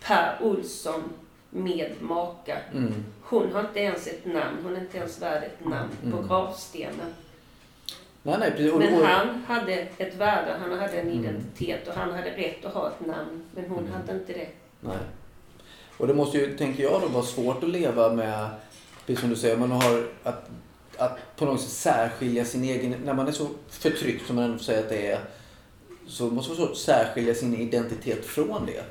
Per 0.06 0.38
Olsson 0.42 1.02
med 1.50 1.92
maka. 2.00 2.58
Mm. 2.74 2.94
Hon 3.22 3.52
har 3.52 3.60
inte 3.60 3.80
ens 3.80 4.06
ett 4.06 4.24
namn, 4.26 4.56
hon 4.62 4.76
är 4.76 4.80
inte 4.80 4.98
ens 4.98 5.22
värd 5.22 5.42
ett 5.42 5.64
namn 5.66 5.90
på 6.02 6.06
Mm. 6.16 6.28
gravstenen. 6.28 7.14
Nej, 8.22 8.36
nej, 8.38 8.50
precis. 8.50 8.74
Men 8.74 9.04
han 9.04 9.44
hade 9.48 9.72
ett 9.98 10.14
värde, 10.16 10.56
han 10.60 10.78
hade 10.78 10.92
en 11.00 11.08
Mm. 11.08 11.20
identitet 11.24 11.88
och 11.88 11.94
han 11.94 12.10
hade 12.12 12.30
rätt 12.30 12.64
att 12.64 12.74
ha 12.74 12.88
ett 12.88 13.06
namn. 13.06 13.42
Men 13.54 13.64
hon 13.70 13.78
Mm. 13.78 13.92
hade 13.92 14.12
inte 14.12 14.32
det. 14.32 14.48
nej. 14.80 14.96
och 15.96 16.06
det 16.06 16.14
måste 16.14 16.38
ju, 16.38 16.56
tänker 16.56 16.82
jag, 16.82 17.00
då 17.00 17.08
vara 17.08 17.22
svårt 17.24 17.62
att 17.64 17.70
leva 17.70 18.12
med, 18.12 18.48
precis 19.06 19.20
som 19.20 19.30
du 19.30 19.36
säger, 19.36 19.56
man 19.56 19.70
har 19.70 20.04
att, 20.22 20.50
att 20.96 21.18
på 21.36 21.44
något 21.44 21.60
sätt 21.60 21.70
särskilja 21.70 22.44
sin 22.44 22.64
egen, 22.64 22.94
när 23.04 23.14
man 23.14 23.28
är 23.28 23.32
så 23.32 23.48
förtryckt 23.68 24.26
som 24.26 24.36
man 24.36 24.44
ändå 24.44 24.58
säga 24.58 24.78
att 24.80 24.88
det 24.88 25.06
är, 25.06 25.18
så 26.10 26.26
måste 26.26 26.54
svårt 26.54 26.70
att 26.70 26.76
särskilja 26.76 27.34
sin 27.34 27.54
identitet 27.54 28.26
från 28.26 28.66
det. 28.66 28.84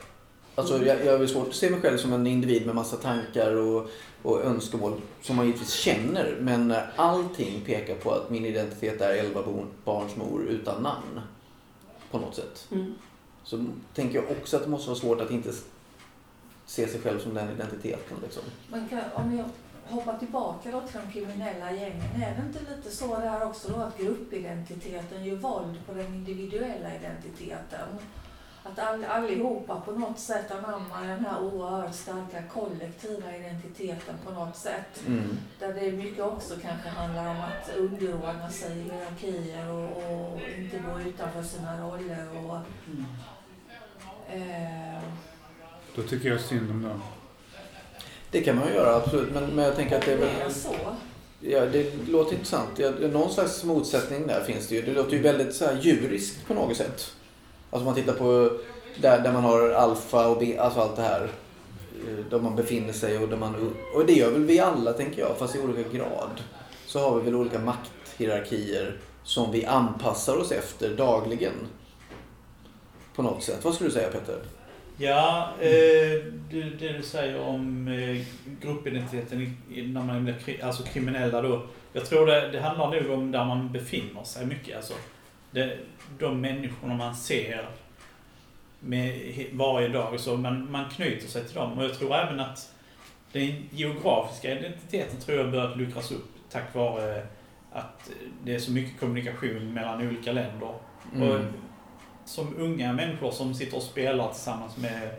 Alltså 0.56 0.86
jag, 0.86 1.06
jag 1.06 1.12
har 1.12 1.20
väl 1.20 1.30
svårt 1.30 1.48
att 1.48 1.56
se 1.56 1.70
mig 1.70 1.82
själv 1.82 1.98
som 1.98 2.14
en 2.14 2.28
individ 2.28 2.66
med 2.66 2.76
massa 2.76 2.98
tankar 2.98 3.56
och, 3.56 3.90
och 4.22 4.44
önskemål 4.46 5.02
som 5.22 5.36
man 5.36 5.46
givetvis 5.46 5.74
känner. 5.74 6.38
Men 6.40 6.76
allting 6.96 7.62
pekar 7.66 7.96
på 7.96 8.12
att 8.12 8.30
min 8.30 8.46
identitet 8.46 9.02
är 9.02 9.14
11 9.14 9.42
barn- 9.42 9.68
barns 9.86 10.16
mor 10.16 10.44
utan 10.44 10.84
namn. 10.84 11.22
På 12.12 12.18
något 12.18 12.36
sätt. 12.36 12.68
Mm. 12.72 12.94
Så 13.44 13.66
tänker 13.94 14.16
jag 14.16 14.32
också 14.32 14.58
att 14.58 14.64
det 14.64 14.70
måste 14.70 14.90
vara 14.90 15.00
svårt 15.00 15.22
att 15.22 15.32
inte 15.32 15.52
se 16.66 16.88
sig 16.88 17.02
själv 17.02 17.20
som 17.20 17.34
den 17.34 17.50
identiteten. 17.50 18.18
Liksom. 18.24 18.44
Man 18.72 18.88
kan, 18.90 19.02
om 19.16 19.38
jag 19.38 19.46
hoppar 19.90 20.18
tillbaka 20.18 20.72
då 20.72 20.82
till 20.82 21.00
de 21.06 21.12
kriminella 21.12 21.72
gängen, 21.72 22.22
är 22.22 22.36
det 22.36 22.48
inte 22.48 22.76
lite 22.76 22.92
så 22.92 23.16
där 23.16 23.44
också 23.46 23.72
då 23.72 23.76
att 23.76 23.98
gruppidentiteten 23.98 25.26
gör 25.26 25.36
våld 25.36 25.86
på 25.86 25.94
den 25.94 26.14
individuella 26.14 26.96
identiteten? 26.96 27.88
Att 28.64 28.80
all, 28.80 29.06
allihopa 29.06 29.80
på 29.80 29.92
något 29.92 30.20
sätt 30.20 30.52
anammar 30.52 31.08
den 31.08 31.26
här 31.26 31.42
oerhört 31.44 31.96
starka 31.96 32.44
kollektiva 32.44 33.36
identiteten 33.36 34.16
på 34.26 34.32
något 34.32 34.56
sätt. 34.56 35.04
Mm. 35.08 35.38
Där 35.60 35.74
det 35.74 35.92
mycket 35.92 36.24
också 36.24 36.54
kanske 36.62 36.90
handlar 36.90 37.30
om 37.30 37.42
att 37.42 37.78
underordna 37.78 38.50
sig 38.50 38.78
i 38.78 38.82
hierarkier 38.82 39.72
och, 39.72 39.90
och 39.98 40.40
inte 40.58 40.80
gå 40.80 41.00
utanför 41.00 41.44
sina 41.44 41.82
roller. 41.82 42.28
Och, 42.46 42.56
eh, 44.34 45.02
Då 45.96 46.02
tycker 46.02 46.30
jag 46.30 46.42
synd 46.42 46.72
om 46.72 46.82
dem. 46.82 47.02
Det 48.32 48.42
kan 48.42 48.56
man 48.56 48.68
ju 48.68 48.74
göra, 48.74 48.96
absolut. 48.96 49.34
Men, 49.34 49.44
men 49.56 49.66
jag 49.66 49.76
tänker 49.76 49.98
att 49.98 50.06
det 50.06 50.14
är 50.14 50.18
väl... 50.18 50.54
så. 50.54 50.76
Ja, 51.42 51.66
det 51.66 51.92
låter 52.10 52.34
intressant. 52.34 52.70
Ja, 52.80 52.92
någon 53.12 53.32
slags 53.32 53.64
motsättning 53.64 54.28
där 54.28 54.44
finns 54.44 54.68
det 54.68 54.76
ju. 54.76 54.82
Det 54.82 54.92
låter 54.94 55.12
ju 55.12 55.22
väldigt 55.22 55.56
så 55.56 55.66
här 55.66 55.80
djuriskt 55.82 56.48
på 56.48 56.54
något 56.54 56.78
sätt. 56.78 56.92
Alltså 57.70 57.80
om 57.80 57.84
man 57.86 57.96
tittar 57.96 58.14
på 58.14 58.52
där, 59.02 59.20
där 59.22 59.34
man 59.34 59.44
har 59.44 59.70
alfa 59.70 60.28
och 60.28 60.38
beta, 60.40 60.62
alltså 60.62 60.80
allt 60.80 60.96
det 60.96 61.02
här. 61.02 61.30
eh, 62.08 62.26
Där 62.30 62.40
man 62.40 62.56
befinner 62.56 62.94
sig 62.94 63.18
och 63.18 63.30
där 63.30 63.38
man... 63.38 63.74
Och 63.96 64.06
det 64.06 64.14
gör 64.14 64.32
väl 64.32 64.44
vi 64.44 64.60
alla 64.60 64.94
tänker 64.94 65.22
jag, 65.22 65.38
fast 65.38 65.56
i 65.56 65.60
olika 65.60 65.90
grad. 65.98 66.42
Så 66.86 67.00
har 67.00 67.20
vi 67.20 67.26
väl 67.26 67.36
olika 67.36 67.60
makthierarkier 67.60 68.98
som 69.24 69.52
vi 69.52 69.66
anpassar 69.66 70.38
oss 70.38 70.52
efter 70.52 70.90
dagligen. 70.96 71.54
På 73.16 73.22
något 73.22 73.44
sätt. 73.44 73.60
Vad 73.64 73.74
skulle 73.74 73.90
du 73.90 73.94
säga 73.94 74.10
Peter? 74.12 74.40
Ja, 75.02 75.54
eh, 75.62 76.24
det, 76.50 76.64
det 76.80 76.94
du 76.98 77.04
säger 77.04 77.40
om 77.40 77.88
eh, 77.88 78.22
gruppidentiteten 78.62 79.58
när 79.68 80.04
man 80.04 80.24
blir 80.24 80.34
kri, 80.34 80.62
alltså 80.62 80.84
kriminella 80.84 81.42
då. 81.42 81.62
Jag 81.94 82.06
tror 82.06 82.26
det, 82.26 82.50
det 82.52 82.60
handlar 82.60 83.02
nog 83.02 83.12
om 83.20 83.32
där 83.32 83.46
man 83.46 83.72
befinner 83.72 84.24
sig 84.24 84.46
mycket. 84.46 84.78
Alltså, 84.78 84.94
det, 85.52 85.78
de 86.20 86.42
människorna 86.42 86.96
man 86.96 87.16
ser 87.16 87.70
med 88.80 89.36
varje 89.52 89.88
dag 89.88 90.20
så, 90.20 90.38
man, 90.38 90.72
man 90.72 90.90
knyter 90.90 91.28
sig 91.28 91.46
till 91.46 91.56
dem. 91.56 91.78
Och 91.78 91.84
jag 91.84 91.94
tror 91.94 92.16
även 92.16 92.40
att 92.40 92.74
den 93.32 93.70
geografiska 93.72 94.60
identiteten 94.60 95.20
tror 95.20 95.38
jag 95.38 95.52
börjat 95.52 95.78
luckras 95.78 96.12
upp 96.12 96.30
tack 96.52 96.76
vare 96.76 97.28
att 97.72 98.12
det 98.44 98.56
är 98.56 98.60
så 98.60 98.72
mycket 98.72 99.00
kommunikation 99.00 99.74
mellan 99.74 100.08
olika 100.08 100.32
länder. 100.32 100.68
Och 101.14 101.16
mm 101.16 101.46
som 102.30 102.56
unga 102.58 102.94
människor 102.94 103.32
som 103.32 103.54
sitter 103.54 103.78
och 103.78 103.84
spelar 103.84 104.32
tillsammans 104.32 104.78
med 104.78 105.10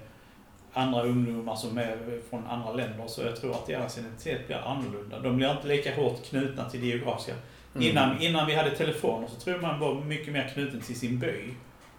andra 0.72 1.02
ungdomar 1.02 1.56
som 1.56 1.78
är 1.78 2.20
från 2.30 2.46
andra 2.46 2.72
länder 2.72 3.04
så 3.06 3.22
jag 3.22 3.36
tror 3.40 3.52
att 3.52 3.66
deras 3.66 3.98
identitet 3.98 4.46
blir 4.46 4.56
annorlunda. 4.56 5.18
De 5.20 5.36
blir 5.36 5.50
inte 5.52 5.68
lika 5.68 5.94
hårt 5.96 6.24
knutna 6.24 6.70
till 6.70 6.80
det 6.80 6.86
geografiska. 6.86 7.32
Mm. 7.74 7.86
Innan, 7.88 8.20
innan 8.22 8.46
vi 8.46 8.54
hade 8.54 8.70
telefoner 8.70 9.28
så 9.28 9.40
tror 9.40 9.58
man 9.58 9.80
var 9.80 9.94
mycket 10.04 10.32
mer 10.32 10.50
knuten 10.54 10.80
till 10.80 10.96
sin 10.98 11.18
by. 11.18 11.34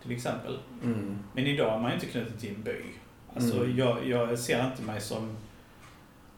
Till 0.04 0.12
exempel. 0.12 0.58
Mm. 0.84 1.20
Men 1.34 1.48
idag 1.48 1.74
är 1.74 1.80
man 1.80 1.90
ju 1.92 1.96
inte 1.96 2.06
knuten 2.08 2.38
till 2.38 2.56
en 2.56 2.64
by. 2.64 2.76
Alltså 3.36 3.58
Mm. 3.58 3.78
jag, 3.78 4.08
jag 4.08 4.40
ser 4.40 4.66
inte 4.66 4.82
mig 4.82 5.02
som, 5.02 5.38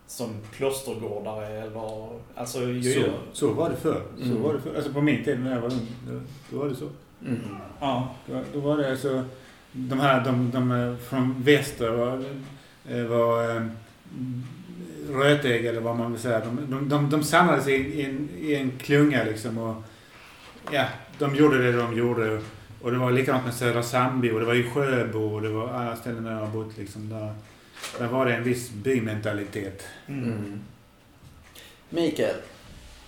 som 0.07 0.29
klostergårdare 0.55 1.47
eller... 1.47 2.09
Alltså 2.35 2.61
jag 2.63 2.83
Så, 2.83 2.99
gör... 2.99 3.13
så 3.33 3.53
var 3.53 3.69
det 3.69 3.75
förr. 3.75 4.01
Så 4.17 4.23
Mm. 4.23 4.41
var 4.41 4.53
det 4.53 4.59
förr. 4.61 4.75
Alltså 4.75 4.93
på 4.93 5.01
min 5.01 5.23
tid 5.23 5.39
när 5.39 5.53
jag 5.53 5.61
var 5.61 5.69
ung, 5.73 5.87
då, 6.07 6.19
då 6.51 6.57
var 6.59 6.69
det 6.69 6.75
så. 6.75 6.89
Mm. 7.25 7.39
Ja. 7.79 8.15
Då, 8.25 8.41
då 8.53 8.59
var 8.59 8.77
det 8.77 8.91
alltså, 8.91 9.25
de 9.71 9.99
här 9.99 10.25
de, 10.25 10.51
de 10.51 10.71
eh, 10.71 10.95
från 10.97 11.43
väster 11.43 11.89
var, 11.89 12.25
eh, 12.89 13.03
var 13.03 13.55
eh, 13.55 13.67
rötägg 15.09 15.65
eller 15.65 15.81
vad 15.81 15.97
man 15.97 16.11
vill 16.11 16.21
säga. 16.21 16.39
De, 16.39 16.69
de, 16.69 16.89
de, 16.89 17.09
de 17.09 17.23
samlades 17.23 17.67
i, 17.67 17.71
i, 17.71 18.05
en, 18.05 18.29
i 18.37 18.55
en 18.55 18.71
klunga 18.77 19.23
liksom 19.23 19.57
och 19.57 19.83
ja, 20.71 20.85
de 21.19 21.35
gjorde 21.35 21.57
det 21.57 21.71
de 21.71 21.97
gjorde. 21.97 22.41
Och 22.81 22.91
det 22.91 22.97
var 22.97 23.11
likadant 23.11 23.45
med 23.45 23.53
Södra 23.53 23.83
Sandby 23.83 24.31
och 24.31 24.39
det 24.39 24.45
var 24.45 24.53
i 24.53 24.63
Sjöbo 24.63 25.19
och 25.19 25.41
det 25.41 25.49
var 25.49 25.69
alla 25.69 25.95
ställen 25.95 26.23
där 26.23 26.31
jag 26.31 26.39
har 26.39 26.47
bott 26.47 26.77
liksom. 26.77 27.09
Där, 27.09 27.33
där 27.99 28.07
var 28.07 28.25
det 28.25 28.35
en 28.35 28.43
viss 28.43 28.69
bymentalitet. 28.71 29.83
Mm. 30.07 30.23
Mm. 30.23 30.59
Mikael. 31.89 32.35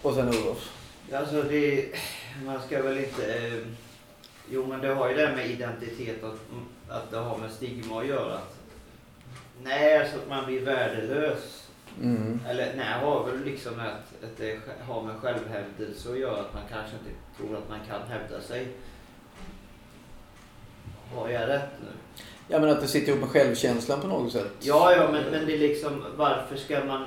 Och 0.01 0.13
sen 0.13 0.27
Olof. 0.27 0.71
Alltså 1.13 1.43
det, 1.43 1.85
man 2.45 2.61
ska 2.61 2.83
väl 2.83 2.97
inte... 2.97 3.33
Eh, 3.33 3.53
jo 4.49 4.65
men 4.65 4.81
det 4.81 4.87
har 4.87 5.09
ju 5.09 5.15
det 5.15 5.35
med 5.35 5.49
identitet 5.49 6.23
att, 6.23 6.39
att 6.89 7.11
det 7.11 7.17
har 7.17 7.37
med 7.37 7.51
stigma 7.51 7.99
att 7.99 8.07
göra. 8.07 8.33
Att, 8.33 8.57
nej, 9.63 9.99
alltså 9.99 10.17
att 10.17 10.29
man 10.29 10.45
blir 10.45 10.61
värdelös. 10.61 11.61
Mm. 12.01 12.39
Eller 12.47 12.73
nej, 12.75 12.93
har 13.01 13.25
väl 13.25 13.43
liksom 13.43 13.73
att, 13.79 14.23
att 14.23 14.37
det 14.37 14.59
har 14.87 15.01
med 15.01 15.15
självhävdelse 15.15 16.11
att 16.11 16.19
göra. 16.19 16.39
Att 16.39 16.53
man 16.53 16.63
kanske 16.69 16.95
inte 16.97 17.11
tror 17.37 17.57
att 17.57 17.69
man 17.69 17.79
kan 17.87 18.01
hävda 18.07 18.41
sig. 18.41 18.67
Har 21.15 21.29
jag 21.29 21.49
rätt 21.49 21.69
nu? 21.81 22.23
Ja 22.47 22.59
men 22.59 22.69
att 22.69 22.81
det 22.81 22.87
sitter 22.87 23.09
ihop 23.09 23.21
med 23.21 23.29
självkänslan 23.29 24.01
på 24.01 24.07
något 24.07 24.31
sätt. 24.31 24.51
Ja, 24.59 24.95
ja, 24.95 25.11
men, 25.11 25.23
men 25.31 25.45
det 25.45 25.53
är 25.53 25.57
liksom 25.57 26.03
varför 26.15 26.55
ska 26.55 26.83
man 26.83 27.05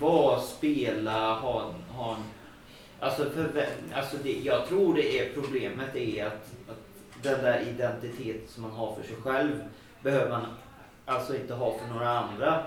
vara, 0.00 0.40
spela, 0.40 1.34
ha, 1.34 1.74
ha 1.88 2.14
en... 2.14 2.22
Alltså, 3.00 3.30
för, 3.30 3.66
alltså 3.94 4.16
det, 4.22 4.32
jag 4.32 4.66
tror 4.66 4.94
det 4.94 5.18
är 5.18 5.32
problemet 5.34 5.96
är 5.96 6.26
att, 6.26 6.46
att 6.68 7.22
den 7.22 7.44
där 7.44 7.60
identitet 7.60 8.40
som 8.48 8.62
man 8.62 8.72
har 8.72 8.94
för 8.94 9.08
sig 9.08 9.16
själv 9.22 9.64
behöver 10.02 10.30
man 10.30 10.46
alltså 11.06 11.34
inte 11.34 11.54
ha 11.54 11.74
för 11.78 11.94
några 11.94 12.08
andra. 12.18 12.62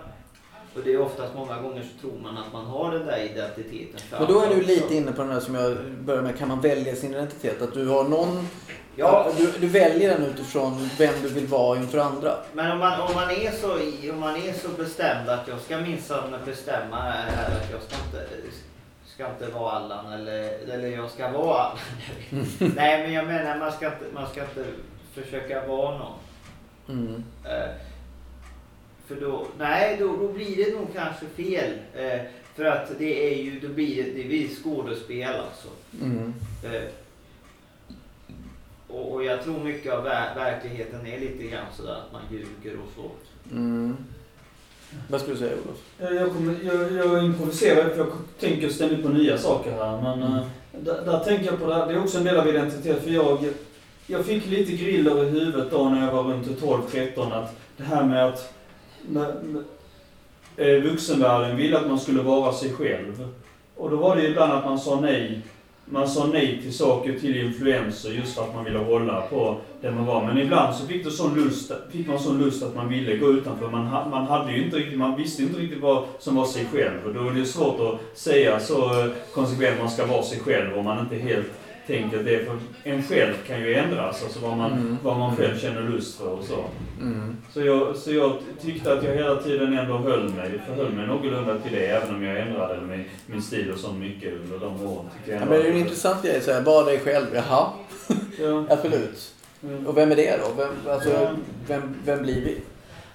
Och 0.75 0.81
det 0.83 0.93
är 0.93 1.01
oftast 1.01 1.35
många 1.35 1.61
gånger 1.61 1.83
så 1.83 2.01
tror 2.07 2.19
man 2.19 2.37
att 2.37 2.53
man 2.53 2.65
har 2.65 2.91
den 2.91 3.05
där 3.05 3.17
identiteten 3.17 3.99
för 4.09 4.21
Och 4.21 4.27
då 4.27 4.41
är 4.41 4.55
du 4.55 4.61
lite 4.61 4.95
inne 4.95 5.11
på 5.11 5.21
den 5.21 5.31
här 5.31 5.39
som 5.39 5.55
jag 5.55 5.77
började 5.99 6.27
med. 6.27 6.37
Kan 6.37 6.47
man 6.47 6.61
välja 6.61 6.95
sin 6.95 7.13
identitet? 7.13 7.61
Att 7.61 7.73
du 7.73 7.87
har 7.87 8.03
någon... 8.03 8.47
Ja, 8.95 9.31
Du, 9.37 9.51
du 9.59 9.67
väljer 9.67 10.09
den 10.09 10.25
utifrån 10.25 10.89
vem 10.97 11.13
du 11.21 11.27
vill 11.27 11.47
vara 11.47 11.77
inför 11.77 11.97
andra. 11.97 12.35
Men 12.53 12.71
om 12.71 12.79
man, 12.79 13.01
om 13.01 13.13
man, 13.15 13.29
är, 13.29 13.51
så, 13.51 13.73
om 14.13 14.19
man 14.19 14.35
är 14.35 14.53
så 14.53 14.69
bestämd 14.69 15.29
att 15.29 15.47
jag 15.47 15.59
ska 15.59 15.77
minsann 15.77 16.35
bestämma 16.45 17.01
här 17.01 17.47
att 17.47 17.71
jag 17.71 17.81
ska 17.81 17.95
inte, 18.05 18.27
ska 19.13 19.29
inte 19.29 19.47
vara 19.47 19.71
Allan 19.71 20.13
eller, 20.13 20.43
eller 20.43 20.87
jag 20.87 21.11
ska 21.11 21.31
vara 21.31 21.59
Allan. 21.59 21.77
Nej 22.75 23.03
men 23.03 23.13
jag 23.13 23.25
menar 23.27 23.59
man 23.59 23.71
ska 23.71 23.85
inte, 23.85 24.05
man 24.13 24.29
ska 24.29 24.41
inte 24.41 24.65
försöka 25.13 25.67
vara 25.67 25.97
någon. 25.97 26.17
Mm. 26.89 27.23
Eh, 27.45 27.71
för 29.07 29.15
då, 29.15 29.47
nej 29.57 29.97
då, 29.99 30.07
då 30.07 30.33
blir 30.33 30.65
det 30.65 30.77
nog 30.77 30.87
kanske 30.93 31.25
fel. 31.25 31.71
Eh, 31.95 32.21
för 32.55 32.65
att 32.65 32.99
det 32.99 33.33
är 33.33 33.43
ju, 33.43 33.59
då 33.59 33.67
blir 33.67 34.03
det, 34.03 34.11
det 34.11 34.23
blir 34.23 34.47
skådespel 34.63 35.35
alltså. 35.35 35.67
Mm. 36.01 36.33
Eh, 36.63 36.83
och, 38.87 39.13
och 39.13 39.23
jag 39.23 39.43
tror 39.43 39.63
mycket 39.63 39.93
av 39.93 40.03
ver- 40.05 40.35
verkligheten 40.35 41.07
är 41.07 41.19
lite 41.19 41.43
grann 41.43 41.65
sådär 41.73 41.95
att 42.05 42.11
man 42.13 42.21
ljuger 42.31 42.77
och 42.79 42.89
så. 42.95 43.11
Mm. 43.55 43.97
Vad 45.09 45.21
skulle 45.21 45.35
du 45.35 45.39
säga 45.39 45.51
Olof? 45.65 45.77
Jag, 45.97 46.15
jag, 46.15 46.33
kommer, 46.33 46.55
jag, 46.63 46.91
jag 47.05 47.25
improviserar 47.25 47.89
för 47.89 47.97
jag 47.97 48.07
tänker 48.39 48.69
ständigt 48.69 49.03
på 49.03 49.09
nya 49.09 49.37
saker 49.37 49.71
här. 49.71 50.01
Men 50.01 50.23
Mm. 50.23 50.33
eh, 50.37 50.43
där, 50.71 51.05
där 51.05 51.19
tänker 51.19 51.45
jag 51.45 51.59
på 51.59 51.65
det 51.67 51.75
här. 51.75 51.87
Det 51.87 51.93
är 51.93 51.99
också 52.01 52.17
en 52.17 52.23
del 52.23 52.37
av 52.37 52.47
identitet. 52.49 53.03
För 53.03 53.09
jag, 53.11 53.37
jag 54.07 54.25
fick 54.25 54.45
lite 54.45 54.71
griller 54.71 55.23
i 55.23 55.29
huvudet 55.29 55.71
då 55.71 55.89
när 55.89 56.05
jag 56.05 56.13
var 56.13 56.23
runt 56.23 56.47
12-13. 56.61 57.33
Att 57.33 57.55
det 57.77 57.83
här 57.83 58.03
med 58.03 58.25
att 58.25 58.53
med, 59.07 59.35
med, 59.43 59.63
eh, 60.57 60.83
vuxenvärlden 60.83 61.57
ville 61.57 61.77
att 61.79 61.87
man 61.87 61.99
skulle 61.99 62.21
vara 62.21 62.53
sig 62.53 62.73
själv. 62.73 63.27
Och 63.75 63.89
då 63.89 63.95
var 63.95 64.15
det 64.15 64.21
ju 64.21 64.27
ibland 64.29 64.53
att 64.53 64.65
man 64.65 64.79
sa 64.79 64.99
nej. 65.01 65.41
Man 65.93 66.07
sa 66.07 66.27
nej 66.27 66.59
till 66.61 66.73
saker, 66.73 67.19
till 67.19 67.41
influenser, 67.41 68.11
just 68.11 68.35
för 68.35 68.43
att 68.43 68.55
man 68.55 68.65
ville 68.65 68.79
hålla 68.79 69.21
på 69.21 69.57
det 69.81 69.91
man 69.91 70.05
var. 70.05 70.25
Men 70.25 70.37
ibland 70.37 70.75
så 70.75 70.87
fick, 70.87 71.03
det 71.03 71.11
sån 71.11 71.35
lust, 71.35 71.71
fick 71.91 72.07
man 72.07 72.19
sån 72.19 72.37
lust 72.37 72.63
att 72.63 72.75
man 72.75 72.89
ville 72.89 73.17
gå 73.17 73.31
utanför. 73.31 73.69
Man, 73.69 73.85
ha- 73.85 74.09
man, 74.09 74.25
hade 74.25 74.51
ju 74.51 74.63
inte 74.63 74.77
riktigt, 74.77 74.97
man 74.97 75.17
visste 75.17 75.43
inte 75.43 75.59
riktigt 75.59 75.81
vad 75.81 76.05
som 76.19 76.35
var 76.35 76.45
sig 76.45 76.65
själv. 76.71 77.05
Och 77.05 77.13
då 77.13 77.29
är 77.29 77.33
det 77.33 77.45
svårt 77.45 77.79
att 77.79 78.17
säga 78.17 78.59
så 78.59 79.09
konsekvent 79.33 79.79
man 79.79 79.89
ska 79.89 80.05
vara 80.05 80.23
sig 80.23 80.39
själv 80.39 80.77
om 80.77 80.85
man 80.85 80.99
inte 80.99 81.15
helt 81.15 81.47
tänker 81.87 82.19
att 82.19 82.25
det 82.25 82.45
för 82.45 82.57
en 82.83 83.03
själv 83.03 83.33
kan 83.47 83.59
ju 83.61 83.73
ändras. 83.75 84.23
Alltså 84.23 84.39
vad 84.39 84.57
man, 84.57 84.71
Mm. 84.71 84.97
vad 85.03 85.17
man 85.17 85.35
själv 85.35 85.57
känner 85.59 85.81
lust 85.81 86.17
för 86.17 86.27
och 86.27 86.43
så. 86.43 86.63
Mm. 87.01 87.37
Så 87.53 87.61
jag, 87.61 87.95
så 87.95 88.13
jag 88.13 88.33
tyckte 88.61 88.93
att 88.93 89.03
jag 89.03 89.15
hela 89.15 89.35
tiden 89.35 89.77
ändå 89.77 89.97
höll 89.97 90.29
mig, 90.29 90.61
förhöll 90.67 90.91
mig 90.91 91.07
någorlunda 91.07 91.59
till 91.59 91.71
det, 91.71 91.85
även 91.87 92.15
om 92.15 92.23
jag 92.23 92.39
ändrade 92.39 92.81
min, 92.81 93.03
min 93.25 93.41
stil 93.41 93.71
och 93.71 93.79
så 93.79 93.93
mycket 93.93 94.33
under 94.43 94.59
de 94.59 94.85
åren. 94.87 95.05
Ja, 95.25 95.39
men 95.39 95.49
det 95.49 95.55
är 95.57 95.63
ju 95.63 95.71
en 95.71 95.77
intressant 95.77 96.23
grej. 96.23 96.41
Så 96.41 96.51
här, 96.51 96.61
var 96.61 96.85
dig 96.85 96.99
själv. 96.99 97.25
Jaha, 97.33 97.67
Ja. 98.39 98.65
absolut. 98.69 99.33
Mm. 99.63 99.87
Och 99.87 99.97
vem 99.97 100.11
är 100.11 100.15
det 100.15 100.37
då? 100.37 100.53
Vem, 100.63 100.93
alltså, 100.93 101.37
vem, 101.67 101.95
vem 102.05 102.23
blir 102.23 102.41
vi? 102.45 102.57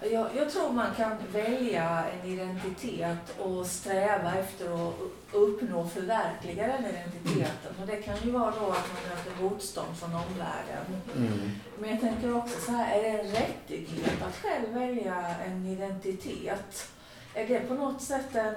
Jag, 0.00 0.26
jag 0.36 0.50
tror 0.50 0.72
man 0.72 0.94
kan 0.96 1.12
välja 1.32 2.04
en 2.12 2.30
identitet 2.30 3.38
och 3.38 3.66
sträva 3.66 4.34
efter 4.34 4.88
att 4.88 4.94
uppnå 5.32 5.80
och 5.80 5.92
förverkliga 5.92 6.66
den 6.66 6.84
identiteten. 6.84 7.72
Och 7.80 7.86
det 7.86 7.96
kan 7.96 8.16
ju 8.24 8.30
vara 8.30 8.50
då 8.50 8.66
att 8.66 8.88
man 8.92 9.02
möter 9.08 9.42
motstånd 9.42 9.96
från 9.96 10.10
omvärlden. 10.14 11.02
Mm. 11.16 11.50
Men 11.78 11.90
jag 11.90 12.00
tänker 12.00 12.36
också 12.36 12.60
så 12.60 12.72
här, 12.72 12.98
är 12.98 13.02
det 13.02 13.08
en 13.08 13.26
rättighet 13.26 14.22
att 14.28 14.36
själv 14.36 14.74
välja 14.74 15.34
en 15.46 15.66
identitet? 15.66 16.88
Är 17.34 17.46
det 17.48 17.60
på 17.60 17.74
något 17.74 18.02
sätt 18.02 18.26
den 18.32 18.54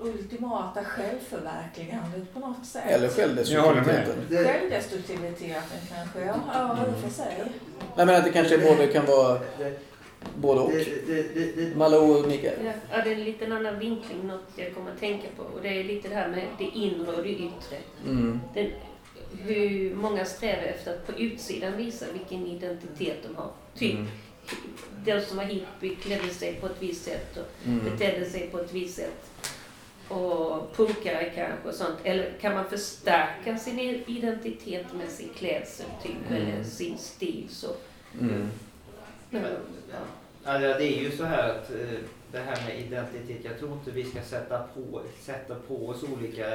ultimata 0.00 0.84
självförverkligandet 0.84 2.34
på 2.34 2.40
något 2.40 2.66
sätt? 2.66 2.86
Eller 2.86 3.08
självdestruktiviteten. 3.08 4.44
Självdestruktiviteten 4.44 5.78
kanske, 5.94 6.20
ja, 6.20 6.34
ja 6.52 6.72
och 6.72 7.00
för 7.02 7.10
sig. 7.10 7.44
Nej 7.96 8.06
men 8.06 8.14
att 8.16 8.24
det 8.24 8.32
kanske 8.32 8.58
både 8.58 8.86
kan 8.86 9.06
vara 9.06 9.38
både 10.36 10.60
och. 10.60 10.70
det, 10.70 11.06
det, 11.06 11.22
det, 11.34 11.52
det, 11.56 11.76
Malou 11.76 12.10
och 12.20 12.28
Mikael. 12.28 12.64
Ja, 12.64 12.72
ja, 12.90 13.02
det 13.04 13.10
är 13.10 13.14
en 13.14 13.24
liten 13.24 13.52
annan 13.52 13.78
vinkling, 13.78 14.26
något 14.26 14.42
jag 14.56 14.74
kommer 14.74 14.90
att 14.92 15.00
tänka 15.00 15.26
på. 15.36 15.42
Och 15.42 15.62
det 15.62 15.68
är 15.68 15.84
lite 15.84 16.08
det 16.08 16.14
här 16.14 16.28
med 16.28 16.46
det 16.58 16.64
inre 16.64 17.12
och 17.12 17.22
det 17.22 17.28
yttre. 17.30 17.76
Mm. 18.06 18.40
Den, 18.54 18.70
hur 19.42 19.94
många 19.94 20.24
strävar 20.24 20.62
efter 20.62 20.94
att 20.94 21.06
på 21.06 21.12
utsidan 21.12 21.76
visa 21.76 22.06
vilken 22.12 22.46
identitet 22.46 23.16
de 23.28 23.34
har. 23.36 23.50
Typ 23.78 23.94
Mm. 23.94 24.06
den 25.04 25.22
som 25.24 25.36
var 25.36 25.44
hippie 25.44 25.96
klädde 25.96 26.28
sig 26.28 26.54
på 26.60 26.66
ett 26.66 26.76
visst 26.82 27.04
sätt 27.04 27.36
och 27.36 27.68
Mm. 27.68 27.84
betedde 27.84 28.24
sig 28.24 28.48
på 28.50 28.58
ett 28.58 28.72
visst 28.72 28.96
sätt. 28.96 29.30
Och 30.08 30.76
punkare 30.76 31.32
kanske 31.34 31.68
och 31.68 31.74
sånt. 31.74 31.98
Eller 32.04 32.32
kan 32.40 32.54
man 32.54 32.64
förstärka 32.70 33.58
sin 33.58 33.78
identitet 34.06 34.86
med 34.98 35.08
sin 35.08 35.28
klädsel 35.36 35.86
typ, 36.02 36.30
Mm. 36.30 36.42
eller 36.42 36.64
sin 36.64 36.98
stil 36.98 37.46
så. 37.50 37.68
Mm. 38.20 38.48
Ja. 40.44 40.58
Det 40.58 40.98
är 40.98 41.02
ju 41.02 41.10
så 41.10 41.24
här 41.24 41.48
att 41.50 41.70
eh, 41.70 41.98
det 42.32 42.38
här 42.38 42.66
med 42.66 42.80
identitet, 42.80 43.44
jag 43.44 43.58
tror 43.58 43.72
inte 43.72 43.90
vi 43.90 44.04
ska 44.04 44.22
sätta 44.22 44.58
på, 44.58 45.00
sätta 45.20 45.54
på 45.54 45.88
oss 45.88 46.02
olika 46.02 46.46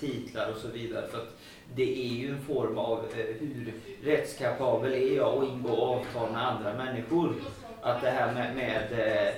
titlar 0.00 0.50
och 0.50 0.56
så 0.56 0.68
vidare. 0.68 1.08
För 1.08 1.18
att 1.18 1.36
det 1.74 2.06
är 2.06 2.12
ju 2.12 2.30
en 2.30 2.42
form 2.42 2.78
av 2.78 2.98
eh, 2.98 3.24
hur 3.40 3.72
rättskapabel 4.04 4.92
är 4.92 5.16
jag 5.16 5.42
att 5.42 5.48
ingå 5.48 5.76
avtal 5.76 6.32
med 6.32 6.46
andra 6.46 6.74
människor. 6.74 7.34
Att 7.82 8.02
det 8.02 8.10
här 8.10 8.34
med, 8.34 8.56
med 8.56 8.92
eh, 8.92 9.34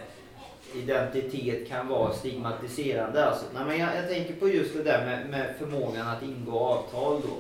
identitet 0.75 1.69
kan 1.69 1.89
vara 1.89 2.13
stigmatiserande. 2.13 3.25
Alltså, 3.25 3.47
nej, 3.55 3.65
men 3.67 3.79
jag, 3.79 3.97
jag 3.97 4.09
tänker 4.09 4.35
på 4.35 4.49
just 4.49 4.75
det 4.75 4.83
där 4.83 5.07
med, 5.07 5.31
med 5.31 5.55
förmågan 5.59 6.09
att 6.09 6.23
ingå 6.23 6.59
avtal 6.59 7.21
då. 7.23 7.37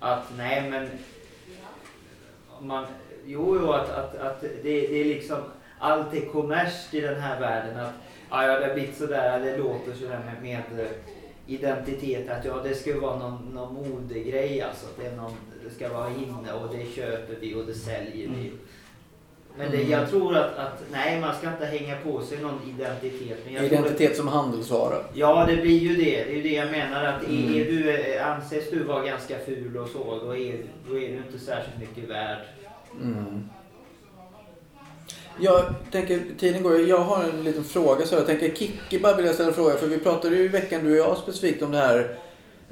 Att 0.00 0.24
nej 0.36 0.70
men 0.70 0.88
man, 2.60 2.86
jo, 3.26 3.58
jo 3.60 3.72
att, 3.72 3.90
att, 3.90 4.16
att 4.16 4.40
det, 4.40 4.62
det 4.62 5.00
är 5.00 5.04
liksom 5.04 5.38
allt 5.84 6.14
är 6.14 6.20
kommers 6.20 6.94
i 6.94 7.00
den 7.00 7.20
här 7.20 7.40
världen. 7.40 7.80
Att 7.80 7.92
ja, 8.30 8.46
ja, 8.46 8.58
det 8.60 8.66
har 8.66 8.74
blivit 8.74 8.96
sådär, 8.96 9.40
det 9.40 9.56
låter 9.56 9.92
sådär 9.94 10.20
med, 10.24 10.42
med 10.42 10.80
eh, 10.84 10.90
identitet. 11.46 12.30
Att 12.30 12.44
ja, 12.44 12.60
det 12.64 12.74
ska 12.74 13.00
vara 13.00 13.16
någon, 13.18 13.38
någon 13.54 13.74
modegrej 13.74 14.60
alltså. 14.62 14.86
Att 14.86 14.96
det, 15.00 15.06
är 15.06 15.16
någon, 15.16 15.32
det 15.64 15.70
ska 15.74 15.88
vara 15.92 16.08
inne 16.08 16.52
och 16.52 16.76
det 16.76 16.84
köper 16.94 17.34
vi 17.40 17.54
och 17.54 17.66
det 17.66 17.74
säljer 17.74 18.28
vi. 18.28 18.52
Men 19.58 19.70
det, 19.70 19.82
jag 19.82 20.10
tror 20.10 20.36
att, 20.36 20.56
att 20.56 20.82
nej, 20.92 21.20
man 21.20 21.34
ska 21.34 21.48
inte 21.52 21.66
hänga 21.66 21.96
på 22.00 22.22
sig 22.22 22.38
någon 22.38 22.60
identitet. 22.78 23.38
Men 23.46 23.54
tror 23.54 23.66
att- 23.66 23.72
Identitet 23.72 24.16
som 24.16 24.28
handelsvara. 24.28 24.94
Ja, 25.14 25.44
det 25.48 25.56
blir 25.56 25.78
ju 25.78 25.94
det. 25.96 26.24
Det 26.24 26.30
är 26.30 26.36
ju 26.36 26.42
det 26.42 26.54
jag 26.54 26.70
menar. 26.70 27.04
Att 27.04 27.24
Mm. 27.24 27.54
är 27.54 27.64
du, 27.64 27.90
eh, 27.90 28.30
anses 28.32 28.70
du 28.70 28.82
vara 28.82 29.04
ganska 29.06 29.38
ful 29.38 29.76
och 29.76 29.88
så, 29.88 30.18
då 30.24 30.36
är, 30.36 30.56
då 30.88 30.94
är 30.98 31.08
du 31.08 31.16
inte 31.16 31.38
särskilt 31.38 31.78
mycket 31.78 32.10
värd. 32.10 32.38
Mm. 33.02 33.48
Jag 35.40 35.64
tänker, 35.92 36.20
tiden 36.38 36.62
går 36.62 36.78
ju. 36.78 36.86
Jag 36.86 36.98
har 36.98 37.24
en 37.24 37.44
liten 37.44 37.64
fråga 37.64 38.06
så 38.06 38.14
jag 38.14 38.26
tänker 38.26 38.54
Kikki 38.54 38.98
bara 38.98 39.16
vill 39.16 39.26
jag 39.26 39.34
ställa 39.34 39.48
en 39.48 39.54
fråga. 39.54 39.76
För 39.76 39.86
vi 39.86 39.98
pratade 39.98 40.36
ju 40.36 40.42
i 40.42 40.48
veckan 40.48 40.84
du 40.84 41.00
och 41.00 41.08
jag 41.08 41.18
specifikt 41.18 41.62
om 41.62 41.72
det 41.72 41.78
här. 41.78 42.16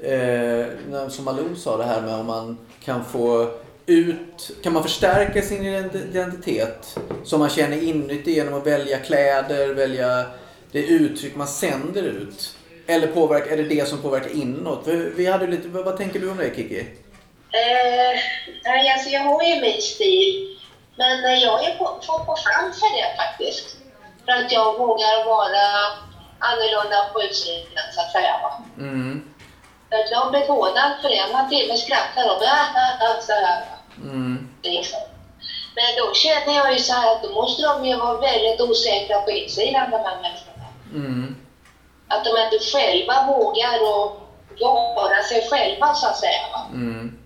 Eh, 0.03 1.09
som 1.09 1.25
Malou 1.25 1.55
sa 1.57 1.77
det 1.77 1.85
här 1.85 2.01
med 2.01 2.15
om 2.15 2.27
man 2.27 2.59
kan 2.85 3.05
få 3.05 3.51
ut, 3.87 4.51
kan 4.63 4.73
man 4.73 4.83
förstärka 4.83 5.43
sin 5.43 5.67
identitet 5.67 6.99
som 7.25 7.41
man 7.41 7.51
känner 7.51 7.83
inuti 7.83 8.33
genom 8.33 8.55
att 8.55 8.67
välja 8.67 8.99
kläder, 8.99 9.75
välja 9.75 10.25
det 10.73 10.83
uttryck 10.83 11.37
man 11.37 11.47
sänder 11.47 12.03
ut. 12.03 12.57
Eller 12.87 13.07
påverka, 13.07 13.51
är 13.51 13.57
det 13.57 13.63
det 13.63 13.89
som 13.89 13.99
påverkar 13.99 14.37
inåt? 14.37 14.85
För 14.85 15.13
vi 15.17 15.27
hade 15.27 15.47
lite, 15.47 15.69
vad, 15.69 15.97
tänker 15.97 16.21
du 16.21 16.31
om 16.31 16.37
det 16.37 16.57
Kiki? 16.57 16.79
Eh, 16.79 16.87
nej, 18.65 18.93
alltså 18.93 19.11
jag 19.11 19.21
har 19.21 19.43
ju 19.43 19.61
min 19.61 19.83
stil, 19.83 20.57
men 20.97 21.25
eh, 21.25 21.39
jag 21.47 21.65
är 21.65 21.75
på, 21.79 21.85
får 22.07 22.19
på 22.25 22.37
fram 22.37 22.73
för 22.73 22.97
det 22.97 23.17
faktiskt. 23.17 23.77
För 24.25 24.33
att 24.33 24.53
jag 24.53 24.79
vågar 24.79 25.25
vara 25.25 25.65
annorlunda 26.39 26.99
på 27.13 27.23
utsidan, 27.23 27.87
så 27.95 28.01
att 28.01 28.13
säga. 28.13 28.35
Va? 28.43 28.53
Mm, 28.79 29.29
jag 30.11 30.31
blir 30.31 30.49
hånad 30.49 30.93
för 31.03 31.09
det. 31.09 31.33
Man 31.33 31.49
till 31.49 31.63
och 31.63 31.69
med 31.69 31.79
skrattar 31.79 32.25
och 32.33 32.41
bara 32.41 33.21
så 33.23 33.33
här. 33.33 33.65
Mm, 34.03 34.49
Liksom. 34.63 35.01
Men 35.75 35.85
då 35.99 36.15
känner 36.15 36.57
jag 36.57 36.73
ju 36.73 36.79
så 36.79 36.93
här 36.93 37.13
att 37.17 37.23
då 37.23 37.31
måste 37.35 37.63
de 37.63 37.87
ju 37.87 37.97
vara 37.97 38.21
väldigt 38.21 38.61
osäkra 38.61 39.21
på 39.21 39.31
insidan, 39.31 39.91
de 39.91 39.97
här 39.97 40.17
människorna. 40.23 40.67
mm. 40.95 41.37
Att 42.09 42.25
de 42.25 42.31
inte 42.31 42.65
själva 42.73 43.27
vågar 43.27 43.83
och 43.83 44.21
vara 44.97 45.23
sig 45.23 45.49
själva, 45.51 45.95
så 45.95 46.07
att 46.07 46.19
säga. 46.19 46.43
Va? 46.53 46.67
Mm. 46.73 47.19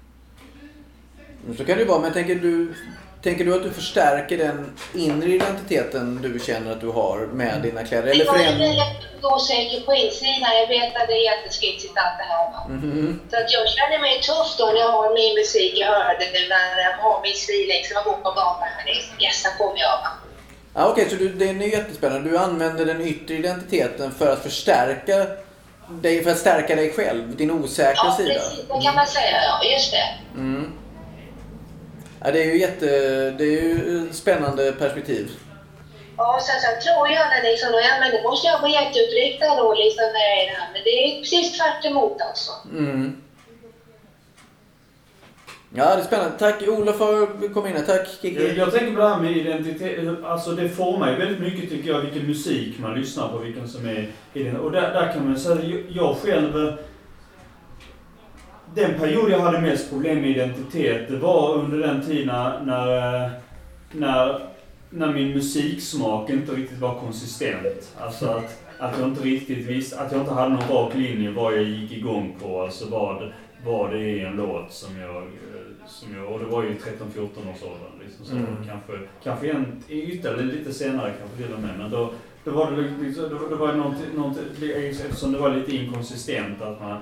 Så 1.59 1.65
kan 1.65 1.77
det 1.77 1.83
ju 1.83 1.89
vara, 1.89 1.99
men 1.99 2.13
tänker 2.13 2.35
du, 2.35 2.75
tänker 3.23 3.45
du 3.45 3.55
att 3.55 3.63
du 3.63 3.71
förstärker 3.71 4.39
den 4.39 4.77
inre 4.95 5.29
identiteten 5.29 6.23
du 6.23 6.41
känner 6.47 6.73
att 6.73 6.81
du 6.81 6.89
har 6.89 7.19
med 7.19 7.63
dina 7.63 7.85
kläder? 7.85 8.09
Eller 8.11 8.25
jag 8.25 8.41
är 8.41 8.59
väldigt 8.59 8.83
osäker 9.23 9.81
på 9.87 9.95
insidan. 9.95 10.51
Jag 10.61 10.69
vet 10.69 10.97
att 10.97 11.09
det 11.09 11.15
är 11.15 11.25
jätteskitsigt 11.33 11.95
allt 11.97 12.19
det 12.19 12.25
här. 12.33 12.45
Va? 12.53 12.67
Mhm. 12.69 13.21
Så 13.31 13.37
att 13.37 13.53
jag 13.53 13.69
känner 13.69 13.99
mig 13.99 14.21
tuff 14.21 14.51
då 14.59 14.67
när 14.67 14.81
jag 14.81 14.93
har 14.93 15.15
min 15.15 15.35
musik 15.35 15.79
i 15.79 15.83
hörnet, 15.83 16.31
när 16.49 16.83
jag 16.83 16.97
har 17.05 17.23
min 17.23 17.35
stil 17.35 17.69
liksom. 17.69 17.93
Jag 17.95 18.05
går 18.05 18.13
på 18.13 18.31
gatan 18.31 18.69
liksom. 18.87 19.15
Yes, 19.25 19.47
kommer 19.59 19.79
jag. 19.81 19.97
Va? 20.05 20.09
Ja, 20.75 20.87
Okej, 20.89 21.11
så 21.11 21.17
du, 21.17 21.29
det 21.29 21.45
är 21.49 21.53
jättespännande. 21.79 22.31
Du 22.31 22.39
använder 22.39 22.85
den 22.87 23.01
yttre 23.01 23.35
identiteten 23.35 24.13
för 24.19 24.33
att 24.33 24.43
förstärka 24.43 25.27
dig, 25.89 26.25
för 26.25 26.31
att 26.31 26.39
stärka 26.39 26.77
dig 26.77 26.93
själv, 26.93 27.37
din 27.37 27.51
osäkra 27.51 27.93
Ja, 27.97 28.15
sida. 28.17 28.35
precis. 28.35 28.65
Det 28.69 28.83
kan 28.83 28.95
man 28.95 29.07
säga. 29.07 29.37
Ja, 29.43 29.65
just 29.73 29.93
det. 29.93 30.09
Mm. 30.35 30.73
Ja, 32.25 32.31
det 32.33 32.43
är 32.43 32.45
ju 32.45 32.59
jätte, 32.59 32.87
det 33.31 33.45
är 33.45 33.63
ju 33.63 34.09
spännande 34.13 34.73
perspektiv. 34.73 35.31
Ja, 36.17 36.41
sen, 36.47 36.61
sen 36.61 36.83
tror 36.83 37.09
jag 37.09 37.23
att 37.23 37.45
liksom, 37.45 37.69
ja, 37.73 37.93
men 38.01 38.23
då 38.23 38.31
måste 38.31 38.47
jag 38.47 38.61
vara 38.61 38.71
jätteutriktad 38.71 39.57
då 39.57 39.75
liksom 39.75 40.05
när 40.15 40.25
jag 40.29 40.45
är 40.45 40.49
här. 40.57 40.69
Men 40.73 40.83
det 40.85 40.91
är 40.91 41.21
precis 41.21 41.59
tvärt 41.59 41.85
emot 41.85 42.21
alltså. 42.21 42.53
Mm. 42.73 43.23
Ja, 45.75 45.97
det 45.97 46.03
är 46.03 46.05
spännande. 46.05 46.39
Tack 46.39 46.69
Olof 46.69 46.97
för 46.97 47.23
att 47.23 47.55
komma 47.55 47.69
in 47.69 47.77
här. 47.77 47.83
Tack 47.83 48.09
Kiki. 48.09 48.47
Jag, 48.47 48.57
jag 48.57 48.73
tänker 48.73 48.93
på 48.93 49.01
det 49.01 49.09
här 49.09 49.19
med 49.19 49.37
identitet. 49.37 50.25
Alltså 50.25 50.51
det 50.51 50.69
formar 50.69 51.11
ju 51.11 51.17
väldigt 51.17 51.41
mycket 51.41 51.71
tycker 51.71 51.91
jag 51.91 52.01
vilken 52.01 52.27
musik 52.27 52.79
man 52.79 52.95
lyssnar 52.95 53.29
på, 53.29 53.39
vilken 53.39 53.69
som 53.69 53.87
är 53.89 54.09
i 54.33 54.43
den. 54.43 54.57
Och 54.57 54.73
där, 54.73 54.93
där 54.93 55.13
kan 55.13 55.29
man 55.29 55.39
säga, 55.39 55.63
jag, 55.63 55.83
jag 55.89 56.17
själv... 56.17 56.77
Den 58.77 58.99
period 59.01 59.31
jag 59.31 59.39
hade 59.41 59.61
mest 59.61 59.91
problem 59.91 60.21
med 60.21 60.31
identitet, 60.31 61.09
det 61.09 61.17
var 61.17 61.55
under 61.55 61.79
den 61.79 62.03
tiden 62.07 62.27
när, 62.27 63.41
när, 63.93 64.41
när, 64.91 65.13
min 65.13 65.33
musiksmak 65.35 66.31
inte 66.31 66.53
riktigt 66.53 66.79
var 66.79 67.01
konsistent. 67.01 67.95
Alltså 67.99 68.27
att, 68.27 68.63
att 68.79 68.99
jag 68.99 69.09
inte 69.09 69.23
riktigt 69.23 69.67
visste, 69.67 70.01
att 70.01 70.13
jag 70.13 70.21
inte 70.21 70.33
hade 70.33 70.49
någon 70.55 70.69
rak 70.69 70.95
linje 70.95 71.31
vad 71.31 71.53
jag 71.57 71.63
gick 71.63 71.93
igång 71.93 72.37
på. 72.43 72.63
Alltså 72.63 72.89
vad, 72.91 73.33
vad 73.65 73.91
det 73.91 73.99
är 73.99 74.27
en 74.27 74.37
låt 74.37 74.73
som 74.73 75.01
jag, 75.01 75.25
som 75.87 76.17
jag 76.17 76.33
och 76.33 76.39
det 76.39 76.47
var 76.47 76.63
ju 76.63 76.69
13-14 76.69 76.75
års 77.25 77.63
ålder. 77.63 77.91
Liksom, 78.05 78.25
så 78.27 78.33
Mm. 78.33 78.47
kanske, 78.67 79.09
kanske 79.23 79.51
en, 79.51 79.83
ytterligare 79.89 80.43
lite 80.43 80.73
senare 80.73 81.13
kanske 81.21 81.37
till 81.37 81.55
och 81.55 81.61
med. 81.61 81.79
Men 81.79 81.91
då, 81.91 82.13
då 82.45 82.51
var 82.51 82.71
det 82.71 83.05
liksom, 83.07 83.25
då, 83.31 83.49
då 83.51 83.57
var 83.57 83.69
det 83.69 83.79
något, 83.79 83.97
något, 84.17 84.39
eftersom 85.03 85.33
det 85.33 85.39
var 85.39 85.51
lite 85.51 85.77
inkonsistent 85.77 86.63
att 86.63 86.81
man 86.81 86.99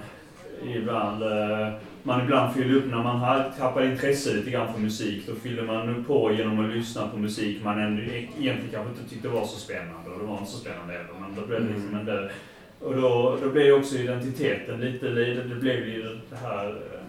ibland, 0.77 1.23
eh, 1.23 1.69
man 2.03 2.25
ibland 2.25 2.55
fyller 2.55 2.77
upp 2.77 2.87
när 2.87 3.03
man 3.03 3.17
har 3.17 3.53
tappat 3.59 3.85
intresse 3.85 4.35
lite 4.35 4.51
grann 4.51 4.73
för 4.73 4.81
musik. 4.81 5.27
Då 5.27 5.35
fyller 5.35 5.63
man 5.63 6.05
på 6.05 6.33
genom 6.33 6.65
att 6.65 6.77
lyssna 6.77 7.09
på 7.09 7.17
musik 7.17 7.65
man 7.65 7.81
ändå 7.81 8.03
egentligen 8.03 8.71
kanske 8.73 8.91
inte 8.91 9.11
tyckte 9.11 9.29
var 9.29 9.47
så 9.47 9.59
spännande. 9.59 10.11
Och 10.15 10.21
det 10.21 10.27
var 10.27 10.39
inte 10.39 10.51
så 10.51 10.59
spännande 10.59 10.93
heller. 10.93 11.15
Men 11.21 11.35
då 11.35 11.47
blev 11.47 11.61
det 11.61 11.75
liksom 11.75 11.95
en 11.95 12.05
del, 12.05 12.31
och 12.81 12.97
då, 12.97 13.39
då 13.43 13.51
blev 13.51 13.67
ju 13.67 13.73
också 13.73 13.97
identiteten 13.97 14.81
lite, 14.81 15.09
det 15.09 15.55
blev 15.61 15.89
ju 15.89 16.03
det 16.31 16.37
här 16.37 16.67
eh, 16.67 17.01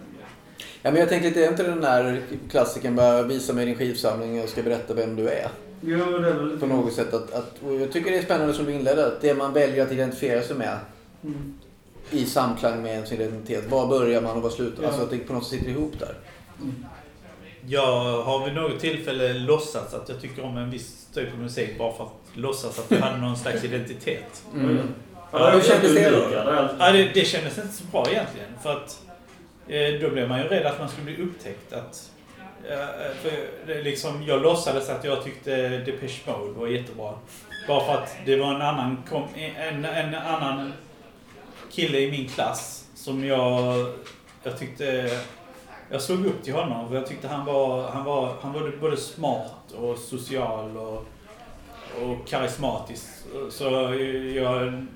Ja, 0.82 0.90
men 0.90 1.00
jag 1.00 1.08
tänker 1.08 1.28
lite, 1.28 1.44
är 1.44 1.48
inte 1.48 1.62
den 1.62 1.80
där 1.80 2.20
klassikern 2.50 2.96
bara 2.96 3.22
visa 3.22 3.52
mig 3.52 3.66
din 3.66 3.74
skivsamling 3.74 4.42
och 4.42 4.48
ska 4.48 4.62
berätta 4.62 4.94
vem 4.94 5.16
du 5.16 5.28
är? 5.28 5.48
Jo, 5.80 6.18
det 6.18 6.28
är 6.28 6.34
väl... 6.34 6.58
På 6.58 6.66
något 6.66 6.92
sätt 6.92 7.14
att, 7.14 7.32
att 7.32 7.60
jag 7.80 7.92
tycker 7.92 8.10
det 8.10 8.18
är 8.18 8.22
spännande 8.22 8.54
som 8.54 8.64
du 8.64 8.72
inledde, 8.72 9.06
att 9.06 9.20
det 9.20 9.34
man 9.34 9.52
väljer 9.52 9.82
att 9.82 9.92
identifiera 9.92 10.42
sig 10.42 10.56
med 10.56 10.78
Mm. 11.24 11.54
I 12.10 12.26
samklang 12.26 12.82
med 12.82 13.08
sin 13.08 13.20
identitet. 13.20 13.70
Var 13.70 13.86
börjar 13.86 14.20
man 14.20 14.36
och 14.36 14.42
var 14.42 14.50
slutar 14.50 14.82
Ja. 14.82 14.88
Alltså 14.88 15.02
att 15.02 15.10
det 15.10 15.18
på 15.18 15.32
något 15.32 15.46
sätt 15.46 15.58
sitter 15.58 15.70
ihop 15.70 15.92
där. 15.98 16.14
Jag 17.68 18.22
har 18.22 18.44
vid 18.44 18.54
något 18.54 18.80
tillfälle 18.80 19.32
låtsats 19.32 19.94
att 19.94 20.08
jag 20.08 20.20
tycker 20.20 20.44
om 20.44 20.56
en 20.56 20.70
viss 20.70 21.06
typ 21.14 21.32
av 21.32 21.38
musik 21.38 21.78
bara 21.78 21.92
för 21.92 22.04
att 22.04 22.10
låtsas 22.34 22.78
att 22.78 22.90
jag 22.90 22.98
hade 22.98 23.18
någon 23.18 23.36
slags 23.36 23.64
identitet. 23.64 24.44
Mm. 24.54 24.78
Ja, 25.32 25.50
Hur 25.50 25.60
kändes 25.60 25.94
det 25.94 26.10
då? 26.10 26.26
Ja, 26.78 26.92
det, 26.92 27.10
det 27.14 27.24
kändes 27.24 27.58
inte 27.58 27.72
så 27.72 27.84
bra 27.84 28.06
egentligen. 28.10 28.48
För 28.62 28.72
att 28.72 29.00
eh, 29.68 30.00
då 30.00 30.10
blev 30.10 30.28
man 30.28 30.38
ju 30.38 30.44
rädd 30.44 30.66
att 30.66 30.78
man 30.78 30.88
skulle 30.88 31.04
bli 31.04 31.24
upptäckt. 31.24 31.72
Att, 31.72 32.10
eh, 32.70 33.14
för 33.22 33.30
det, 33.66 33.82
liksom, 33.82 34.22
jag 34.22 34.42
låtsades 34.42 34.88
att 34.88 35.04
jag 35.04 35.24
tyckte 35.24 35.68
Depeche 35.68 36.20
Mode 36.26 36.60
var 36.60 36.66
jättebra. 36.66 37.12
Bara 37.68 37.84
för 37.86 37.92
att 37.92 38.16
det 38.26 38.36
var 38.36 38.54
en 38.54 38.62
annan, 38.62 39.02
kom, 39.10 39.22
en, 39.56 39.84
en 39.84 40.14
annan 40.14 40.72
kille 41.70 41.98
i 41.98 42.10
min 42.10 42.28
klass 42.28 42.88
som 42.94 43.24
jag, 43.24 43.86
jag 44.42 44.58
tyckte... 44.58 45.10
Jag 45.90 46.02
slog 46.02 46.26
upp 46.26 46.42
till 46.42 46.54
honom 46.54 46.88
för 46.88 46.94
jag 46.94 47.06
tyckte 47.06 47.28
han 47.28 47.46
var, 47.46 47.88
han 47.88 48.04
var, 48.04 48.34
han 48.40 48.52
var 48.52 48.72
både 48.80 48.96
smart 48.96 49.72
och 49.78 49.98
social 49.98 50.76
och, 50.76 51.06
och 52.02 52.26
karismatisk. 52.28 53.04
Så 53.50 53.64
jag, 54.34 54.86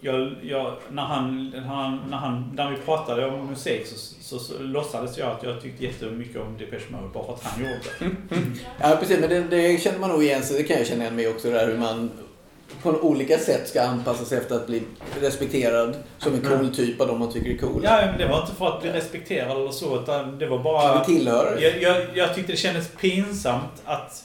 jag, 0.00 0.38
jag, 0.42 0.76
när, 0.90 1.02
han, 1.02 1.50
när, 1.50 1.60
han, 1.60 2.00
när, 2.10 2.16
han, 2.16 2.52
när 2.54 2.70
vi 2.70 2.76
pratade 2.76 3.26
om 3.26 3.46
musik 3.46 3.86
så, 3.86 3.96
så, 4.20 4.38
så 4.38 4.62
låtsades 4.62 5.18
jag 5.18 5.30
att 5.30 5.42
jag 5.42 5.62
tyckte 5.62 5.84
jättemycket 5.84 6.42
om 6.42 6.58
Depeche 6.58 6.90
Mode 6.90 7.08
bara 7.14 7.24
för 7.24 7.32
att 7.32 7.42
han 7.42 7.60
gjorde 7.60 7.80
det. 7.98 8.10
Ja 8.80 8.96
precis, 9.00 9.20
men 9.20 9.28
det, 9.28 9.42
det 9.42 9.82
känner 9.82 9.98
man 9.98 10.10
nog 10.10 10.22
igen 10.22 10.42
sig. 10.42 10.62
Det 10.62 10.68
kan 10.68 10.76
jag 10.76 10.86
känna 10.86 11.02
igen 11.02 11.16
mig 11.16 11.28
också 11.28 11.50
där 11.50 11.66
hur 11.66 11.78
man 11.78 12.10
på 12.82 12.90
olika 12.90 13.38
sätt 13.38 13.68
ska 13.68 13.82
anpassa 13.82 14.24
sig 14.24 14.38
efter 14.38 14.54
att 14.56 14.66
bli 14.66 14.82
respekterad 15.20 15.96
som 16.18 16.34
en 16.34 16.40
cool 16.40 16.74
typ 16.74 17.00
av 17.00 17.06
de 17.06 17.18
man 17.18 17.32
tycker 17.32 17.50
är 17.50 17.56
cool. 17.56 17.80
Ja, 17.84 18.00
men 18.06 18.18
det 18.18 18.26
var 18.28 18.40
inte 18.40 18.54
för 18.54 18.66
att 18.76 18.82
bli 18.82 18.90
respekterad 18.92 19.56
eller 19.56 19.70
så 19.70 20.02
utan 20.02 20.38
det 20.38 20.46
var 20.46 20.56
Ja, 20.56 20.62
bara... 20.62 20.98
vi 20.98 21.14
tillhör. 21.14 21.58
Jag, 21.60 21.82
jag, 21.82 22.02
jag 22.14 22.34
tyckte 22.34 22.52
det 22.52 22.56
kändes 22.58 22.88
pinsamt 23.00 23.82
att, 23.84 24.24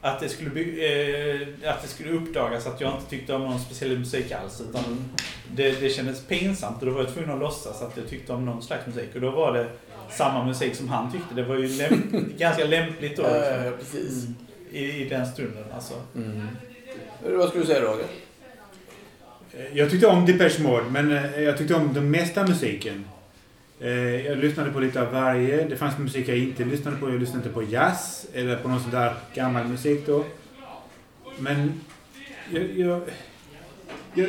att, 0.00 0.20
det 0.20 0.28
skulle 0.28 0.50
bli, 0.50 0.62
eh, 1.64 1.70
att 1.70 1.82
det 1.82 1.88
skulle 1.88 2.12
uppdagas 2.12 2.66
att 2.66 2.80
jag 2.80 2.90
inte 2.94 3.10
tyckte 3.10 3.34
om 3.34 3.42
någon 3.44 3.60
speciell 3.60 3.98
musik 3.98 4.32
alls. 4.32 4.60
Utan 4.70 4.84
Mm. 4.84 5.04
det, 5.54 5.80
det 5.80 5.90
kändes 5.90 6.20
pinsamt 6.26 6.80
och 6.80 6.86
då 6.86 6.92
var 6.92 7.00
jag 7.00 7.14
tvungen 7.14 7.30
att 7.30 7.38
låtsas 7.40 7.82
att 7.82 7.96
jag 7.96 8.08
tyckte 8.08 8.32
om 8.32 8.44
någon 8.46 8.62
slags 8.62 8.86
musik. 8.86 9.08
Och 9.14 9.20
då 9.20 9.30
var 9.30 9.52
det 9.52 9.66
samma 10.10 10.44
musik 10.44 10.74
som 10.74 10.88
han 10.88 11.12
tyckte. 11.12 11.34
Det 11.34 11.42
var 11.42 11.56
ju 11.56 11.68
läm 11.68 12.32
ganska 12.38 12.64
lämpligt 12.64 13.16
då. 13.16 13.22
Ja, 13.22 13.28
liksom, 13.34 13.64
ja, 13.64 13.70
precis. 13.78 14.26
i, 14.72 14.84
I 14.84 15.08
den 15.08 15.26
stunden 15.26 15.64
alltså. 15.74 15.94
Mm. 16.16 16.48
Eh, 17.26 17.32
vad 17.32 17.48
skulle 17.48 17.64
du 17.64 17.66
säga 17.66 17.80
Roger? 17.80 18.06
Eh, 19.52 19.78
jag 19.78 19.90
tyckte 19.90 20.06
om 20.06 20.26
Depeche 20.26 20.62
Mode, 20.62 20.84
men 20.90 21.12
eh, 21.12 21.40
jag 21.40 21.58
tyckte 21.58 21.74
om 21.74 21.94
den 21.94 22.10
mesta 22.10 22.46
musiken. 22.46 23.04
Jag 24.24 24.38
lyssnade 24.38 24.70
på 24.70 24.80
lite 24.80 25.02
av 25.02 25.12
varje. 25.12 25.64
Det 25.64 25.76
fanns 25.76 25.98
musik 25.98 26.28
jag 26.28 26.38
inte 26.38 26.64
lyssnade 26.64 26.96
på. 26.96 27.10
Jag 27.10 27.20
lyssnade 27.20 27.38
inte 27.38 27.54
på 27.54 27.62
jazz 27.62 28.26
eller 28.34 28.56
på 28.56 28.68
någon 28.68 28.80
sån 28.80 28.90
där 28.90 29.14
gammal 29.34 29.64
musik 29.64 30.06
då. 30.06 30.24
Men 31.38 31.80
jag, 32.52 32.70
jag, 32.76 33.02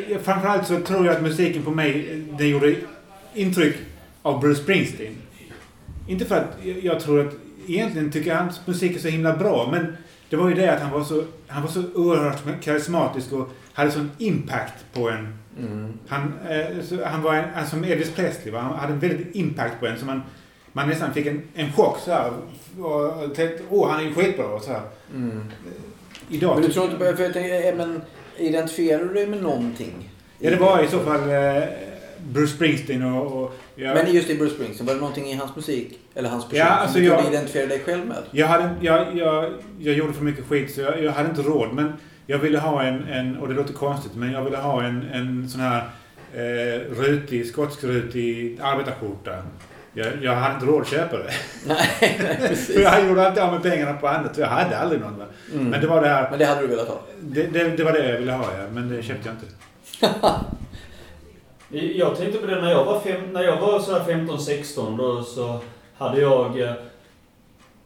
jag, 0.09 0.21
framförallt 0.21 0.67
så 0.67 0.79
tror 0.79 1.05
jag 1.05 1.15
att 1.15 1.21
musiken 1.21 1.63
på 1.63 1.71
mig, 1.71 2.21
den 2.37 2.49
gjorde 2.49 2.75
intryck 3.33 3.75
av 4.21 4.41
Bruce 4.41 4.61
Springsteen. 4.61 5.15
Inte 6.07 6.25
för 6.25 6.35
att 6.35 6.57
jag, 6.63 6.83
jag 6.83 6.99
tror 6.99 7.27
att 7.27 7.33
egentligen 7.67 8.11
tycker 8.11 8.29
jag 8.29 8.37
hans 8.37 8.67
musik 8.67 8.95
är 8.95 8.99
så 8.99 9.07
himla 9.07 9.37
bra, 9.37 9.69
men 9.71 9.97
det 10.29 10.35
var 10.35 10.49
ju 10.49 10.55
det 10.55 10.73
att 10.73 10.81
han 10.81 10.91
var 10.91 11.03
så, 11.03 11.23
han 11.47 11.61
var 11.61 11.69
så 11.69 11.83
oerhört 11.95 12.61
karismatisk 12.61 13.33
och 13.33 13.49
hade 13.73 13.91
sån 13.91 14.11
impact 14.17 14.85
på 14.93 15.09
en. 15.09 15.37
Mm. 15.59 15.93
Han, 16.07 16.33
eh, 16.49 16.83
så 16.83 17.05
han 17.05 17.21
var 17.21 17.33
en, 17.35 17.45
alltså, 17.55 17.75
som 17.75 17.83
Elvis 17.83 18.11
Presley, 18.11 18.53
va? 18.53 18.59
han 18.59 18.79
hade 18.79 18.93
en 18.93 18.99
väldig 18.99 19.27
impact 19.33 19.79
på 19.79 19.87
en. 19.87 19.99
Så 19.99 20.05
man, 20.05 20.21
man 20.73 20.89
nästan 20.89 21.13
fick 21.13 21.25
en, 21.25 21.41
en 21.53 21.73
chock 21.73 21.99
så 21.99 22.11
här. 22.11 22.31
Och 22.79 23.35
tänkte, 23.35 23.63
åh 23.69 23.89
han 23.89 23.99
är 23.99 24.03
ju 24.03 24.13
skitbra 24.13 24.45
och 24.45 24.61
så 24.61 24.71
här. 24.71 24.81
Mm. 25.13 25.43
Idag 26.29 26.55
Men 26.55 26.67
du 26.67 26.73
tror 26.73 26.85
inte 26.85 26.97
på, 26.97 27.17
för 27.17 27.23
jag 27.23 27.33
tänker, 27.33 27.67
eh, 27.67 27.75
men 27.75 28.01
identifierar 28.37 29.03
du 29.03 29.13
dig 29.13 29.27
med 29.27 29.43
någonting? 29.43 30.09
Ja, 30.39 30.49
det 30.49 30.55
var 30.55 30.83
i 30.83 30.87
så 30.87 30.99
fall 30.99 31.29
eh, 31.29 31.63
Bruce 32.23 32.55
Springsteen 32.55 33.03
och... 33.03 33.43
och 33.43 33.55
jag, 33.75 33.95
Men 33.95 34.13
just 34.13 34.29
i 34.29 34.35
Bruce 34.37 34.53
Springsteen, 34.55 34.85
var 34.87 34.93
det 34.93 34.99
någonting 34.99 35.25
i 35.25 35.33
hans 35.35 35.55
musik 35.55 35.99
eller 36.15 36.29
hans 36.29 36.43
person 36.45 36.59
Ja, 36.59 36.65
alltså 36.65 36.93
som 36.93 37.03
du 37.03 37.09
kunde 37.09 37.29
identifiera 37.29 37.65
dig 37.67 37.79
själv 37.79 38.05
med? 38.05 38.17
jag, 38.31 38.47
hade, 38.47 38.69
jag, 38.81 39.17
jag, 39.17 39.53
jag 39.79 39.95
gjorde 39.95 40.13
för 40.13 40.23
mycket 40.23 40.45
skit 40.45 40.75
så 40.75 40.81
jag, 40.81 41.03
jag 41.03 41.11
hade 41.11 41.29
inte 41.29 41.41
råd. 41.41 41.73
Men 41.73 41.93
jag 42.25 42.37
ville 42.37 42.59
ha 42.59 42.83
en, 42.83 43.03
en, 43.07 43.37
och 43.37 43.47
det 43.47 43.53
låter 43.53 43.73
konstigt, 43.73 44.15
men 44.15 44.31
jag 44.31 44.43
ville 44.43 44.57
ha 44.57 44.83
en, 44.83 45.09
en 45.13 45.49
sån 45.49 45.61
här 45.61 45.81
eh, 46.33 46.79
rutig, 47.01 47.45
skotskrutig 47.47 48.59
arbetarskjorta. 48.61 49.35
Jag, 49.93 50.07
jag 50.21 50.35
hade 50.35 50.53
inte 50.53 50.65
råd 50.65 50.81
att 50.81 50.87
köpa 50.87 51.17
det. 51.17 51.31
Nej, 51.67 51.77
nej, 52.01 52.37
För 52.39 52.47
precis. 52.47 52.79
jag 52.79 53.07
gjorde 53.07 53.27
alltid 53.27 53.43
av 53.43 53.53
med 53.53 53.63
pengarna 53.63 53.93
på 53.93 54.07
annat. 54.07 54.37
Jag 54.37 54.47
hade 54.47 54.77
aldrig 54.77 55.01
någon. 55.01 55.23
Mm. 55.53 55.65
Men 55.69 55.81
det 55.81 55.87
var 55.87 56.01
det 56.01 56.07
här. 56.07 56.29
Men 56.29 56.39
det 56.39 56.45
hade 56.45 56.61
du 56.61 56.67
velat 56.67 56.87
ha? 56.87 57.01
Det, 57.21 57.43
det, 57.43 57.63
det 57.77 57.83
var 57.83 57.91
det 57.91 58.09
jag 58.09 58.19
ville 58.19 58.31
ha, 58.31 58.43
ja. 58.43 58.63
Men 58.73 58.89
det 58.89 59.03
köpte 59.03 59.29
jag 59.29 59.35
inte. 59.35 60.25
Jag 61.71 62.17
tänkte 62.17 62.37
på 62.37 62.47
det 62.47 62.61
när 62.61 62.71
jag 62.71 62.85
var, 62.85 62.99
fem, 62.99 63.21
när 63.33 63.43
jag 63.43 63.57
var 63.57 63.79
sådär 63.79 63.99
15-16 63.99 64.97
då 64.97 65.23
så 65.23 65.59
hade 65.97 66.21
jag... 66.21 66.59
Eh, 66.59 66.73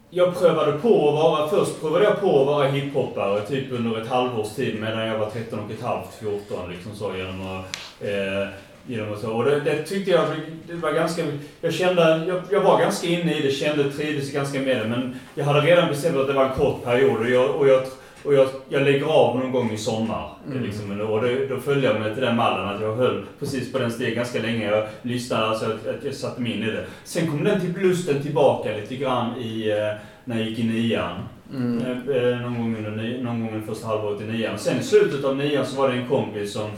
jag 0.10 0.40
prövade 0.40 0.72
på 0.72 1.10
att 1.10 1.14
vara, 1.14 1.48
först 1.48 1.82
prövade 1.82 2.06
jag 2.06 2.22
på 2.22 2.42
att 2.42 2.48
vara 2.48 2.68
hiphoppare 2.68 3.42
typ 3.42 3.72
under 3.72 4.02
ett 4.02 4.08
halvårs 4.08 4.56
tid 4.56 4.82
medan 4.82 5.08
jag 5.08 5.18
var 5.18 5.30
13 5.30 5.60
och 5.60 5.72
ett 5.72 5.82
halvt, 5.82 6.14
14 6.20 6.72
liksom 6.72 6.96
så 6.96 7.16
genom 7.18 7.58
att... 7.58 7.66
Eh, 8.02 8.48
genom 8.88 9.14
att 9.14 9.22
så. 9.22 9.32
Och 9.32 9.46
det, 9.46 9.60
det 9.60 9.84
tyckte 9.84 10.12
jag 10.12 10.26
det 10.68 10.74
var 10.74 10.92
ganska... 10.92 11.24
Jag 11.62 11.74
kände, 11.74 12.26
jag, 12.28 12.42
jag 12.50 12.62
var 12.62 12.80
ganska 12.80 13.08
inne 13.08 13.38
i 13.38 13.42
det, 13.42 13.52
kände, 13.52 13.92
trivdes 13.92 14.32
ganska 14.32 14.60
med 14.60 14.78
det 14.78 14.88
men 14.88 15.20
jag 15.36 15.46
hade 15.46 15.62
redan 15.62 15.90
bestämt 15.90 16.18
att 16.18 16.28
det 16.28 16.34
var 16.34 16.46
en 16.46 16.56
kort 16.56 16.84
period 16.84 17.20
och 17.20 17.30
jag, 17.30 17.56
och 17.56 17.68
jag, 17.68 17.84
och 18.24 18.34
jag, 18.34 18.48
jag 18.70 18.82
lägger 18.82 19.06
av 19.06 19.40
någon 19.40 19.52
gång 19.52 19.72
i 19.72 19.78
sommar. 19.78 20.30
Mm. 20.48 20.64
Liksom, 20.64 21.02
och 21.02 21.22
det, 21.22 21.48
då 21.48 21.60
följde 21.60 21.88
jag 21.88 22.00
mig 22.00 22.14
till 22.14 22.24
den 22.24 22.36
mallen 22.36 22.68
att 22.68 22.82
jag 22.82 22.96
höll 22.96 23.26
precis 23.40 23.72
på 23.72 23.80
den 23.80 23.92
stegen 23.92 24.16
ganska 24.16 24.42
länge. 24.42 24.72
Jag 24.72 24.88
lyssnade, 25.02 25.46
alltså 25.46 25.66
att, 25.66 25.88
att 25.88 26.04
jag 26.04 26.14
satte 26.14 26.42
mig 26.42 26.52
in 26.52 26.64
i 26.64 26.72
det. 26.72 26.86
Sen 27.04 27.28
kom 27.28 27.44
den 27.44 27.62
till 27.62 27.84
lusten 27.84 28.22
tillbaka 28.22 28.78
lite 28.78 28.96
grann 28.96 29.38
i, 29.38 29.70
eh, 29.70 30.00
när 30.26 30.40
jag 30.40 30.50
gick 30.50 30.60
i 30.60 30.64
nian. 30.64 31.20
Mm. 31.54 31.82
Eh, 31.82 32.16
eh, 32.16 32.40
någon 32.40 32.58
gång 32.58 32.78
under 32.78 33.24
någon 33.24 33.46
gång 33.46 33.64
första 33.68 33.88
halvåret 33.88 34.22
i 34.22 34.26
nian. 34.26 34.58
Sen 34.58 34.80
i 34.80 34.84
slutet 34.84 35.26
av 35.26 35.38
nian 35.38 35.66
så 35.66 35.82
var 35.82 35.90
det 35.90 35.96
en 35.96 36.08
kompis 36.08 36.54
som 36.54 36.70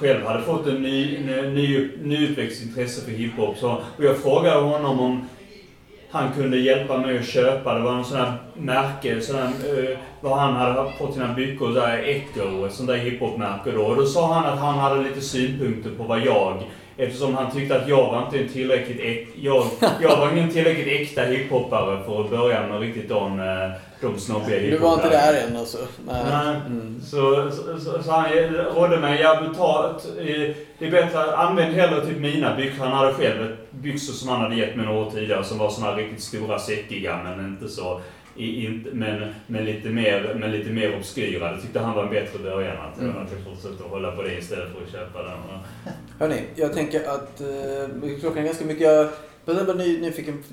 själv 0.00 0.26
hade 0.26 0.42
fått 0.42 0.66
en 0.66 0.82
ny, 0.82 1.18
ny, 1.18 1.42
ny, 1.42 1.90
nyutväxt 2.02 2.62
intresse 2.62 3.04
för 3.04 3.10
hiphop. 3.10 3.58
Så, 3.58 3.70
och 3.96 4.04
jag 4.04 4.16
frågade 4.16 4.60
honom 4.60 5.00
om 5.00 5.28
han 6.14 6.32
kunde 6.32 6.56
hjälpa 6.56 6.98
mig 6.98 7.18
att 7.18 7.26
köpa. 7.26 7.74
Det 7.74 7.80
var 7.80 7.92
någon 7.92 8.04
sån 8.04 8.18
här 8.18 8.32
märke, 8.54 9.20
sån 9.20 9.36
här, 9.36 9.44
eh, 9.44 9.98
vad 10.20 10.38
han 10.38 10.56
hade 10.56 10.92
fått 10.98 11.14
sina 11.14 11.34
byxor, 11.34 11.74
där 11.74 11.98
Echo, 11.98 12.66
ett 12.66 12.72
sånt 12.72 12.88
där 12.88 12.96
hiphopmärke 12.96 13.70
då. 13.70 13.82
Och 13.82 13.96
då 13.96 14.06
sa 14.06 14.34
han 14.34 14.52
att 14.52 14.58
han 14.58 14.78
hade 14.78 15.02
lite 15.02 15.20
synpunkter 15.20 15.90
på 15.90 16.02
vad 16.02 16.20
jag, 16.20 16.62
eftersom 16.96 17.34
han 17.34 17.50
tyckte 17.50 17.76
att 17.76 17.88
jag 17.88 18.06
var 18.12 18.24
inte 18.24 18.38
en 18.38 18.48
tillräckligt 18.48 19.00
äk, 19.00 19.28
jag, 19.36 19.66
jag 20.02 20.16
var 20.16 20.32
ingen 20.32 20.50
tillräckligt 20.50 21.00
äkta 21.00 21.22
hiphoppare 21.22 22.04
för 22.06 22.20
att 22.20 22.30
börja 22.30 22.66
med 22.66 22.80
riktigt 22.80 23.08
de, 23.08 23.40
eh, 23.40 23.70
de 24.00 24.18
snobbiga 24.20 24.58
Du 24.70 24.78
var 24.78 24.94
inte 24.94 25.08
där 25.08 25.46
än 25.46 25.56
alltså? 25.56 25.78
Nej. 26.06 26.22
Nej. 26.30 26.56
Mm. 26.66 27.00
Så, 27.02 27.50
så, 27.50 27.80
så, 27.80 28.02
så 28.02 28.10
han 28.10 28.30
rådde 28.74 29.00
mig, 29.00 29.20
ja 29.20 29.40
ett, 29.90 30.06
eh, 30.18 30.56
det 30.78 30.86
är 30.86 30.90
bättre, 30.90 31.36
använd 31.36 31.74
hellre 31.74 32.06
typ 32.06 32.18
mina 32.18 32.56
byxor. 32.56 32.84
Han 32.84 32.92
hade 32.92 33.12
själv 33.14 33.56
byxor 33.70 34.12
som 34.12 34.28
han 34.28 34.40
hade 34.40 34.56
gett 34.56 34.76
mig 34.76 34.86
några 34.86 35.00
år 35.00 35.10
tidigare 35.10 35.44
som 35.44 35.58
var 35.58 35.70
såna 35.70 35.96
riktigt 35.96 36.22
stora, 36.22 36.58
säckiga 36.58 37.20
men 37.24 37.46
inte 37.46 37.68
så, 37.68 38.00
i, 38.36 38.66
inte, 38.66 38.90
men, 38.92 39.34
men, 39.46 39.64
lite 39.64 39.88
mer, 39.88 40.36
men 40.38 40.52
lite 40.52 40.70
mer 40.70 40.96
obskyra. 40.98 41.52
Det 41.52 41.60
tyckte 41.60 41.80
han 41.80 41.94
var 41.94 42.02
en 42.02 42.10
bättre 42.10 42.38
början. 42.38 42.76
Att, 42.76 42.98
Mm. 43.00 43.10
att 43.10 43.28
jag 43.32 43.84
att 43.84 43.90
hålla 43.90 44.10
på 44.10 44.22
det 44.22 44.38
istället 44.38 44.68
för 44.72 44.84
att 44.84 44.92
köpa 44.92 45.22
den. 45.22 45.38
Hörni, 46.18 46.42
jag 46.54 46.72
tänker 46.72 47.08
att 47.08 47.40
eh, 47.40 48.18
klockan 48.20 48.38
är 48.38 48.46
ganska 48.46 48.64
mycket... 48.64 49.10
Jag 49.46 49.64
var 49.64 49.74
ny, 49.74 50.00
nyfiken, 50.00 50.44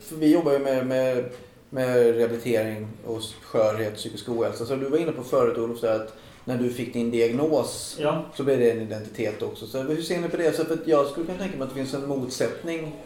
för 0.00 0.16
vi 0.16 0.32
jobbar 0.32 0.52
ju 0.52 0.58
med, 0.58 0.86
med, 0.86 1.24
med 1.70 2.16
rehabilitering 2.16 2.88
och 3.06 3.22
skörhet, 3.42 3.96
psykisk 3.96 4.28
ohälsa. 4.28 4.66
Så 4.66 4.76
du 4.76 4.88
var 4.88 4.98
inne 4.98 5.12
på 5.12 5.24
förut 5.24 5.58
Olof, 5.58 5.84
att 5.84 6.14
när 6.44 6.58
du 6.58 6.70
fick 6.70 6.92
din 6.92 7.10
diagnos 7.10 7.96
Ja. 8.00 8.24
så 8.34 8.44
blev 8.44 8.58
det 8.58 8.70
en 8.70 8.80
identitet 8.80 9.42
också. 9.42 9.66
Så 9.66 9.82
hur 9.82 10.02
ser 10.02 10.20
ni 10.20 10.28
på 10.28 10.36
det? 10.36 10.56
Så 10.56 10.64
för 10.64 10.74
att 10.74 10.86
jag 10.86 11.06
skulle 11.06 11.26
kunna 11.26 11.38
tänka 11.38 11.56
mig 11.56 11.64
att 11.64 11.74
det 11.74 11.74
finns 11.74 11.94
en 11.94 12.08
motsättning 12.08 12.96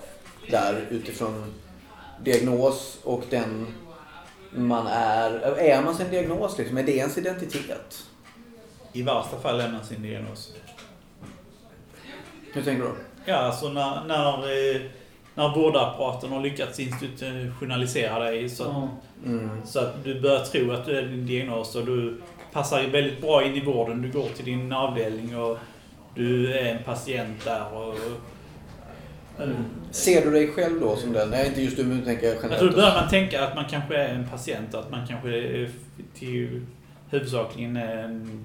där 0.50 0.86
utifrån 0.90 1.54
diagnos 2.24 2.98
och 3.02 3.22
den 3.30 3.66
man 4.50 4.86
är. 4.86 5.30
Är 5.58 5.82
man 5.82 5.94
sin 5.94 6.10
diagnos 6.10 6.58
liksom? 6.58 6.78
Är 6.78 6.82
det 6.82 6.96
ens 6.96 7.18
identitet? 7.18 8.04
I 8.92 9.02
värsta 9.02 9.40
fall 9.40 9.60
är 9.60 9.72
man 9.72 9.84
sin 9.84 10.02
diagnos. 10.02 10.54
Hur 12.54 12.62
tänker 12.62 12.82
du? 12.84 12.90
Ja, 13.24 13.36
alltså 13.36 13.68
när, 13.68 14.04
när, 14.04 14.38
eh, 14.38 14.80
när 15.34 15.54
vårdapparaten 15.54 16.32
har 16.32 16.40
lyckats 16.40 16.80
institutionalisera 16.80 18.18
dig 18.18 18.48
så, 18.48 18.64
Ja. 18.64 18.88
Mm. 19.26 19.50
så 19.66 19.78
att 19.78 20.04
du 20.04 20.20
börjar 20.20 20.40
tro 20.44 20.72
att 20.72 20.86
du 20.86 20.98
är 20.98 21.02
din 21.02 21.26
diagnos 21.26 21.74
och 21.76 21.86
du 21.86 22.20
passar 22.52 22.82
väldigt 22.82 23.20
bra 23.20 23.44
in 23.44 23.54
i 23.54 23.60
vården. 23.64 24.02
Du 24.02 24.10
går 24.10 24.28
till 24.28 24.44
din 24.44 24.72
avdelning 24.72 25.36
och 25.38 25.58
du 26.14 26.52
är 26.58 26.64
en 26.74 26.82
patient 26.82 27.44
där. 27.44 27.74
Och, 27.74 27.94
Ser 29.90 30.24
du 30.24 30.30
dig 30.30 30.48
själv 30.52 30.80
då 30.80 30.96
som 30.96 31.12
den? 31.12 31.30
Nej, 31.30 31.46
inte 31.48 31.62
just 31.62 31.76
du, 31.76 31.84
men 31.84 31.98
du 31.98 32.04
tänker 32.04 32.26
jag 32.26 32.40
tror 32.40 32.48
då 32.50 32.54
generellt. 32.56 32.76
börjar 32.76 32.94
man 33.00 33.08
tänka 33.08 33.44
att 33.46 33.54
man 33.54 33.64
kanske 33.70 33.96
är 33.96 34.08
en 34.14 34.28
patient, 34.28 34.74
att 34.74 34.90
man 34.90 35.06
kanske 35.06 35.28
är 35.28 35.70
till 36.14 36.60
huvudsakligen 37.10 37.76
är 37.76 37.96
en, 37.96 38.44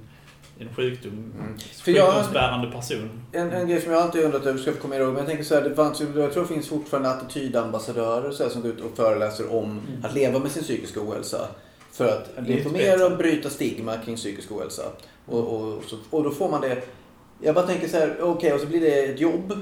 en 0.60 0.74
sjukdom. 0.76 1.34
Mm. 1.40 1.58
För 1.84 1.92
jag- 1.92 2.08
Sjukdomsbärande 2.14 2.72
person. 2.72 3.10
En, 3.32 3.52
en 3.52 3.68
grej 3.68 3.82
som 3.82 3.92
jag 3.92 4.02
alltid 4.02 4.24
undrat 4.24 4.46
över, 4.46 4.60
ska 4.60 4.72
jag 4.72 4.80
komma 4.80 4.96
ihåg, 4.96 5.08
men 5.08 5.18
jag 5.18 5.28
tänker 5.28 5.44
så 5.44 5.56
här, 5.56 5.62
det 5.62 5.76
fanns 5.76 6.02
jag 6.02 6.34
tror 6.34 6.42
det 6.44 6.48
finns 6.54 6.68
fortfarande 6.68 7.10
attitydambassadörer 7.10 8.32
så 8.32 8.44
här, 8.44 8.50
som 8.50 8.62
går 8.62 8.72
ut 8.72 8.82
och 8.82 8.96
föreläser 8.98 9.54
om 9.54 9.64
Mm. 9.72 10.06
att 10.06 10.14
leva 10.14 10.40
med 10.40 10.52
sin 10.52 10.64
psykiska 10.64 11.00
ohälsa. 11.02 11.48
För 11.92 12.08
att 12.08 12.48
informera 12.50 13.06
och 13.06 13.18
bryta 13.18 13.50
stigma 13.50 13.98
kring 13.98 14.16
psykisk 14.16 14.52
ohälsa. 14.52 14.84
Och, 15.26 15.40
och, 15.62 15.84
så, 15.84 15.98
och 16.10 16.24
då 16.24 16.32
får 16.32 16.50
man 16.52 16.62
det, 16.62 16.82
jag 17.42 17.56
bara 17.56 17.68
tänker 17.68 17.88
så 17.88 17.98
här, 17.98 18.16
okej, 18.22 18.54
och 18.54 18.60
så 18.60 18.66
blir 18.68 18.82
det 18.82 19.06
ett 19.06 19.20
jobb. 19.20 19.54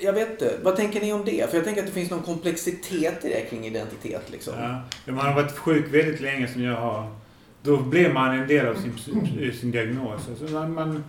Jag 0.00 0.12
vet 0.12 0.30
inte, 0.30 0.54
vad 0.62 0.76
tänker 0.76 1.00
ni 1.00 1.12
om 1.12 1.24
det? 1.24 1.50
För 1.50 1.56
jag 1.56 1.64
tänker 1.64 1.80
att 1.82 1.86
det 1.88 1.92
finns 1.94 2.10
någon 2.10 2.22
komplexitet 2.22 3.24
i 3.24 3.28
det 3.28 3.40
kring 3.50 3.66
identitet 3.66 4.22
liksom. 4.30 4.54
Ja. 4.58 5.12
Man 5.12 5.26
har 5.26 5.34
varit 5.42 5.52
sjuk 5.56 5.94
väldigt 5.94 6.20
länge 6.20 6.48
som 6.48 6.62
jag 6.62 6.76
har. 6.76 7.10
Då 7.62 7.76
blir 7.76 8.12
man 8.12 8.38
en 8.38 8.48
del 8.48 8.66
av 8.66 8.74
sin, 8.74 8.92
sin 9.52 9.70
diagnos. 9.70 10.28
Alltså 10.28 10.54
man, 10.54 10.74
man, 10.74 11.04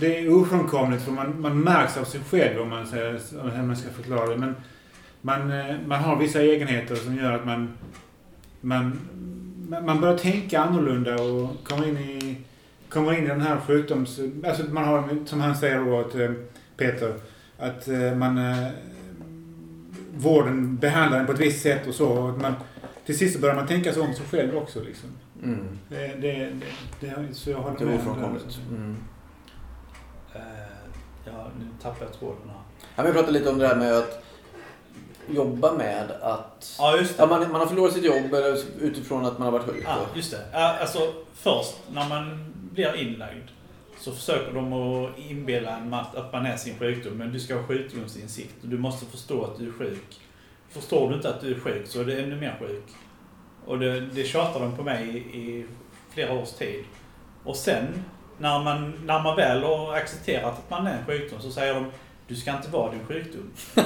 det 0.00 0.18
är 0.18 0.34
ofrånkomligt 0.34 1.02
för 1.02 1.12
man, 1.12 1.40
man 1.40 1.60
märks 1.60 1.96
av 1.96 2.04
sig 2.04 2.20
själv 2.30 2.60
om 2.60 2.68
man, 2.68 2.86
säger, 2.86 3.20
hur 3.56 3.62
man 3.62 3.76
ska 3.76 3.90
förklara 3.90 4.26
det. 4.26 4.36
Men 4.36 4.54
man, 5.20 5.50
eh, 5.50 5.76
man 5.86 6.04
har 6.04 6.16
vissa 6.16 6.42
egenheter 6.42 6.94
som 6.94 7.16
gör 7.16 7.32
att 7.32 7.46
man, 7.46 7.68
man, 8.60 9.00
man 9.84 10.00
börjar 10.00 10.18
tänka 10.18 10.60
annorlunda 10.60 11.22
och 11.22 11.64
kommer 11.64 11.88
in 11.88 11.98
i, 11.98 12.36
kommer 12.88 13.12
in 13.12 13.24
i 13.24 13.28
den 13.28 13.40
här 13.40 13.60
sjukdoms... 13.66 14.20
Alltså 14.44 14.62
man 14.62 14.84
har, 14.84 15.26
som 15.26 15.40
han 15.40 15.56
säger 15.56 15.84
då, 15.84 16.00
att, 16.00 16.14
eh, 16.14 16.30
Peter, 16.76 17.14
att 17.58 17.88
eh, 17.88 18.14
man... 18.14 18.40
Vården 20.14 20.76
behandlar 20.76 21.20
en 21.20 21.26
på 21.26 21.32
ett 21.32 21.40
visst 21.40 21.62
sätt 21.62 21.86
och 21.86 21.94
så. 21.94 22.08
Och 22.08 22.40
man, 22.40 22.54
till 23.06 23.18
sist 23.18 23.34
så 23.34 23.40
börjar 23.40 23.54
man 23.54 23.66
tänka 23.66 23.92
så 23.92 24.02
om 24.02 24.14
sig 24.14 24.26
själv 24.30 24.56
också. 24.56 24.80
Liksom. 24.80 25.08
Mm. 25.42 25.78
Det, 25.88 26.06
det, 26.06 26.50
det, 27.00 27.06
det, 27.06 27.34
så 27.34 27.50
jag 27.50 27.58
håller 27.58 27.78
Det 27.78 27.92
är 27.92 27.98
ofrånkomligt. 27.98 28.58
Mm. 28.70 28.96
Eh, 30.34 30.40
Ja, 31.24 31.50
nu 31.58 31.66
tappar 31.82 32.04
jag 32.04 32.14
tråden 32.14 32.42
här. 32.46 32.60
Ja, 32.96 33.04
jag 33.04 33.12
pratade 33.12 33.32
lite 33.32 33.50
om 33.50 33.58
det 33.58 33.66
här 33.66 33.76
med 33.76 33.92
att 33.92 34.24
jobba 35.28 35.72
med 35.72 36.10
att 36.10 36.76
Ja, 36.78 36.96
just 36.96 37.16
det. 37.16 37.22
Ja, 37.22 37.26
man, 37.26 37.40
man 37.40 37.60
har 37.60 37.66
förlorat 37.66 37.92
sitt 37.92 38.04
jobb 38.04 38.34
eller 38.34 38.58
utifrån 38.80 39.26
att 39.26 39.38
man 39.38 39.44
har 39.46 39.52
varit 39.52 39.66
sjuk. 39.66 39.84
Ja, 39.86 40.06
just 40.14 40.30
det. 40.30 40.58
Alltså, 40.58 41.12
först 41.34 41.78
när 41.92 42.08
man 42.08 42.52
blir 42.72 42.96
inlagd 42.96 43.48
så 43.98 44.12
försöker 44.12 44.52
de 44.52 44.72
att 44.72 45.18
inbilla 45.18 45.76
en 45.76 45.94
att 45.94 46.14
att 46.14 46.32
man 46.32 46.46
är 46.46 46.56
sin 46.56 46.78
sjukdom. 46.78 47.12
Men 47.12 47.32
du 47.32 47.40
ska 47.40 47.54
ha 47.54 47.66
sjukdomsinsikt. 47.66 48.54
Du 48.62 48.78
måste 48.78 49.06
förstå 49.06 49.44
att 49.44 49.58
du 49.58 49.68
är 49.68 49.72
sjuk. 49.72 50.20
Förstår 50.68 51.08
du 51.08 51.14
inte 51.14 51.28
att 51.28 51.40
du 51.40 51.54
är 51.54 51.60
sjuk 51.60 51.86
så 51.86 52.00
är 52.00 52.04
du 52.04 52.20
ännu 52.20 52.36
mer 52.36 52.56
sjuk. 52.60 52.84
Och 53.66 53.78
det, 53.78 54.00
det 54.00 54.24
tjatar 54.24 54.60
de 54.60 54.76
på 54.76 54.82
mig 54.82 55.08
i, 55.08 55.38
i 55.38 55.64
flera 56.10 56.32
års 56.32 56.50
tid. 56.50 56.84
Och 57.44 57.56
sen, 57.56 58.04
när 58.38 58.62
man, 58.62 58.92
när 59.04 59.22
man 59.22 59.36
väl 59.36 59.62
har 59.62 59.94
accepterat 59.94 60.58
att 60.58 60.70
man 60.70 60.86
är 60.86 60.98
en 60.98 61.06
sjukdom 61.06 61.40
så 61.40 61.50
säger 61.50 61.74
de 61.74 61.86
du 62.28 62.36
ska 62.36 62.56
inte 62.56 62.68
vara 62.70 62.92
din 62.92 63.06
sjukdom. 63.06 63.50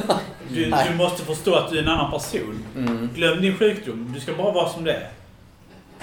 Du, 0.48 0.64
du 0.64 0.94
måste 0.96 1.22
förstå 1.24 1.54
att 1.54 1.70
du 1.70 1.78
är 1.78 1.82
en 1.82 1.88
annan 1.88 2.10
person. 2.10 2.64
Mm. 2.76 3.10
Glöm 3.14 3.40
din 3.40 3.58
sjukdom, 3.58 4.12
du 4.14 4.20
ska 4.20 4.34
bara 4.34 4.52
vara 4.52 4.68
som 4.68 4.84
det 4.84 4.92
är. 4.92 5.10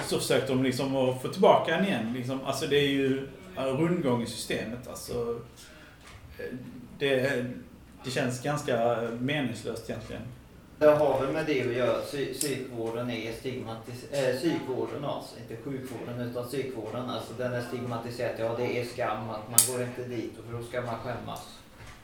Så 0.06 0.18
försökte 0.18 0.52
de 0.52 0.62
liksom 0.62 0.96
att 0.96 1.22
få 1.22 1.28
tillbaka 1.28 1.76
en 1.76 1.84
igen. 1.84 2.12
Liksom, 2.16 2.40
alltså 2.44 2.66
det 2.66 2.76
är 2.76 2.88
ju 2.88 3.28
rundgång 3.56 4.22
i 4.22 4.26
systemet. 4.26 4.88
Alltså, 4.88 5.40
eh, 6.38 6.44
det, 6.98 7.44
det 8.04 8.10
känns 8.10 8.42
ganska 8.42 8.98
meningslöst 9.20 9.90
egentligen. 9.90 10.22
Det 10.84 10.90
har 10.90 11.20
väl 11.20 11.32
med 11.32 11.46
det 11.46 11.60
att 11.62 11.74
göra. 11.76 12.00
Psy- 12.00 12.32
Psykvården 12.32 13.10
är 13.10 13.32
stigmatis- 13.32 14.12
äh, 14.12 14.36
psykvården 14.36 15.04
alltså, 15.04 15.34
inte 15.40 15.62
sjukvården 15.62 16.20
utan 16.30 16.44
psykvården. 16.48 17.10
Alltså 17.10 17.32
den 17.38 17.52
är 17.52 17.62
stigmatiserad. 17.62 18.34
Ja, 18.38 18.54
det 18.58 18.80
är 18.80 18.84
skam 18.84 19.30
att 19.30 19.50
man 19.50 19.60
går 19.68 19.82
inte 19.82 20.02
dit 20.02 20.32
för 20.46 20.58
då 20.58 20.64
ska 20.64 20.80
man 20.80 20.94
skämmas. 20.98 21.58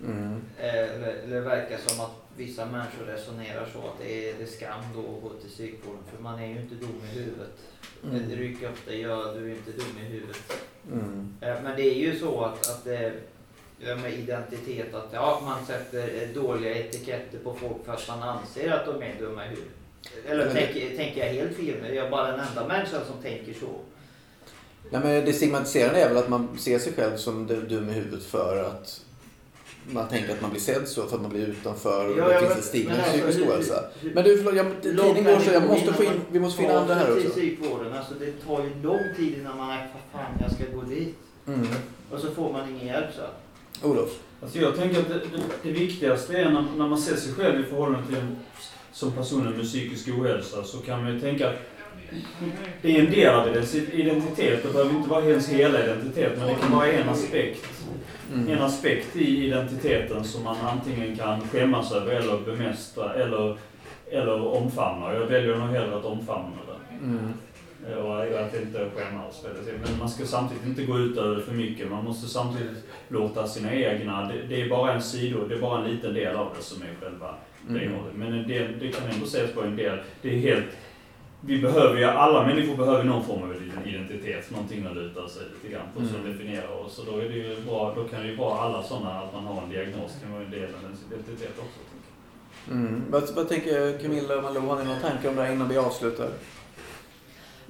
Mm. 0.06 0.40
Eh, 0.58 0.74
Eller, 0.74 1.26
det 1.26 1.40
verkar 1.40 1.78
som 1.86 2.04
att 2.04 2.10
vissa 2.36 2.66
människor 2.66 3.04
resonerar 3.06 3.68
så 3.72 3.78
att 3.78 3.98
det 3.98 4.28
är, 4.30 4.34
det 4.38 4.42
är 4.42 4.46
skam 4.46 4.80
då 4.94 5.00
att 5.00 5.22
gå 5.22 5.28
till 5.40 5.50
psykvården 5.50 6.00
för 6.14 6.22
man 6.22 6.38
är 6.40 6.46
ju 6.46 6.60
inte 6.60 6.74
dum 6.74 7.00
i 7.12 7.18
huvudet. 7.18 7.56
Mm. 8.04 8.30
Ryck 8.30 8.62
upp 8.62 8.86
dig, 8.86 9.00
ja 9.00 9.32
du 9.34 9.46
är 9.50 9.54
inte 9.54 9.70
dum 9.70 9.98
i 10.00 10.04
huvudet. 10.04 10.52
Mm. 10.92 11.34
Eh, 11.40 11.62
Men 11.62 11.76
det 11.76 11.82
är 11.82 11.94
ju 11.94 12.18
så 12.18 12.40
att, 12.44 12.68
att 12.70 12.86
ja, 13.86 13.96
med 13.96 14.12
identitet, 14.14 14.94
att 14.94 15.08
ja, 15.12 15.42
man 15.44 15.66
sätter 15.66 16.22
eh, 16.22 16.42
dåliga 16.42 16.74
etiketter 16.78 17.38
på 17.38 17.54
folk 17.54 17.84
för 17.84 17.92
att 17.92 18.08
man 18.08 18.22
anser 18.28 18.70
att 18.72 18.86
de 18.86 19.02
är 19.02 19.14
dumma 19.20 19.44
i 19.46 19.48
huvudet. 19.48 19.70
Eller 20.26 20.44
Men- 20.44 20.54
tänker, 20.54 20.96
tänker 20.96 21.26
jag 21.26 21.32
helt 21.32 21.56
fel? 21.56 21.74
Men 21.82 21.94
jag 21.94 22.06
är 22.06 22.10
bara 22.10 22.30
den 22.30 22.40
enda 22.40 22.66
människan 22.68 23.00
som 23.06 23.22
tänker 23.22 23.54
så. 23.60 23.66
Nej, 24.90 25.00
men 25.04 25.24
det 25.24 25.32
stigmatiserande 25.32 26.00
är 26.00 26.08
väl 26.08 26.16
att 26.16 26.28
man 26.28 26.58
ser 26.58 26.78
sig 26.78 26.92
själv 26.92 27.16
som 27.16 27.46
du- 27.46 27.62
dum 27.62 27.88
i 27.90 27.92
huvudet 27.92 28.24
för 28.24 28.64
att 28.64 29.00
man 29.90 30.08
tänker 30.08 30.32
att 30.32 30.40
man 30.40 30.50
blir 30.50 30.60
sedd 30.60 30.88
så, 30.88 31.06
för 31.06 31.16
att 31.16 31.22
man 31.22 31.30
blir 31.30 31.46
utanför 31.46 32.08
och 32.08 32.18
Ja, 32.18 32.28
det 32.28 32.38
finns 32.40 32.58
ett 32.58 32.64
stigma 32.64 32.92
i 32.94 32.98
alltså, 33.00 33.12
psykisk 33.18 33.48
ohälsa. 33.50 33.84
Men 34.14 34.24
du, 34.24 34.36
förlåt, 34.36 34.54
jag, 34.54 34.82
tiden 34.82 35.24
går 35.24 35.38
så 35.38 35.52
jag 35.52 35.66
måste 35.66 35.92
få 35.92 36.04
in, 36.04 36.20
vi 36.30 36.40
måste 36.40 36.56
få 36.56 36.62
in 36.64 36.70
andra 36.76 36.94
här 36.94 37.16
också. 37.16 37.28
psykvården. 37.28 37.92
Alltså 37.92 38.14
det 38.14 38.32
tar 38.46 38.62
ju 38.64 38.82
lång 38.82 39.04
tid 39.16 39.38
innan 39.38 39.56
man 39.56 39.70
är, 39.70 39.88
fan 40.12 40.32
jag 40.40 40.52
ska 40.52 40.64
gå 40.74 40.82
dit. 40.82 41.14
Mm. 41.46 41.66
Och 42.10 42.18
så 42.20 42.30
får 42.30 42.52
man 42.52 42.68
ingen 42.70 42.86
hjälp 42.86 43.06
så. 43.16 43.22
Olof? 43.82 44.18
Alltså 44.42 44.58
jag 44.58 44.76
tänker 44.76 45.00
att 45.00 45.08
det, 45.08 45.14
det, 45.14 45.42
det 45.62 45.70
viktigaste 45.70 46.36
är 46.38 46.50
när, 46.50 46.64
när 46.76 46.88
man 46.88 46.98
ser 46.98 47.16
sig 47.16 47.32
själv 47.32 47.60
i 47.60 47.62
förhållande 47.64 48.06
till 48.06 48.16
en, 48.16 48.36
som 48.92 49.12
personen 49.12 49.52
med 49.52 49.64
psykisk 49.64 50.08
ohälsa 50.08 50.64
så 50.64 50.78
kan 50.78 51.02
man 51.04 51.14
ju 51.14 51.20
tänka 51.20 51.48
att 51.48 51.56
det 52.82 52.96
är 52.96 53.00
en 53.00 53.10
del 53.10 53.34
av 53.34 53.48
ens 53.48 53.74
identitet. 53.74 54.62
Det 54.62 54.72
behöver 54.72 54.90
inte 54.96 55.10
vara 55.10 55.24
ens 55.24 55.48
hela 55.48 55.84
identitet 55.84 56.32
men 56.38 56.46
det 56.48 56.54
kan 56.54 56.72
vara 56.72 56.86
en 56.92 57.08
aspekt. 57.08 57.66
En 58.34 58.46
Mm. 58.48 58.62
aspekt 58.62 59.16
i 59.16 59.46
identiteten 59.46 60.24
som 60.24 60.44
man 60.44 60.56
antingen 60.60 61.16
kan 61.16 61.40
skämmas 61.48 61.92
över 61.92 62.12
eller 62.12 62.38
bemästra 62.38 63.14
eller, 63.14 63.56
eller 64.10 64.46
omfamna. 64.46 65.14
Jag 65.14 65.26
väljer 65.26 65.56
nog 65.56 65.68
hellre 65.68 65.96
att 65.96 66.04
omfamna 66.04 66.56
det. 66.66 67.04
Mm. 67.04 67.32
Och 67.96 68.22
att 68.40 68.54
inte 68.54 68.90
skämmas. 68.96 69.40
för 69.42 69.48
det. 69.48 69.72
Men 69.84 69.98
man 69.98 70.08
ska 70.08 70.24
samtidigt 70.24 70.66
inte 70.66 70.82
gå 70.84 70.98
ut 70.98 71.16
över 71.18 71.36
det 71.36 71.42
för 71.42 71.52
mycket. 71.54 71.90
Man 71.90 72.04
måste 72.04 72.28
samtidigt 72.28 72.84
låta 73.08 73.46
sina 73.46 73.74
egna, 73.74 74.28
det, 74.28 74.42
det 74.48 74.62
är 74.62 74.68
bara 74.68 74.92
en 74.92 75.02
sido, 75.02 75.46
det 75.48 75.54
är 75.54 75.60
bara 75.60 75.84
en 75.84 75.90
liten 75.90 76.14
del 76.14 76.36
av 76.36 76.48
det 76.56 76.62
som 76.62 76.82
är 76.82 77.04
själva 77.04 77.34
Mm. 77.68 77.80
renhållet. 77.80 78.14
Men 78.16 78.32
en 78.32 78.48
del, 78.48 78.78
det 78.80 78.88
kan 78.88 79.06
ändå 79.10 79.26
ses 79.26 79.52
på 79.52 79.62
en 79.62 79.76
del. 79.76 79.98
Det 80.22 80.28
är 80.34 80.38
helt, 80.38 80.64
vi 81.40 81.58
behöver 81.58 81.98
ju, 81.98 82.04
alla 82.04 82.46
människor 82.46 82.76
behöver 82.76 83.04
någon 83.04 83.24
form 83.24 83.42
av 83.42 83.54
identitet, 83.86 84.50
någonting 84.50 84.86
att 84.86 84.94
luta 84.96 85.28
sig 85.28 85.42
lite 85.54 85.74
grann 85.74 85.86
på 85.94 86.00
som 86.06 86.16
Mm. 86.20 86.32
definierar 86.32 86.84
oss. 86.84 86.94
Så 86.94 87.02
då 87.12 87.18
är 87.18 87.28
det 87.28 87.34
ju 87.34 87.60
bra, 87.60 87.92
då 87.96 88.04
kan 88.04 88.20
det 88.22 88.28
ju 88.28 88.36
vara 88.36 88.58
alla 88.60 88.82
sådana, 88.82 89.20
att 89.20 89.32
man 89.34 89.44
har 89.44 89.62
en 89.62 89.70
diagnos 89.70 90.16
kan 90.22 90.32
vara 90.32 90.42
en 90.44 90.50
del 90.50 90.62
av 90.74 90.82
ens 90.84 91.00
identitet 91.10 91.54
också. 91.58 91.80
Mm. 92.70 93.02
Vad, 93.10 93.34
vad 93.36 93.48
tänker 93.48 93.98
Camilla 93.98 94.36
och 94.36 94.42
Malou? 94.42 94.60
Har 94.68 94.78
ni 94.78 94.84
några 94.84 95.00
tankar 95.00 95.28
om 95.28 95.36
det 95.36 95.42
här 95.42 95.52
innan 95.52 95.68
vi 95.68 95.76
avslutar? 95.78 96.28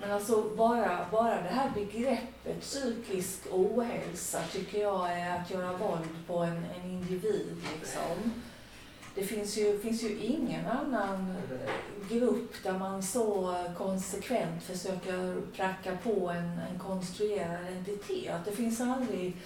Men 0.00 0.10
alltså 0.12 0.42
bara, 0.56 1.06
bara 1.10 1.42
det 1.42 1.48
här 1.48 1.70
begreppet 1.74 2.60
psykisk 2.60 3.38
ohälsa 3.52 4.38
tycker 4.52 4.80
jag 4.80 5.12
är 5.12 5.40
att 5.40 5.50
göra 5.50 5.72
våld 5.72 6.26
på 6.26 6.38
en, 6.38 6.64
en 6.82 6.90
individ. 6.90 7.56
Liksom. 7.78 8.32
Det 9.14 9.22
finns 9.22 9.58
ju, 9.58 9.80
finns 9.80 10.02
ju 10.02 10.18
ingen 10.18 10.66
annan 10.66 11.36
grupp 12.10 12.54
där 12.62 12.78
man 12.78 13.02
så 13.02 13.54
konsekvent 13.78 14.62
försöker 14.62 15.40
pracka 15.56 15.98
på 16.04 16.30
en, 16.30 16.60
en 16.72 16.78
konstruerad 16.78 17.58
identitet. 17.70 18.44
Det 18.44 18.52
finns 18.52 18.80
aldrig 18.80 19.36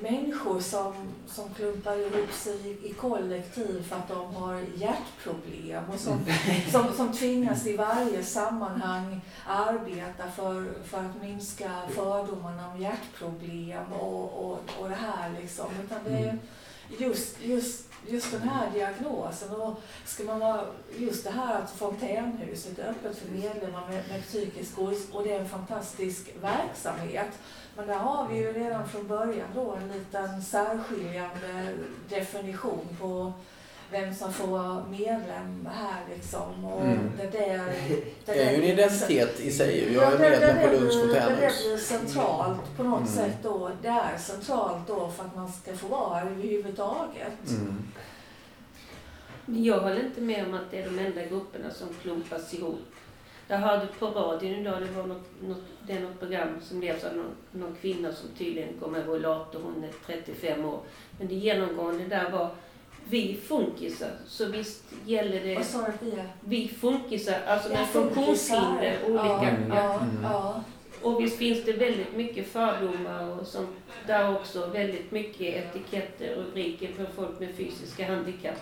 människor 0.00 0.60
som, 0.60 0.94
som 1.26 1.54
klumpar 1.54 1.96
ihop 1.96 2.32
sig 2.32 2.78
i 2.82 2.92
kollektiv 2.92 3.88
för 3.88 3.96
att 3.96 4.08
de 4.08 4.34
har 4.34 4.64
hjärtproblem 4.76 5.84
och 5.94 6.00
som, 6.00 6.24
som, 6.72 6.92
som 6.92 7.12
tvingas 7.12 7.66
i 7.66 7.76
varje 7.76 8.24
sammanhang 8.24 9.20
arbeta 9.46 10.30
för, 10.36 10.72
för 10.84 10.98
att 10.98 11.22
minska 11.22 11.70
fördomarna 11.88 12.72
om 12.72 12.80
hjärtproblem 12.80 13.92
och, 13.92 14.44
och, 14.44 14.58
och 14.80 14.88
det 14.88 14.94
här 14.94 15.32
liksom. 15.40 15.66
Utan 15.84 15.98
det 16.04 16.10
är 16.10 16.38
just, 16.98 17.42
just, 17.42 17.88
just 18.08 18.30
den 18.32 18.42
här 18.42 18.70
diagnosen 18.74 19.50
och 19.50 19.80
ska 20.04 20.24
man 20.24 20.38
vara, 20.38 20.64
just 20.96 21.24
det 21.24 21.30
här 21.30 21.54
att 21.54 21.70
Fontänhuset 21.70 22.78
är 22.78 22.90
öppet 22.90 23.18
för 23.18 23.28
medlemmar 23.28 23.88
med, 23.88 24.08
med 24.08 24.22
psykisk 24.22 24.78
ohälsa 24.78 25.16
och 25.16 25.22
det 25.22 25.32
är 25.32 25.40
en 25.40 25.48
fantastisk 25.48 26.30
verksamhet. 26.40 27.30
Men 27.76 27.86
där 27.86 27.94
har 27.94 28.28
vi 28.28 28.36
ju 28.38 28.52
redan 28.52 28.88
från 28.88 29.06
början 29.08 29.48
då 29.54 29.72
en 29.82 29.98
liten 29.98 30.42
särskiljande 30.42 31.74
definition 32.08 32.88
på 33.00 33.32
vem 33.90 34.14
som 34.14 34.32
får 34.32 34.46
vara 34.46 34.84
medlem 34.90 35.68
här 35.74 36.02
liksom. 36.14 36.64
Och 36.64 36.80
Mm. 36.84 36.98
det 37.16 37.26
där, 37.38 37.72
Det 38.26 38.42
är 38.42 38.50
ju 38.50 38.56
en 38.56 38.62
identitet 38.64 39.40
i 39.40 39.50
sig. 39.50 39.92
Jag 39.94 40.02
Ja, 40.04 40.06
är 40.08 40.12
det- 40.12 40.18
medlem 40.30 40.56
det 40.56 40.66
på 40.68 40.72
Lunds 40.72 40.96
Det 40.96 41.06
där 41.14 41.20
fontänhus. 41.20 41.64
blir 41.66 41.76
centralt 41.76 42.76
på 42.76 42.82
något 42.82 43.00
Mm. 43.00 43.12
sätt 43.12 43.36
då. 43.42 43.70
Det 43.82 43.88
är 43.88 44.18
centralt 44.18 44.86
då 44.86 45.08
för 45.10 45.24
att 45.24 45.36
man 45.36 45.52
ska 45.52 45.76
få 45.76 45.86
vara 45.88 46.14
här 46.18 46.26
överhuvudtaget. 46.26 47.48
Mm. 47.50 47.82
Men 49.46 49.64
jag 49.64 49.80
håller 49.80 50.04
inte 50.06 50.20
med 50.20 50.46
om 50.46 50.54
att 50.54 50.70
det 50.70 50.82
är 50.82 50.84
de 50.84 50.98
enda 50.98 51.22
grupperna 51.24 51.70
som 51.70 51.88
klumpas 52.02 52.54
ihop. 52.54 52.78
Jag 53.50 53.58
hörde 53.58 53.86
på 53.98 54.06
radion 54.06 54.50
idag, 54.54 54.74
det 54.82 55.00
var 55.00 55.06
något, 55.06 55.28
något, 55.42 55.62
det 55.86 55.92
är 55.92 56.00
något 56.00 56.18
program 56.20 56.48
som 56.62 56.80
leds 56.80 57.04
av 57.04 57.16
någon, 57.16 57.34
någon 57.52 57.76
kvinna 57.80 58.12
som 58.12 58.28
tydligen 58.38 58.68
kommer 58.80 58.98
med 58.98 59.06
rollator, 59.08 59.60
hon 59.64 59.84
är 59.84 59.92
35 60.06 60.64
år. 60.64 60.80
Men 61.18 61.28
det 61.28 61.34
genomgående 61.34 62.04
där 62.04 62.30
var 62.30 62.50
vi 63.08 63.40
funkisar, 63.46 64.10
så 64.26 64.46
visst 64.46 64.84
gäller 65.06 65.40
det 65.44 65.54
Vad 65.54 65.64
sa 65.64 65.78
du 65.78 66.10
att 66.12 66.26
vi 66.40 66.68
funkisar, 66.68 67.34
alltså 67.46 67.68
med 67.68 67.78
Ja, 67.80 67.84
funktionshinder, 67.86 68.98
olika. 69.08 69.50
Mm. 69.50 69.72
Ja, 69.76 69.94
Mm. 70.00 70.16
ja. 70.22 70.62
Och 71.02 71.20
visst 71.22 71.36
finns 71.38 71.64
det 71.64 71.72
väldigt 71.72 72.16
mycket 72.16 72.46
fördomar 72.46 73.40
och 73.40 73.46
sånt 73.46 73.70
där 74.06 74.34
också. 74.36 74.66
Väldigt 74.66 75.10
mycket 75.10 75.40
etiketter 75.40 76.36
och 76.36 76.44
rubriker 76.44 76.88
på 76.88 77.04
folk 77.16 77.40
med 77.40 77.54
fysiska 77.54 78.06
handikapp. 78.06 78.58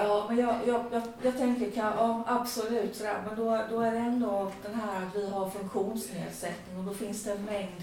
Ja, 0.00 0.26
men 0.28 0.38
jag, 0.38 0.56
jag, 0.66 0.84
jag, 0.92 1.02
jag 1.22 1.36
tänker 1.36 1.70
kan, 1.70 1.92
ja, 1.96 2.24
absolut 2.26 2.96
sådär, 2.96 3.22
men 3.26 3.36
då, 3.36 3.60
då 3.70 3.80
är 3.80 3.92
det 3.92 3.98
ändå 3.98 4.52
den 4.62 4.74
här 4.74 5.06
att 5.06 5.16
vi 5.16 5.30
har 5.30 5.50
funktionsnedsättning 5.50 6.78
och 6.78 6.84
då 6.84 6.94
finns 6.94 7.24
det 7.24 7.32
en 7.32 7.44
mängd 7.44 7.82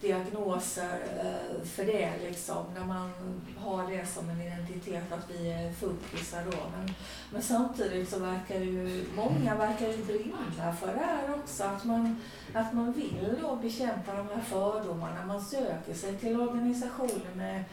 diagnoser 0.00 0.98
eh, 1.18 1.64
för 1.64 1.84
det 1.84 2.12
liksom, 2.22 2.64
när 2.74 2.84
man 2.84 3.10
har 3.58 3.90
det 3.90 4.06
som 4.06 4.30
en 4.30 4.40
identitet 4.40 5.12
att 5.12 5.30
vi 5.30 5.50
är 5.50 5.72
funkisar 5.72 6.44
då. 6.50 6.58
Men, 6.76 6.94
men 7.32 7.42
samtidigt 7.42 8.08
så 8.08 8.18
verkar 8.18 8.58
ju 8.58 9.04
många 9.16 9.54
verkar 9.54 9.88
ju 9.88 10.04
brinna 10.04 10.72
för 10.80 10.86
det 10.86 11.04
här 11.04 11.34
också, 11.34 11.64
att 11.64 11.84
man, 11.84 12.20
att 12.54 12.72
man 12.72 12.92
vill 12.92 13.38
då 13.42 13.56
bekämpa 13.56 14.14
de 14.14 14.28
här 14.34 14.42
fördomarna. 14.44 15.26
Man 15.26 15.44
söker 15.44 15.94
sig 15.94 16.16
till 16.16 16.40
organisationer 16.40 17.34
med 17.34 17.64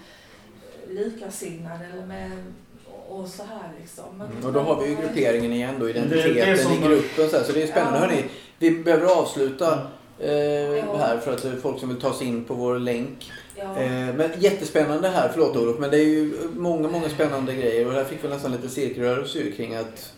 likasinnade 0.87 1.85
eller 1.85 2.05
med 2.05 2.53
och 3.09 3.27
så 3.27 3.43
här 3.43 3.69
liksom. 3.81 4.03
Men, 4.17 4.27
Mm, 4.27 4.45
Och 4.45 4.53
då 4.53 4.59
har 4.59 4.81
vi 4.81 4.89
ju 4.89 4.95
grupperingen 4.95 5.53
igen 5.53 5.75
då, 5.79 5.85
det- 5.85 5.93
det 5.93 5.99
är 5.99 6.03
identiteten 6.03 6.57
som- 6.57 6.73
i 6.73 6.87
gruppen. 6.87 7.29
Så, 7.29 7.37
här, 7.37 7.43
så 7.43 7.51
det 7.51 7.63
är 7.63 7.67
spännande. 7.67 7.99
Ja. 7.99 8.05
Hörni, 8.05 8.23
vi 8.59 8.71
behöver 8.71 9.05
avsluta 9.21 9.79
eh, 10.19 10.31
Ja. 10.31 10.97
här 10.97 11.17
för 11.17 11.33
att 11.33 11.41
det 11.41 11.49
är 11.49 11.55
folk 11.55 11.79
som 11.79 11.89
vill 11.89 12.01
ta 12.01 12.13
sig 12.13 12.27
in 12.27 12.43
på 12.43 12.53
vår 12.53 12.79
länk. 12.79 13.31
Ja. 13.55 13.63
Eh, 13.77 14.15
men 14.15 14.29
jättespännande 14.39 15.09
här, 15.09 15.29
förlåt 15.33 15.55
Olof, 15.55 15.79
men 15.79 15.89
det 15.91 15.97
är 15.97 16.05
ju 16.05 16.33
många, 16.55 16.87
många 16.87 17.09
spännande 17.09 17.53
grejer 17.55 17.87
och 17.87 17.93
här 17.93 18.03
fick 18.03 18.23
vi 18.23 18.27
nästan 18.27 18.51
lite 18.51 18.69
cirkelrörelse 18.69 19.51
kring 19.57 19.75
att 19.75 20.13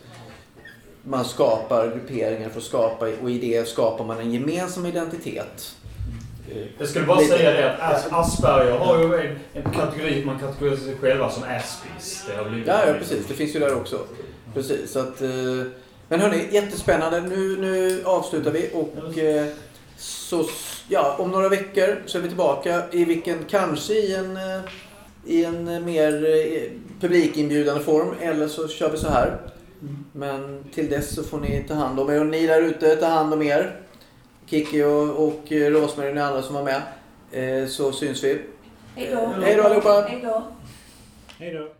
man 1.04 1.26
skapar 1.26 1.88
grupperingar 1.88 2.50
för 2.50 2.58
att 2.58 2.64
skapa 2.66 3.10
och 3.24 3.32
i 3.32 3.38
det 3.38 3.68
skapar 3.68 4.06
man 4.06 4.20
en 4.20 4.32
gemensam 4.34 4.86
identitet. 4.86 5.76
Jag 6.80 6.88
skulle 6.88 7.06
bara 7.06 7.20
lite- 7.20 7.38
säga 7.38 7.52
det 7.52 7.74
att 7.74 7.80
As- 7.94 8.08
Asperger 8.12 8.78
har 8.78 9.00
ju 9.00 9.16
en, 9.16 9.36
en 9.54 9.72
kategori, 9.72 10.26
man 10.26 10.40
kategoriserar 10.40 10.86
sig 10.86 10.98
själva 11.02 11.30
som 11.30 11.44
Aspies. 11.44 12.26
Det 12.28 12.36
har 12.44 12.50
blivit 12.50 12.68
Ja, 12.68 12.88
ja, 12.88 12.94
precis. 12.94 13.26
Det 13.28 13.34
finns 13.34 13.56
ju 13.56 13.60
där 13.60 13.76
också. 13.76 14.00
Precis, 14.54 14.92
så 14.92 15.00
att, 15.00 15.22
eh, 15.22 15.30
men 16.10 16.20
hörni, 16.20 16.48
jättespännande. 16.52 17.22
Nu, 17.22 17.58
nu 17.58 18.02
avslutar 18.06 18.52
vi 18.52 18.70
och 18.74 19.18
eh, 19.18 19.46
så, 19.98 20.46
ja, 20.88 21.16
om 21.20 21.32
några 21.32 21.50
veckor 21.50 22.02
så 22.06 22.18
är 22.18 22.22
vi 22.22 22.28
tillbaka 22.28 22.82
i 22.92 23.06
vilken, 23.06 23.38
kanske 23.50 23.94
i 23.94 24.16
en, 24.16 24.38
eh, 24.38 24.62
i 25.26 25.46
en 25.46 25.86
mer 25.86 26.12
publikinbjudande 27.02 27.84
form 27.84 28.16
eller 28.22 28.48
så 28.48 28.68
kör 28.68 28.90
vi 28.92 28.98
så 28.98 29.10
här. 29.10 29.38
Men 30.12 30.64
till 30.76 30.90
dess 30.90 31.16
så 31.16 31.24
får 31.24 31.40
ni 31.40 31.66
ta 31.68 31.74
hand 31.74 32.00
om 32.00 32.10
er 32.10 32.20
och 32.20 32.26
ni 32.26 32.48
där 32.48 32.62
ute, 32.62 32.96
ta 32.96 33.06
hand 33.06 33.34
om 33.34 33.42
er. 33.42 33.76
Kiki 34.52 34.84
och, 34.84 35.28
och 35.28 35.52
Rosmarie 35.52 36.10
och 36.10 36.16
ni 36.16 36.22
andra 36.22 36.42
som 36.42 36.56
var 36.56 36.64
med. 36.64 36.82
Eh, 37.32 37.68
så 37.68 37.92
syns 37.92 38.24
vi. 38.24 38.42
Hej 38.96 39.10
då. 39.16 39.26
Hej 39.44 39.56
då 39.56 39.64
allihopa! 39.64 40.02
Hej 40.10 40.22
då. 40.24 40.44
Hej 41.40 41.54
då. 41.54 41.72